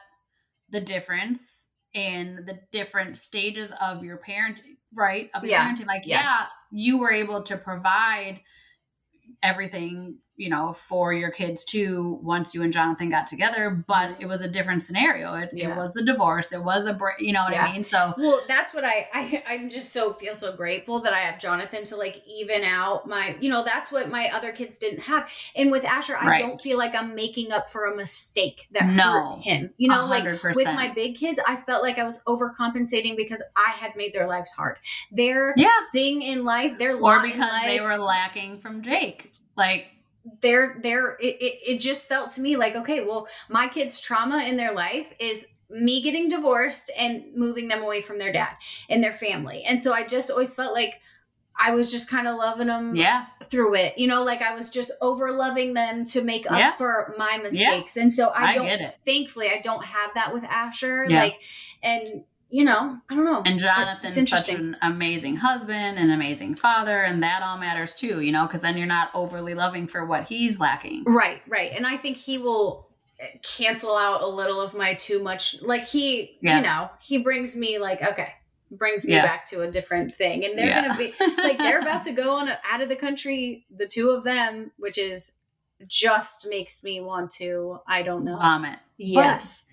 the 0.69 0.81
difference 0.81 1.67
in 1.93 2.43
the 2.45 2.59
different 2.71 3.17
stages 3.17 3.71
of 3.79 4.03
your 4.03 4.17
parenting, 4.17 4.77
right? 4.93 5.29
Of 5.33 5.43
your 5.43 5.51
Yeah. 5.51 5.67
parenting. 5.69 5.85
Like, 5.85 6.03
Yeah. 6.05 6.21
yeah. 6.23 6.45
you 6.71 6.97
were 6.97 7.11
able 7.11 7.43
to 7.43 7.55
provide 7.55 8.41
everything, 9.43 10.17
you 10.35 10.49
know, 10.49 10.73
for 10.73 11.13
your 11.13 11.29
kids 11.29 11.63
too 11.63 12.19
once 12.23 12.55
you 12.55 12.63
and 12.63 12.73
Jonathan 12.73 13.09
got 13.09 13.27
together, 13.27 13.69
but 13.87 14.15
it 14.19 14.25
was 14.25 14.41
a 14.41 14.47
different 14.47 14.81
scenario. 14.81 15.33
It, 15.35 15.49
Yeah. 15.53 15.69
it 15.71 15.77
was 15.77 15.95
a 15.95 16.03
divorce. 16.03 16.51
It 16.51 16.63
was 16.63 16.85
a, 16.87 16.93
break. 16.93 17.19
you 17.19 17.33
know 17.33 17.43
what 17.43 17.53
Yeah. 17.53 17.65
I 17.65 17.73
mean? 17.73 17.83
So, 17.83 18.13
Well, 18.17 18.41
that's 18.47 18.73
what 18.73 18.83
I, 18.83 19.07
I 19.13 19.43
I'm 19.47 19.69
just 19.69 19.91
so 19.93 20.13
feel 20.13 20.33
so 20.35 20.55
grateful 20.55 20.99
that 21.01 21.13
I 21.13 21.19
have 21.19 21.37
Jonathan 21.39 21.83
to 21.85 21.95
like 21.97 22.23
even 22.27 22.63
out 22.63 23.07
my 23.07 23.35
you 23.39 23.49
know 23.49 23.63
that's 23.63 23.91
what 23.91 24.09
my 24.09 24.29
other 24.33 24.51
kids 24.51 24.77
didn't 24.77 25.01
have. 25.01 25.31
And 25.55 25.71
with 25.71 25.85
Asher, 25.85 26.17
I 26.17 26.27
Right. 26.27 26.39
don't 26.39 26.59
feel 26.59 26.77
like 26.77 26.95
I'm 26.95 27.13
making 27.15 27.51
up 27.51 27.69
for 27.69 27.85
a 27.85 27.95
mistake 27.95 28.67
that 28.71 28.87
No. 28.87 29.03
hurt 29.35 29.41
him. 29.43 29.69
You 29.77 29.89
know, 29.89 30.05
like 30.07 30.23
100%. 30.23 30.55
with 30.55 30.65
my 30.65 30.87
big 30.93 31.15
kids, 31.15 31.39
I 31.47 31.57
felt 31.57 31.83
like 31.83 31.99
I 31.99 32.03
was 32.05 32.21
overcompensating 32.27 33.15
because 33.15 33.43
I 33.55 33.71
had 33.71 33.95
made 33.95 34.13
their 34.13 34.27
lives 34.27 34.51
hard. 34.51 34.77
Their 35.11 35.53
yeah. 35.57 35.69
thing 35.91 36.21
in 36.21 36.43
life, 36.43 36.77
their 36.77 36.97
Or 36.97 37.21
because 37.21 37.61
they 37.65 37.79
were 37.81 37.97
lacking 37.97 38.59
from 38.59 38.81
Jake. 38.81 39.31
Like, 39.55 39.87
they're 40.41 40.77
they're 40.81 41.17
it, 41.19 41.35
it, 41.41 41.71
it 41.73 41.79
just 41.79 42.07
felt 42.07 42.31
to 42.31 42.41
me 42.41 42.55
like 42.55 42.75
okay 42.75 43.03
well 43.03 43.27
my 43.49 43.67
kids 43.67 43.99
trauma 43.99 44.43
in 44.43 44.55
their 44.55 44.73
life 44.73 45.11
is 45.19 45.45
me 45.69 46.01
getting 46.01 46.29
divorced 46.29 46.91
and 46.97 47.23
moving 47.35 47.67
them 47.67 47.83
away 47.83 47.99
from 48.01 48.17
their 48.17 48.31
dad 48.31 48.53
and 48.89 49.03
their 49.03 49.13
family 49.13 49.63
and 49.63 49.81
so 49.81 49.91
i 49.91 50.05
just 50.05 50.31
always 50.31 50.55
felt 50.55 50.73
like 50.73 51.01
i 51.59 51.71
was 51.71 51.91
just 51.91 52.09
kind 52.09 52.27
of 52.27 52.37
loving 52.37 52.67
them 52.67 52.95
yeah. 52.95 53.25
through 53.49 53.75
it 53.75 53.97
you 53.97 54.07
know 54.07 54.23
like 54.23 54.41
i 54.41 54.55
was 54.55 54.69
just 54.69 54.91
over 55.01 55.31
loving 55.31 55.73
them 55.73 56.05
to 56.05 56.23
make 56.23 56.49
up 56.49 56.57
Yeah. 56.57 56.75
for 56.75 57.13
my 57.17 57.37
mistakes 57.43 57.97
and 57.97 58.11
so 58.11 58.29
i, 58.29 58.51
I 58.51 58.53
don't 58.53 58.95
thankfully 59.05 59.49
i 59.49 59.59
don't 59.61 59.83
have 59.83 60.11
that 60.15 60.33
with 60.33 60.43
asher 60.45 61.05
Yeah. 61.09 61.19
like 61.23 61.43
and 61.81 62.23
you 62.55 62.63
know 62.63 62.97
i 63.09 63.15
don't 63.15 63.25
know 63.25 63.41
And 63.45 63.59
Jonathan's 63.59 64.29
such 64.29 64.49
an 64.49 64.77
amazing 64.83 65.35
husband, 65.37 65.97
an 65.97 66.11
amazing 66.11 66.53
father, 66.55 67.01
and 67.01 67.23
that 67.23 67.41
all 67.41 67.57
matters 67.57 67.95
too, 67.95 68.21
you 68.21 68.31
know, 68.31 68.45
because 68.45 68.61
then 68.61 68.77
you're 68.77 68.85
not 68.87 69.09
overly 69.15 69.55
loving 69.55 69.87
for 69.87 70.05
what 70.05 70.25
he's 70.25 70.59
lacking. 70.59 71.03
Right, 71.05 71.41
right. 71.47 71.71
And 71.75 71.85
I 71.87 71.97
think 71.97 72.15
he 72.17 72.37
will 72.37 72.87
eh, 73.19 73.27
cancel 73.41 73.95
out 73.97 74.21
a 74.21 74.27
little 74.27 74.61
of 74.61 74.73
my 74.75 74.93
too 74.93 75.19
much. 75.21 75.61
Like 75.61 75.85
he, 75.85 76.37
Yeah. 76.41 76.57
you 76.57 76.63
know, 76.63 76.91
he 77.03 77.17
brings 77.17 77.55
me 77.55 77.79
like, 77.79 78.01
okay, 78.03 78.29
brings 78.69 79.05
me 79.05 79.13
Yeah. 79.15 79.23
back 79.23 79.45
to 79.47 79.61
a 79.61 79.71
different 79.71 80.11
thing. 80.11 80.45
And 80.45 80.57
they're 80.57 80.67
Yeah. 80.67 80.95
going 80.95 81.11
to 81.11 81.17
be 81.27 81.41
like, 81.43 81.57
they're 81.57 81.79
about 81.79 82.03
to 82.09 82.11
go 82.11 82.31
on 82.33 82.47
a, 82.49 82.59
out 82.71 82.81
of 82.81 82.89
the 82.89 82.95
country, 82.95 83.65
the 83.75 83.87
two 83.87 84.09
of 84.11 84.23
them, 84.23 84.71
which 84.77 84.97
is 84.99 85.37
just 85.87 86.47
makes 86.49 86.83
me 86.83 87.01
want 87.01 87.31
to, 87.31 87.79
I 87.87 88.03
don't 88.03 88.23
know. 88.23 88.37
Vomit. 88.37 88.77
yes. 88.97 89.63
But 89.67 89.72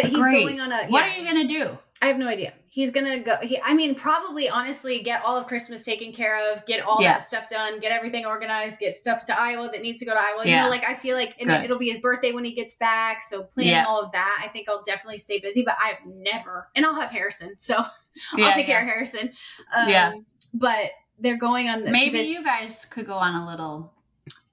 It's 0.00 0.08
he's 0.08 0.22
great. 0.22 0.44
going 0.44 0.60
on 0.60 0.72
a, 0.72 0.86
What 0.86 1.04
are 1.04 1.16
you 1.18 1.24
gonna 1.24 1.46
do? 1.48 1.78
I 2.00 2.06
have 2.06 2.18
no 2.18 2.26
idea. 2.26 2.52
He's 2.68 2.90
gonna 2.90 3.18
go. 3.20 3.36
He, 3.42 3.60
I 3.62 3.74
mean, 3.74 3.94
probably 3.94 4.48
honestly, 4.48 5.00
get 5.02 5.22
all 5.24 5.36
of 5.36 5.46
Christmas 5.46 5.84
taken 5.84 6.12
care 6.12 6.50
of, 6.50 6.64
get 6.66 6.80
all 6.84 7.02
Yeah. 7.02 7.12
that 7.12 7.22
stuff 7.22 7.48
done, 7.48 7.80
get 7.80 7.92
everything 7.92 8.24
organized, 8.26 8.80
get 8.80 8.94
stuff 8.94 9.24
to 9.24 9.38
Iowa 9.38 9.68
that 9.70 9.82
needs 9.82 10.00
to 10.00 10.06
go 10.06 10.12
to 10.14 10.18
Iowa. 10.18 10.42
Yeah. 10.44 10.56
You 10.56 10.62
know, 10.64 10.70
like 10.70 10.88
I 10.88 10.94
feel 10.94 11.16
like 11.16 11.36
and 11.40 11.50
it'll 11.50 11.78
be 11.78 11.88
his 11.88 11.98
birthday 11.98 12.32
when 12.32 12.44
he 12.44 12.52
gets 12.52 12.74
back, 12.74 13.22
so 13.22 13.42
planning 13.44 13.72
Yeah. 13.72 13.84
all 13.86 14.00
of 14.00 14.10
that. 14.12 14.40
I 14.42 14.48
think 14.48 14.68
I'll 14.70 14.82
definitely 14.82 15.18
stay 15.18 15.38
busy, 15.38 15.62
but 15.64 15.76
I've 15.84 15.98
never, 16.06 16.68
and 16.74 16.86
I'll 16.86 16.98
have 16.98 17.10
Harrison, 17.10 17.54
so 17.58 17.74
Yeah, 18.36 18.46
I'll 18.46 18.54
take 18.54 18.66
yeah. 18.66 18.74
care 18.74 18.82
of 18.82 18.88
Harrison. 18.88 19.30
Um, 19.76 19.88
Yeah. 19.88 20.12
but 20.54 20.90
they're 21.18 21.36
going 21.38 21.68
on 21.68 21.84
the, 21.84 21.90
Maybe 21.92 22.10
this- 22.10 22.28
you 22.28 22.42
guys 22.42 22.84
could 22.86 23.06
go 23.06 23.14
on 23.14 23.34
a 23.34 23.46
little 23.46 23.92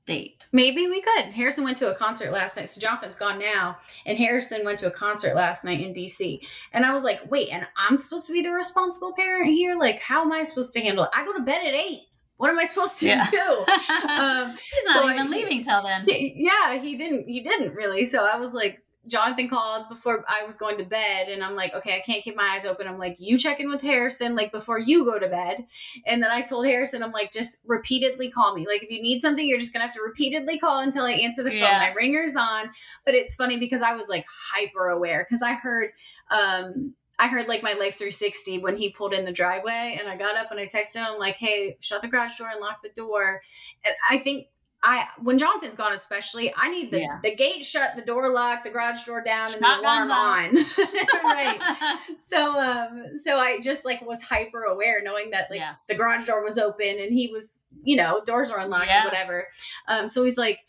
date. 0.09 0.47
Maybe 0.51 0.87
we 0.87 1.01
could. 1.01 1.25
Harrison 1.25 1.63
went 1.63 1.77
to 1.77 1.91
a 1.91 1.95
concert 1.95 2.31
last 2.31 2.57
night. 2.57 2.67
So 2.67 2.81
Jonathan's 2.81 3.15
gone 3.15 3.39
now. 3.39 3.77
And 4.05 4.17
Harrison 4.17 4.65
went 4.65 4.79
to 4.79 4.87
a 4.87 4.91
concert 4.91 5.35
last 5.35 5.63
night 5.63 5.79
in 5.79 5.93
DC. 5.93 6.45
And 6.73 6.85
I 6.85 6.91
was 6.91 7.03
like, 7.03 7.21
wait, 7.31 7.49
and 7.49 7.65
I'm 7.77 7.97
supposed 7.97 8.25
to 8.27 8.33
be 8.33 8.41
the 8.41 8.51
responsible 8.51 9.13
parent 9.13 9.47
here? 9.53 9.75
Like, 9.77 9.99
how 10.01 10.21
am 10.23 10.31
I 10.31 10.43
supposed 10.43 10.73
to 10.73 10.81
handle 10.81 11.05
it? 11.05 11.11
I 11.15 11.23
go 11.23 11.33
to 11.33 11.41
bed 11.41 11.61
at 11.65 11.73
eight. 11.73 12.07
What 12.37 12.49
am 12.49 12.57
I 12.59 12.63
supposed 12.63 12.99
to 13.01 13.07
Yeah. 13.07 13.29
do? 13.29 13.37
Um, 14.09 14.51
He's 14.51 14.85
not 14.85 14.93
so 14.95 15.07
I- 15.07 15.13
even 15.13 15.29
leaving 15.29 15.63
till 15.63 15.83
then. 15.83 16.05
yeah, 16.07 16.77
he 16.79 16.95
didn't. 16.95 17.27
He 17.27 17.41
didn't 17.41 17.73
really. 17.75 18.05
So 18.05 18.25
I 18.25 18.37
was 18.37 18.53
like, 18.53 18.81
Jonathan 19.07 19.47
called 19.47 19.89
before 19.89 20.23
I 20.27 20.45
was 20.45 20.57
going 20.57 20.77
to 20.77 20.83
bed, 20.83 21.29
and 21.29 21.43
I'm 21.43 21.55
like, 21.55 21.73
okay, 21.73 21.95
I 21.95 21.99
can't 21.99 22.23
keep 22.23 22.35
my 22.35 22.53
eyes 22.55 22.65
open. 22.65 22.87
I'm 22.87 22.97
like, 22.97 23.15
you 23.19 23.37
check 23.37 23.59
in 23.59 23.69
with 23.69 23.81
Harrison 23.81 24.35
like 24.35 24.51
before 24.51 24.77
you 24.77 25.05
go 25.05 25.17
to 25.17 25.27
bed, 25.27 25.65
and 26.05 26.21
then 26.21 26.29
I 26.31 26.41
told 26.41 26.65
Harrison, 26.65 27.01
I'm 27.01 27.11
like, 27.11 27.31
just 27.31 27.59
repeatedly 27.65 28.29
call 28.29 28.55
me. 28.55 28.67
Like 28.67 28.83
if 28.83 28.91
you 28.91 29.01
need 29.01 29.21
something, 29.21 29.47
you're 29.47 29.59
just 29.59 29.73
gonna 29.73 29.85
have 29.85 29.95
to 29.95 30.01
repeatedly 30.01 30.59
call 30.59 30.79
until 30.79 31.05
I 31.05 31.13
answer 31.13 31.43
the 31.43 31.51
phone. 31.51 31.59
Yeah. 31.59 31.79
My 31.79 31.93
ringer's 31.93 32.35
on, 32.35 32.69
but 33.05 33.15
it's 33.15 33.35
funny 33.35 33.57
because 33.57 33.81
I 33.81 33.93
was 33.93 34.09
like 34.09 34.25
hyper 34.29 34.89
aware 34.89 35.25
because 35.27 35.41
I 35.41 35.53
heard. 35.53 35.91
um 36.29 36.93
I 37.21 37.27
heard 37.27 37.49
like 37.49 37.61
my 37.61 37.73
life 37.73 37.97
360 37.97 38.59
when 38.59 38.77
he 38.77 38.91
pulled 38.91 39.13
in 39.13 39.25
the 39.25 39.31
driveway 39.33 39.97
and 39.99 40.07
I 40.07 40.15
got 40.15 40.37
up 40.37 40.51
and 40.51 40.59
I 40.59 40.63
texted 40.65 41.05
him 41.05 41.19
like, 41.19 41.35
"Hey, 41.35 41.75
shut 41.81 42.01
the 42.01 42.07
garage 42.07 42.37
door 42.37 42.47
and 42.49 42.61
lock 42.61 42.81
the 42.81 42.89
door." 42.89 43.41
And 43.83 43.93
I 44.09 44.19
think 44.19 44.47
I 44.81 45.07
when 45.21 45.37
Jonathan's 45.37 45.75
gone, 45.75 45.91
especially, 45.91 46.53
I 46.55 46.69
need 46.69 46.89
the, 46.91 46.99
Yeah. 47.01 47.19
the 47.21 47.35
gate 47.35 47.65
shut, 47.65 47.97
the 47.97 48.01
door 48.01 48.29
locked, 48.31 48.63
the 48.63 48.69
garage 48.69 49.03
door 49.03 49.21
down, 49.21 49.51
and 49.53 49.61
the 49.61 49.79
alarm 49.79 50.09
on. 50.09 50.55
right. 51.23 51.59
So 52.17 52.53
um 52.57 53.15
so 53.15 53.37
I 53.37 53.59
just 53.59 53.83
like 53.85 54.01
was 54.01 54.21
hyper 54.21 54.63
aware 54.63 55.01
knowing 55.03 55.31
that 55.31 55.47
like 55.49 55.59
yeah. 55.59 55.73
the 55.87 55.95
garage 55.95 56.25
door 56.27 56.43
was 56.43 56.57
open 56.57 56.87
and 56.99 57.11
he 57.11 57.27
was, 57.27 57.59
you 57.83 57.95
know, 57.97 58.21
doors 58.25 58.49
are 58.51 58.59
unlocked 58.59 58.87
Yeah. 58.87 59.01
or 59.03 59.05
whatever. 59.05 59.47
Um 59.87 60.07
so 60.09 60.23
he's 60.23 60.37
like, 60.37 60.59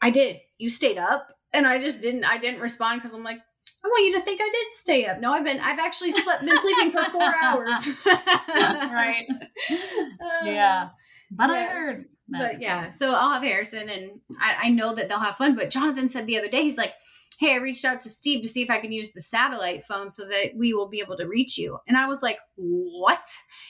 I 0.00 0.10
did. 0.10 0.36
You 0.58 0.68
stayed 0.68 0.98
up? 0.98 1.28
And 1.52 1.66
I 1.66 1.78
just 1.80 2.00
didn't 2.02 2.24
I 2.24 2.38
didn't 2.38 2.60
respond 2.60 3.00
because 3.00 3.14
I'm 3.14 3.24
like, 3.24 3.38
I 3.84 3.88
want 3.88 4.06
you 4.06 4.18
to 4.18 4.24
think 4.24 4.40
I 4.40 4.48
did 4.52 4.74
stay 4.74 5.06
up. 5.06 5.18
No, 5.18 5.32
I've 5.32 5.44
been 5.44 5.60
I've 5.60 5.78
actually 5.78 6.12
slept 6.12 6.44
been 6.44 6.60
sleeping 6.60 6.90
for 6.90 7.04
four 7.10 7.32
hours. 7.42 7.88
Right. 8.06 9.26
Uh, 9.70 10.44
Yeah. 10.44 10.88
But 11.30 11.50
I 11.50 11.58
Yes. 11.60 11.72
heard. 11.72 12.04
but 12.28 12.60
yeah, 12.60 12.88
so 12.88 13.10
I'll 13.12 13.32
have 13.34 13.42
Harrison, 13.42 13.88
and 13.88 14.20
I, 14.40 14.56
I 14.64 14.70
know 14.70 14.94
that 14.94 15.08
they'll 15.08 15.18
have 15.18 15.36
fun. 15.36 15.54
But 15.56 15.70
Jonathan 15.70 16.08
said 16.08 16.26
the 16.26 16.38
other 16.38 16.48
day, 16.48 16.62
he's 16.62 16.76
like, 16.78 16.92
"Hey, 17.38 17.52
I 17.54 17.56
reached 17.56 17.84
out 17.84 18.00
to 18.02 18.10
Steve 18.10 18.42
to 18.42 18.48
see 18.48 18.62
if 18.62 18.70
I 18.70 18.80
can 18.80 18.92
use 18.92 19.12
the 19.12 19.22
satellite 19.22 19.84
phone 19.84 20.10
so 20.10 20.24
that 20.26 20.50
we 20.56 20.74
will 20.74 20.88
be 20.88 21.00
able 21.00 21.16
to 21.16 21.26
reach 21.26 21.56
you." 21.58 21.78
And 21.88 21.96
I 21.96 22.06
was 22.06 22.22
like, 22.22 22.38
"What? 22.56 23.24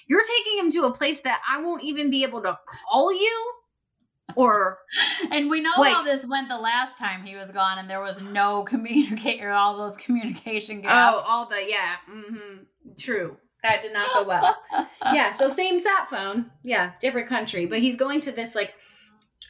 You're 0.09 0.23
taking 0.25 0.59
him 0.59 0.71
to 0.73 0.85
a 0.85 0.93
place 0.93 1.21
that 1.21 1.41
I 1.49 1.61
won't 1.61 1.83
even 1.85 2.11
be 2.11 2.25
able 2.25 2.43
to 2.43 2.59
call 2.91 3.13
you?" 3.13 3.53
Or 4.35 4.79
And 5.31 5.49
we 5.51 5.61
know 5.61 5.73
Like- 5.79 5.95
how 5.95 6.03
this 6.03 6.27
went 6.27 6.49
the 6.49 6.59
last 6.59 6.99
time 6.99 7.25
he 7.25 7.37
was 7.37 7.51
gone, 7.51 7.79
and 7.79 7.89
there 7.89 8.01
was 8.03 8.21
no 8.23 8.63
communicate 8.69 9.43
or 9.43 9.51
all 9.53 9.77
those 9.79 9.97
communication 9.97 10.81
gaps. 10.83 11.25
oh, 11.27 11.31
all 11.33 11.47
the 11.47 11.65
yeah, 11.69 11.95
mm-hmm, 12.11 12.63
true. 12.99 13.37
That 13.63 13.83
did 13.83 13.93
not 13.93 14.13
go 14.15 14.25
well. 14.25 14.57
yeah, 15.13 15.31
so 15.31 15.49
same 15.49 15.79
sat 15.79 16.09
phone. 16.09 16.51
Yeah, 16.63 16.93
different 17.01 17.29
country. 17.29 17.67
But 17.67 17.81
he's 17.81 17.97
going 17.97 18.21
to 18.21 18.33
this 18.33 18.55
like 18.55 18.75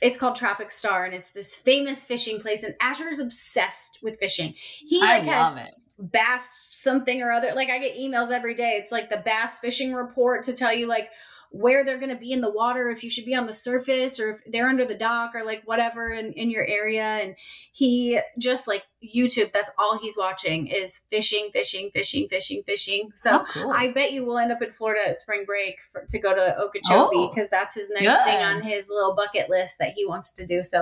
it's 0.01 0.19
called 0.19 0.37
Tropic 0.37 0.71
Star 0.71 1.05
and 1.05 1.15
it's 1.15 1.33
this 1.33 1.55
famous 1.55 2.05
fishing 2.05 2.41
place 2.41 2.63
and 2.63 2.75
Asher 2.81 3.09
is 3.09 3.19
obsessed 3.19 3.99
with 4.03 4.19
fishing. 4.19 4.55
He 4.57 5.01
I 5.03 5.19
like 5.19 5.25
has 5.25 5.57
it. 5.57 5.75
bass 5.99 6.69
something 6.71 7.21
or 7.23 7.33
other. 7.33 7.53
Like 7.55 7.71
I 7.71 7.79
get 7.79 7.97
emails 7.97 8.31
every 8.31 8.55
day. 8.55 8.79
It's 8.81 8.93
like 8.93 9.11
the 9.11 9.23
bass 9.25 9.59
fishing 9.59 9.93
report 9.93 10.45
to 10.45 10.53
tell 10.53 10.73
you 10.73 10.87
like 10.87 11.11
where 11.51 11.83
they're 11.83 11.99
going 11.99 12.11
to 12.11 12.17
be 12.17 12.33
in 12.33 12.41
the 12.41 12.51
water, 12.51 12.91
if 12.91 13.03
you 13.03 13.11
should 13.11 13.25
be 13.25 13.35
on 13.35 13.47
the 13.47 13.53
surface 13.53 14.21
or 14.21 14.31
if 14.31 14.41
they're 14.47 14.69
under 14.69 14.85
the 14.85 14.95
dock 14.95 15.35
or 15.35 15.45
like 15.45 15.63
whatever 15.65 16.11
in, 16.11 16.33
in 16.35 16.51
your 16.51 16.65
area. 16.65 17.03
And 17.03 17.37
he 17.73 18.21
just 18.39 18.69
like 18.69 18.85
YouTube, 19.03 19.53
that's 19.53 19.71
all 19.79 19.97
he's 19.99 20.17
watching 20.17 20.67
is 20.67 20.99
fishing, 21.11 21.51
fishing, 21.53 21.91
fishing, 21.95 22.29
fishing, 22.29 22.63
fishing. 22.67 23.11
So 23.15 23.39
Oh, 23.41 23.45
cool. 23.47 23.71
I 23.73 23.93
bet 23.93 24.13
you 24.13 24.25
we'll 24.25 24.39
end 24.39 24.51
up 24.51 24.61
in 24.61 24.71
Florida 24.73 25.09
at 25.09 25.15
spring 25.17 25.45
break 25.45 25.77
for, 25.93 26.05
to 26.09 26.19
go 26.19 26.35
to 26.35 26.59
Okeechobee 26.61 27.17
Oh, 27.17 27.31
because 27.33 27.49
that's 27.49 27.75
his 27.75 27.91
next 27.91 28.15
thing 28.25 28.37
on 28.37 28.61
his 28.61 28.89
little 28.91 29.15
bucket 29.15 29.49
list 29.49 29.79
that 29.79 29.93
he 29.93 30.05
wants 30.05 30.33
to 30.33 30.45
do. 30.47 30.63
So 30.65 30.81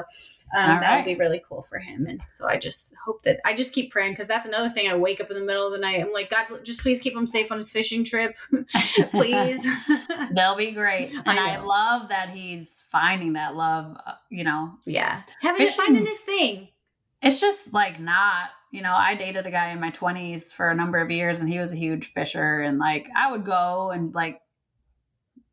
um, 0.57 0.79
that 0.81 0.97
would 0.97 1.05
be 1.05 1.17
really 1.17 1.43
cool 1.47 1.61
for 1.61 1.79
him. 1.79 2.07
And 2.07 2.23
so 2.31 2.47
I 2.49 2.57
just 2.57 2.95
hope 3.05 3.23
that 3.25 3.41
I 3.45 3.53
just 3.55 3.75
keep 3.75 3.91
praying 3.93 4.13
because 4.13 4.29
that's 4.29 4.47
another 4.47 4.71
thing. 4.71 4.89
I 4.89 4.97
wake 4.97 5.21
up 5.21 5.31
in 5.31 5.37
the 5.39 5.45
middle 5.45 5.67
of 5.67 5.73
the 5.73 5.79
night. 5.79 6.01
I'm 6.01 6.13
like, 6.13 6.31
God, 6.31 6.47
just 6.65 6.81
please 6.81 7.01
keep 7.01 7.15
him 7.15 7.27
safe 7.27 7.51
on 7.53 7.59
his 7.59 7.71
fishing 7.71 8.03
trip, 8.05 8.35
please. 9.11 9.69
They'll 10.33 10.57
be 10.57 10.73
great. 10.73 11.13
And 11.27 11.39
I 11.41 11.55
I, 11.57 11.61
love 11.61 12.09
that 12.11 12.31
he's 12.31 12.85
finding 12.91 13.33
that 13.35 13.57
love, 13.57 13.97
uh, 14.07 14.13
you 14.31 14.45
know. 14.45 14.75
yeah, 14.87 15.23
having 15.41 15.67
Fishing- 15.67 15.85
finding 15.85 16.07
his 16.07 16.21
thing. 16.21 16.69
It's 17.27 17.41
just 17.41 17.73
like 17.73 17.99
not, 18.01 18.51
you 18.71 18.83
know, 18.83 18.93
I 18.95 19.15
dated 19.15 19.47
a 19.47 19.51
guy 19.51 19.71
in 19.71 19.81
my 19.81 19.91
20s 19.91 20.53
for 20.55 20.71
a 20.71 20.75
number 20.75 20.99
of 20.99 21.11
years 21.11 21.41
and 21.41 21.49
he 21.49 21.59
was 21.59 21.73
a 21.73 21.77
huge 21.77 22.07
fisher 22.13 22.61
and 22.61 22.79
like 22.79 23.09
I 23.17 23.31
would 23.33 23.45
go 23.45 23.91
and 23.91 24.15
like 24.15 24.41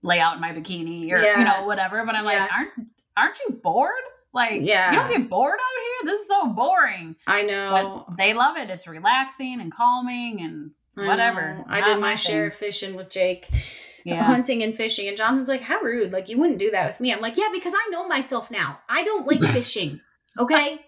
lay 0.02 0.20
out 0.20 0.36
in 0.36 0.42
my 0.42 0.52
bikini 0.52 1.04
or 1.12 1.18
Yeah. 1.22 1.40
you 1.40 1.46
know 1.46 1.66
whatever, 1.66 2.06
but 2.06 2.16
I'm 2.16 2.26
Yeah. 2.26 2.44
like 2.44 2.54
aren't 2.54 2.70
aren't 3.16 3.40
you 3.48 3.56
bored? 3.62 3.92
Like 4.34 4.62
Yeah. 4.64 4.92
you 4.92 4.98
don't 5.00 5.10
get 5.10 5.30
bored 5.30 5.54
out 5.60 5.82
here? 6.06 6.12
This 6.12 6.22
is 6.22 6.28
so 6.28 6.48
boring. 6.48 7.16
I 7.28 7.44
know. 7.44 8.06
But 8.10 8.18
they 8.18 8.34
love 8.34 8.58
it. 8.58 8.70
It's 8.70 8.88
relaxing 8.88 9.62
and 9.62 9.72
calming 9.72 10.42
and 10.42 10.72
whatever. 10.96 11.56
know. 11.60 11.66
I 11.68 11.82
did 11.82 11.96
my 11.96 12.10
my 12.10 12.16
share 12.16 12.48
of 12.48 12.56
fishing 12.56 12.96
with 12.96 13.10
Jake. 13.10 13.48
yeah. 14.04 14.24
hunting 14.34 14.62
and 14.64 14.76
fishing. 14.76 15.08
And 15.08 15.16
Jonathan's 15.16 15.48
like, 15.50 15.62
How 15.62 15.80
rude. 15.80 16.12
Like, 16.12 16.28
you 16.30 16.38
wouldn't 16.38 16.60
do 16.60 16.72
that 16.72 16.88
with 16.88 17.00
me. 17.00 17.14
I'm 17.14 17.22
like, 17.22 17.38
Yeah, 17.38 17.50
because 17.54 17.74
I 17.74 17.90
know 17.92 18.08
myself 18.08 18.52
now. 18.52 18.80
I 18.90 19.04
don't 19.04 19.26
like 19.28 19.40
fishing. 19.54 20.02
Okay. 20.38 20.80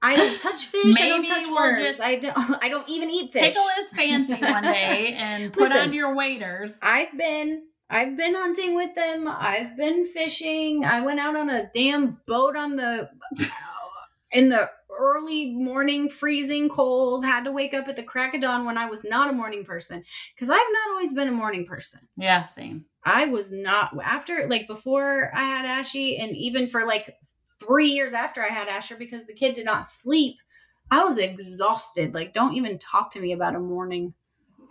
I 0.00 0.16
don't 0.16 0.38
touch 0.38 0.66
fish. 0.66 1.00
I 1.00 1.08
don't 1.08 1.24
touch 1.26 1.46
we'll 1.46 1.56
worms. 1.56 1.78
just 1.78 2.00
I 2.00 2.16
don't. 2.16 2.36
I 2.62 2.68
don't 2.68 2.88
even 2.88 3.10
eat 3.10 3.32
fish. 3.32 3.42
Pickle 3.42 3.66
is 3.80 3.90
fancy 3.90 4.34
one 4.40 4.62
day 4.62 5.14
and 5.18 5.52
put 5.52 5.62
Listen. 5.62 5.78
on 5.78 5.92
your 5.92 6.14
waders. 6.14 6.78
I've 6.82 7.16
been. 7.16 7.64
I've 7.90 8.18
been 8.18 8.34
hunting 8.34 8.76
with 8.76 8.94
them. 8.94 9.26
I've 9.26 9.74
been 9.76 10.04
fishing. 10.04 10.84
I 10.84 11.00
went 11.00 11.20
out 11.20 11.36
on 11.36 11.48
a 11.48 11.70
damn 11.72 12.20
boat 12.26 12.54
on 12.54 12.76
the 12.76 13.08
in 14.32 14.50
the 14.50 14.70
early 14.98 15.52
morning, 15.52 16.10
freezing 16.10 16.68
cold. 16.68 17.24
Had 17.24 17.44
to 17.44 17.52
wake 17.52 17.72
up 17.72 17.88
at 17.88 17.96
the 17.96 18.02
crack 18.02 18.34
of 18.34 18.42
dawn 18.42 18.66
when 18.66 18.76
I 18.76 18.90
was 18.90 19.04
not 19.04 19.30
a 19.30 19.32
morning 19.32 19.64
person 19.64 20.04
because 20.34 20.50
I've 20.50 20.58
not 20.58 20.90
always 20.90 21.14
been 21.14 21.28
a 21.28 21.32
morning 21.32 21.64
person. 21.64 22.00
Yeah, 22.18 22.44
same. 22.44 22.84
I 23.04 23.24
was 23.24 23.52
not 23.52 23.96
after 24.04 24.46
like 24.48 24.66
before 24.66 25.30
I 25.34 25.44
had 25.44 25.64
Ashy, 25.64 26.18
and 26.18 26.36
even 26.36 26.68
for 26.68 26.84
like 26.84 27.14
three 27.60 27.88
years 27.88 28.12
after 28.12 28.42
I 28.42 28.48
had 28.48 28.68
Asher 28.68 28.96
because 28.96 29.26
the 29.26 29.34
kid 29.34 29.54
did 29.54 29.64
not 29.64 29.86
sleep. 29.86 30.36
I 30.90 31.04
was 31.04 31.18
exhausted. 31.18 32.14
Like, 32.14 32.32
don't 32.32 32.54
even 32.54 32.78
talk 32.78 33.10
to 33.12 33.20
me 33.20 33.32
about 33.32 33.54
a 33.54 33.60
morning. 33.60 34.14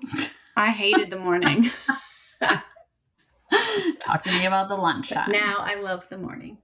I 0.58 0.70
hated 0.72 1.10
the 1.12 1.20
morning. 1.20 1.70
Talk 4.00 4.24
to 4.24 4.32
me 4.32 4.46
about 4.46 4.68
the 4.70 4.76
lunchtime. 4.76 5.32
now 5.32 5.58
I 5.60 5.76
love 5.76 6.08
the 6.10 6.18
morning. 6.18 6.58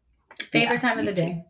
Favorite 0.51 0.75
Yeah, 0.75 0.79
time 0.79 0.99
of 0.99 1.05
the 1.05 1.13
day. 1.13 1.45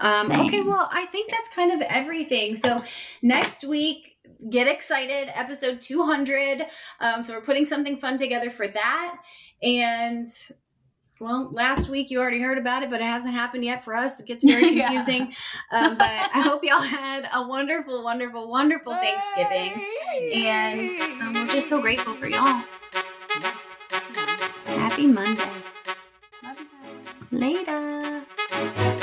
Um, 0.00 0.30
okay, 0.46 0.62
well, 0.62 0.88
I 0.92 1.06
think 1.06 1.30
that's 1.30 1.48
kind 1.50 1.70
of 1.70 1.80
everything. 1.82 2.56
So 2.56 2.82
next 3.22 3.64
week, 3.64 4.16
get 4.50 4.66
excited, 4.66 5.30
episode 5.38 5.80
200. 5.80 6.66
Um, 7.00 7.22
so 7.22 7.34
we're 7.34 7.40
putting 7.42 7.64
something 7.64 7.96
fun 7.96 8.16
together 8.16 8.50
for 8.50 8.66
that. 8.66 9.18
And 9.62 10.26
well, 11.18 11.48
last 11.52 11.88
week 11.88 12.10
you 12.10 12.20
already 12.20 12.40
heard 12.40 12.58
about 12.58 12.82
it, 12.82 12.90
but 12.90 13.00
it 13.00 13.04
hasn't 13.06 13.34
happened 13.34 13.64
yet 13.64 13.84
for 13.84 13.94
us. 13.94 14.20
It 14.20 14.26
gets 14.26 14.44
very 14.50 14.70
Yeah. 14.70 14.88
confusing. 14.88 15.32
um, 15.70 15.96
but 15.96 16.08
I 16.08 16.42
hope 16.42 16.62
y'all 16.64 16.80
had 16.80 17.28
a 17.32 17.46
wonderful, 17.46 18.02
wonderful, 18.04 18.48
wonderful 18.50 18.92
Thanksgiving. 18.94 19.72
And 20.44 20.90
um, 21.22 21.34
we're 21.34 21.46
just 21.54 21.68
so 21.68 21.80
grateful 21.80 22.14
for 22.14 22.26
y'all. 22.26 22.62
Happy 24.66 25.06
Monday. 25.06 25.48
Love 26.42 26.56
you 26.58 26.66
guys. 27.30 27.32
Later. 27.32 29.02